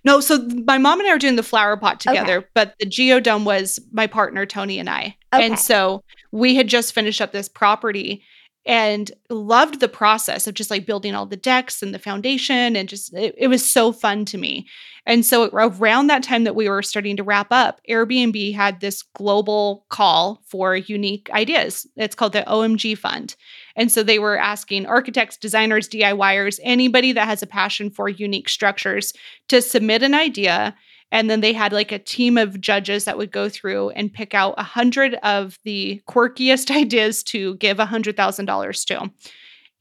No, 0.03 0.19
so 0.19 0.39
my 0.65 0.77
mom 0.77 0.99
and 0.99 1.09
I 1.09 1.13
were 1.13 1.19
doing 1.19 1.35
the 1.35 1.43
flower 1.43 1.77
pot 1.77 2.05
Okay. 2.05 2.17
together, 2.17 2.47
but 2.53 2.73
the 2.79 2.85
geodome 2.85 3.43
was 3.45 3.79
my 3.91 4.07
partner 4.07 4.45
Tony 4.45 4.79
and 4.79 4.89
I. 4.89 5.15
Okay. 5.33 5.45
And 5.45 5.59
so 5.59 6.03
we 6.31 6.55
had 6.55 6.67
just 6.67 6.93
finished 6.93 7.21
up 7.21 7.31
this 7.31 7.49
property 7.49 8.23
and 8.65 9.11
loved 9.29 9.79
the 9.79 9.87
process 9.87 10.45
of 10.45 10.53
just 10.53 10.69
like 10.69 10.85
building 10.85 11.15
all 11.15 11.25
the 11.25 11.37
decks 11.37 11.81
and 11.81 11.93
the 11.93 11.99
foundation 11.99 12.75
and 12.75 12.89
just 12.89 13.13
it, 13.13 13.33
it 13.37 13.47
was 13.47 13.67
so 13.67 13.91
fun 13.91 14.25
to 14.25 14.37
me. 14.37 14.67
And 15.09 15.25
so 15.25 15.49
around 15.51 16.05
that 16.07 16.21
time 16.21 16.43
that 16.43 16.55
we 16.55 16.69
were 16.69 16.83
starting 16.83 17.17
to 17.17 17.23
wrap 17.23 17.47
up, 17.49 17.81
Airbnb 17.89 18.53
had 18.53 18.79
this 18.79 19.01
global 19.01 19.87
call 19.89 20.39
for 20.45 20.75
unique 20.75 21.31
ideas. 21.31 21.87
It's 21.95 22.13
called 22.13 22.33
the 22.33 22.43
OMG 22.43 22.95
Fund. 22.95 23.35
And 23.75 23.91
so 23.91 24.03
they 24.03 24.19
were 24.19 24.37
asking 24.37 24.85
architects, 24.85 25.35
designers, 25.35 25.89
DIYers, 25.89 26.59
anybody 26.61 27.11
that 27.13 27.27
has 27.27 27.41
a 27.41 27.47
passion 27.47 27.89
for 27.89 28.07
unique 28.07 28.49
structures 28.49 29.11
to 29.47 29.63
submit 29.63 30.03
an 30.03 30.13
idea. 30.13 30.75
And 31.11 31.27
then 31.27 31.41
they 31.41 31.53
had 31.53 31.73
like 31.73 31.91
a 31.91 31.97
team 31.97 32.37
of 32.37 32.61
judges 32.61 33.05
that 33.05 33.17
would 33.17 33.31
go 33.31 33.49
through 33.49 33.89
and 33.89 34.13
pick 34.13 34.35
out 34.35 34.53
a 34.59 34.63
hundred 34.63 35.15
of 35.23 35.57
the 35.63 36.03
quirkiest 36.07 36.69
ideas 36.75 37.23
to 37.23 37.55
give 37.55 37.79
a 37.79 37.85
hundred 37.87 38.15
thousand 38.15 38.45
dollars 38.45 38.85
to. 38.85 39.09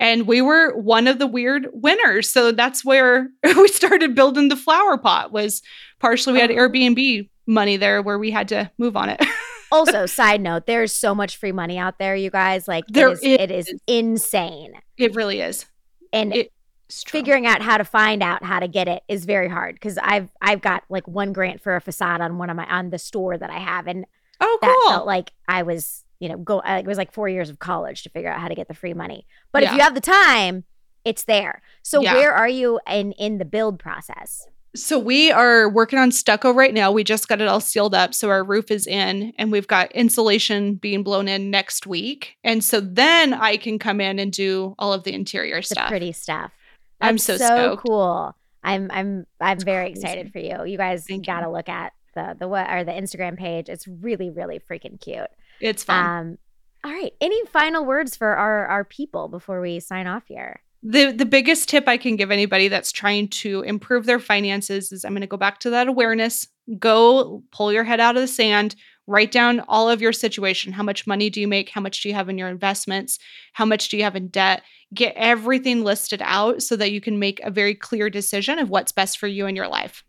And 0.01 0.27
we 0.27 0.41
were 0.41 0.77
one 0.77 1.07
of 1.09 1.19
the 1.19 1.27
weird 1.27 1.69
winners. 1.73 2.31
So 2.31 2.53
that's 2.53 2.85
where 2.85 3.29
we 3.45 3.69
started 3.69 4.15
building 4.15 4.49
the 4.49 4.57
flower 4.57 4.97
pot 4.99 5.33
was 5.33 5.63
partially 5.99 6.35
we 6.35 6.41
had 6.41 6.51
Oh. 6.51 6.55
Airbnb 6.55 7.29
money 7.47 7.77
there 7.77 8.01
where 8.03 8.19
we 8.19 8.31
had 8.31 8.49
to 8.49 8.71
move 8.79 8.97
on 8.97 9.09
it. 9.09 9.25
Also, 9.71 10.07
side 10.07 10.41
note, 10.41 10.65
there's 10.65 10.95
so 10.95 11.15
much 11.15 11.37
free 11.37 11.53
money 11.53 11.77
out 11.77 11.99
there, 11.99 12.17
you 12.17 12.31
guys. 12.31 12.67
Like 12.67 12.87
There 12.89 13.11
it 13.11 13.19
is, 13.23 13.23
it 13.23 13.51
is 13.51 13.75
insane. 13.87 14.73
it 14.97 15.15
really 15.15 15.43
is. 15.43 15.67
And 16.11 16.35
It- 16.35 16.53
figuring 16.91 17.45
out 17.47 17.61
how 17.61 17.77
to 17.77 17.85
find 17.85 18.23
out 18.23 18.43
how 18.43 18.61
to 18.61 18.67
get 18.67 18.89
it 18.89 19.03
is 19.09 19.27
very 19.27 19.47
hard 19.51 19.75
because 19.75 19.99
I've 19.99 20.31
I've 20.41 20.63
got 20.63 20.85
like 20.89 21.07
one 21.07 21.35
grant 21.35 21.61
for 21.61 21.77
a 21.77 21.83
facade 21.83 22.23
on 22.23 22.39
one 22.39 22.49
of 22.49 22.57
my 22.57 22.65
on 22.65 22.89
the 22.89 22.99
store 22.99 23.37
that 23.37 23.51
I 23.51 23.59
have, 23.59 23.87
and 23.87 24.07
Oh, 24.41 24.59
that 24.63 24.75
cool. 24.85 24.93
felt 24.95 25.07
like 25.07 25.33
I 25.47 25.63
was 25.65 26.03
you 26.21 26.29
know 26.29 26.37
go 26.39 26.59
uh, 26.61 26.79
it 26.81 26.87
was 26.87 26.99
like 26.99 27.13
four 27.13 27.29
years 27.29 27.51
of 27.51 27.59
college 27.59 28.03
to 28.03 28.11
figure 28.11 28.31
out 28.31 28.41
how 28.41 28.49
to 28.49 28.55
get 28.55 28.69
the 28.69 28.75
free 28.75 28.95
money. 28.95 29.27
But 29.53 29.63
if 29.63 29.73
you 29.73 29.81
have 29.81 29.95
the 29.95 30.01
time, 30.01 30.65
it's 31.05 31.25
there. 31.25 31.63
So 31.83 32.01
Yeah. 32.03 32.15
where 32.15 32.33
are 32.33 32.49
you 32.49 32.81
in 32.89 33.13
in 33.13 33.39
the 33.39 33.45
build 33.45 33.79
process? 33.79 34.47
So 34.77 34.99
we 34.99 35.33
are 35.33 35.69
working 35.69 35.99
on 35.99 36.13
stucco 36.13 36.53
right 36.53 36.75
now. 36.75 36.93
We 36.93 37.03
just 37.03 37.27
got 37.27 37.41
it 37.41 37.49
all 37.49 37.59
sealed 37.61 37.95
up. 37.95 38.13
So 38.15 38.29
our 38.29 38.45
roof 38.45 38.71
is 38.71 38.87
in 38.87 39.33
and 39.39 39.51
we've 39.51 39.67
got 39.67 39.91
insulation 39.93 40.75
being 40.75 41.03
blown 41.03 41.27
in 41.27 41.51
next 41.51 41.87
week. 41.87 42.37
And 42.45 42.63
so 42.63 42.79
then 42.81 43.33
I 43.33 43.57
can 43.57 43.79
come 43.79 44.01
in 44.01 44.19
and 44.19 44.31
do 44.31 44.75
all 44.79 44.93
of 44.93 45.05
the 45.05 45.15
interior 45.15 45.57
The 45.57 45.63
stuff. 45.63 45.89
pretty 45.89 46.13
stuff. 46.13 46.53
I'm 47.01 47.17
so 47.17 47.39
so 47.39 47.47
stoked. 47.47 47.83
cool. 47.87 48.37
I'm 48.63 48.91
I'm 48.93 49.27
I'm 49.41 49.55
It's 49.57 49.65
very 49.65 49.87
crazy. 49.93 50.01
excited 50.03 50.33
for 50.33 50.39
you. 50.41 50.65
You 50.65 50.77
guys 50.77 51.07
got 51.25 51.41
to 51.41 51.51
look 51.51 51.69
at 51.71 51.93
the 52.15 52.37
the 52.39 52.47
what 52.47 52.69
or 52.69 52.85
the 52.85 52.93
Instagram 52.93 53.39
page. 53.39 53.69
It's 53.71 53.89
really 53.89 54.29
really 54.31 54.61
freaking 54.61 55.01
cute. 55.01 55.29
It's 55.61 55.85
fun. 55.85 56.05
Um 56.05 56.39
all 56.85 56.93
right. 56.93 57.13
Any 57.21 57.45
final 57.47 57.85
words 57.85 58.17
for 58.17 58.37
our 58.37 58.67
our 58.67 58.85
people 58.85 59.29
before 59.29 59.61
we 59.61 59.81
sign 59.81 60.07
off 60.07 60.25
here? 60.27 60.63
the 60.83 61.11
the 61.11 61.27
biggest 61.27 61.69
tip 61.69 61.89
I 61.89 61.97
can 61.97 62.17
give 62.17 62.31
anybody 62.31 62.69
that's 62.69 62.93
trying 62.93 63.29
to 63.29 63.63
improve 63.63 64.07
their 64.07 64.21
finances 64.21 64.93
is 64.93 65.05
I'm 65.05 65.13
going 65.13 65.23
to 65.23 65.27
go 65.27 65.37
back 65.37 65.59
to 65.61 65.71
that 65.71 65.89
awareness. 65.89 66.47
Go 66.79 67.43
pull 67.51 67.73
your 67.73 67.85
head 67.85 68.01
out 68.01 68.17
of 68.17 68.23
the 68.23 68.29
sand, 68.29 68.77
write 69.07 69.33
down 69.33 69.61
all 69.67 69.91
of 69.91 70.01
your 70.01 70.13
situation. 70.13 70.73
How 70.73 70.83
much 70.83 71.07
money 71.07 71.31
do 71.31 71.41
you 71.41 71.49
make? 71.49 71.71
How 71.71 71.81
much 71.81 72.01
do 72.01 72.09
you 72.09 72.15
have 72.15 72.29
in 72.29 72.39
your 72.39 72.49
investments? 72.49 73.19
How 73.55 73.65
much 73.65 73.89
do 73.89 73.97
you 73.97 74.05
have 74.05 74.17
in 74.17 74.29
debt? 74.29 74.63
Get 74.95 75.15
everything 75.17 75.83
listed 75.83 76.23
out 76.25 76.63
so 76.63 76.77
that 76.77 76.93
you 76.93 77.01
can 77.01 77.19
make 77.19 77.41
a 77.41 77.51
very 77.51 77.75
clear 77.75 78.09
decision 78.09 78.59
of 78.59 78.71
what's 78.71 78.93
best 78.93 79.19
for 79.19 79.27
you 79.27 79.47
in 79.47 79.57
your 79.57 79.69
life. 79.69 80.05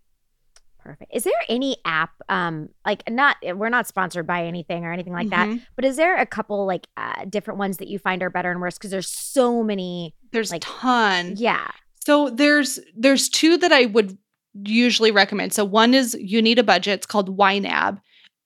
Perfect. 0.80 1.12
Is 1.14 1.24
there 1.24 1.34
any 1.50 1.78
app 1.86 2.12
um 2.30 2.70
like 2.86 3.04
not 3.10 3.36
we're 3.56 3.70
not 3.70 3.86
sponsored 3.88 4.26
by 4.26 4.46
anything 4.46 4.86
or 4.86 4.92
anything 4.94 5.14
like 5.14 5.30
that, 5.30 5.48
Mhm. 5.48 5.62
but 5.76 5.86
is 5.86 5.98
there 5.98 6.16
a 6.18 6.26
couple 6.26 6.66
like 6.66 6.88
uh, 6.98 7.26
different 7.30 7.58
ones 7.60 7.78
that 7.78 7.88
you 7.90 8.00
find 8.00 8.24
are 8.24 8.30
better 8.30 8.50
and 8.52 8.60
worse 8.62 8.78
cuz 8.78 8.90
there's 8.92 9.10
so 9.10 9.62
many 9.64 10.16
There's 10.32 10.52
Like, 10.52 10.64
a 10.64 10.68
ton. 10.68 11.34
yeah. 11.38 11.68
So 12.06 12.30
there's 12.30 12.80
there's 12.96 13.30
two 13.30 13.58
that 13.58 13.72
I 13.72 13.86
would 13.86 14.18
usually 14.64 15.12
recommend. 15.12 15.54
So 15.54 15.64
one 15.66 15.94
is 15.94 16.16
you 16.20 16.42
need 16.42 16.58
a 16.60 16.64
budget. 16.64 16.94
It's 17.00 17.06
called 17.06 17.38
YNAB. 17.38 18.00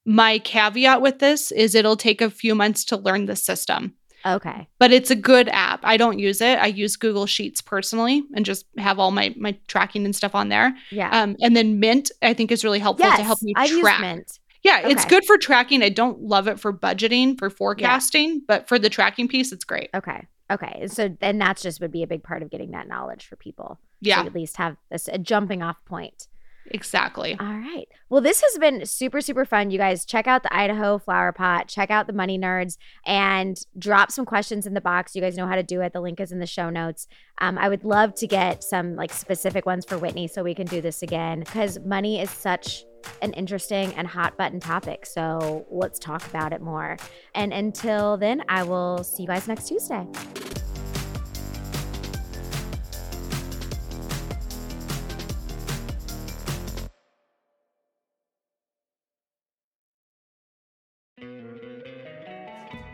My 0.06 0.40
caveat 0.40 1.02
with 1.02 1.20
this 1.20 1.52
is 1.52 1.76
it'll 1.76 1.96
take 1.96 2.20
a 2.22 2.30
few 2.30 2.56
months 2.56 2.84
to 2.86 2.98
learn 2.98 3.26
the 3.26 3.38
system, 3.38 3.94
Okay. 4.26 4.68
but 4.80 4.92
it's 4.92 5.12
a 5.12 5.16
good 5.16 5.50
app. 5.50 5.82
I 5.84 5.98
don't 5.98 6.20
use 6.20 6.42
it. 6.42 6.58
I 6.60 6.68
use 6.68 6.96
Google 6.96 7.26
Sheets 7.26 7.62
personally 7.62 8.24
and 8.36 8.46
just 8.46 8.66
have 8.78 9.00
all 9.00 9.12
my 9.12 9.34
my 9.38 9.58
tracking 9.68 10.06
and 10.06 10.16
stuff 10.16 10.36
on 10.36 10.50
there. 10.50 10.76
Yeah. 10.92 11.10
Um, 11.12 11.36
and 11.42 11.56
then 11.56 11.80
Mint 11.80 12.12
I 12.22 12.34
think 12.34 12.52
is 12.52 12.64
really 12.64 12.80
helpful 12.80 13.06
yes. 13.08 13.18
to 13.18 13.24
help 13.24 13.40
you 13.42 13.54
used 13.58 13.82
track. 13.82 14.02
Mint. 14.02 14.40
Yeah, 14.64 14.88
it's 14.88 15.04
good 15.04 15.26
for 15.26 15.38
tracking. 15.38 15.84
I 15.84 15.90
don't 15.90 16.22
love 16.22 16.48
it 16.48 16.58
for 16.58 16.72
budgeting 16.72 17.38
for 17.38 17.50
forecasting, 17.50 18.44
but 18.48 18.70
for 18.70 18.80
the 18.80 18.90
tracking 18.90 19.28
piece, 19.28 19.52
it's 19.52 19.66
great. 19.66 19.90
Okay. 19.94 20.26
Okay. 20.50 20.88
So 20.88 21.10
then 21.20 21.38
that's 21.38 21.62
just 21.62 21.82
would 21.82 21.92
be 21.92 22.04
a 22.04 22.08
big 22.08 22.24
part 22.24 22.44
of 22.44 22.50
getting 22.50 22.72
that 22.72 22.88
knowledge 22.88 23.26
for 23.26 23.36
people. 23.36 23.80
Yeah, 24.00 24.22
To 24.22 24.28
at 24.28 24.36
least 24.36 24.58
have 24.58 24.78
this 24.90 25.10
a 25.12 25.18
jumping 25.18 25.62
off 25.62 25.78
point. 25.86 26.28
Exactly. 26.68 27.38
All 27.40 27.48
right. 27.48 27.88
Well, 28.10 28.22
this 28.22 28.42
has 28.42 28.58
been 28.60 28.86
super, 28.86 29.22
super 29.22 29.46
fun. 29.46 29.72
You 29.72 29.78
guys 29.78 30.06
check 30.06 30.28
out 30.28 30.44
the 30.44 30.56
Idaho 30.56 30.98
Flower 30.98 31.32
Pot, 31.32 31.68
check 31.68 31.90
out 31.90 32.08
the 32.08 32.14
Money 32.14 32.38
Nerds, 32.38 32.78
and 33.06 33.60
drop 33.78 34.12
some 34.12 34.26
questions 34.26 34.66
in 34.66 34.74
the 34.74 34.82
box. 34.82 35.16
You 35.16 35.22
guys 35.22 35.38
know 35.38 35.48
how 35.48 35.56
to 35.56 35.64
do 35.64 35.82
it. 35.82 35.94
The 35.94 36.02
link 36.02 36.20
is 36.20 36.32
in 36.32 36.40
the 36.40 36.48
show 36.48 36.70
notes. 36.70 37.08
Um, 37.40 37.58
I 37.58 37.70
would 37.70 37.84
love 37.84 38.14
to 38.16 38.28
get 38.28 38.64
some 38.64 38.96
like 38.96 39.12
specific 39.12 39.66
ones 39.66 39.86
for 39.86 39.98
Whitney 39.98 40.28
so 40.28 40.44
we 40.44 40.56
can 40.56 40.68
do 40.68 40.82
this 40.82 41.02
again 41.02 41.40
because 41.40 41.80
money 41.80 42.22
is 42.22 42.30
such 42.30 42.86
an 43.22 43.34
interesting 43.34 43.94
and 43.96 44.08
hot 44.08 44.38
button 44.38 44.60
topic. 44.60 45.06
So 45.06 45.66
let's 45.70 46.00
talk 46.00 46.26
about 46.28 46.54
it 46.54 46.62
more. 46.62 46.98
And 47.36 47.52
until 47.52 48.18
then, 48.18 48.44
I 48.48 48.64
will 48.64 49.04
see 49.04 49.24
you 49.24 49.28
guys 49.28 49.48
next 49.48 49.68
Tuesday. 49.68 50.08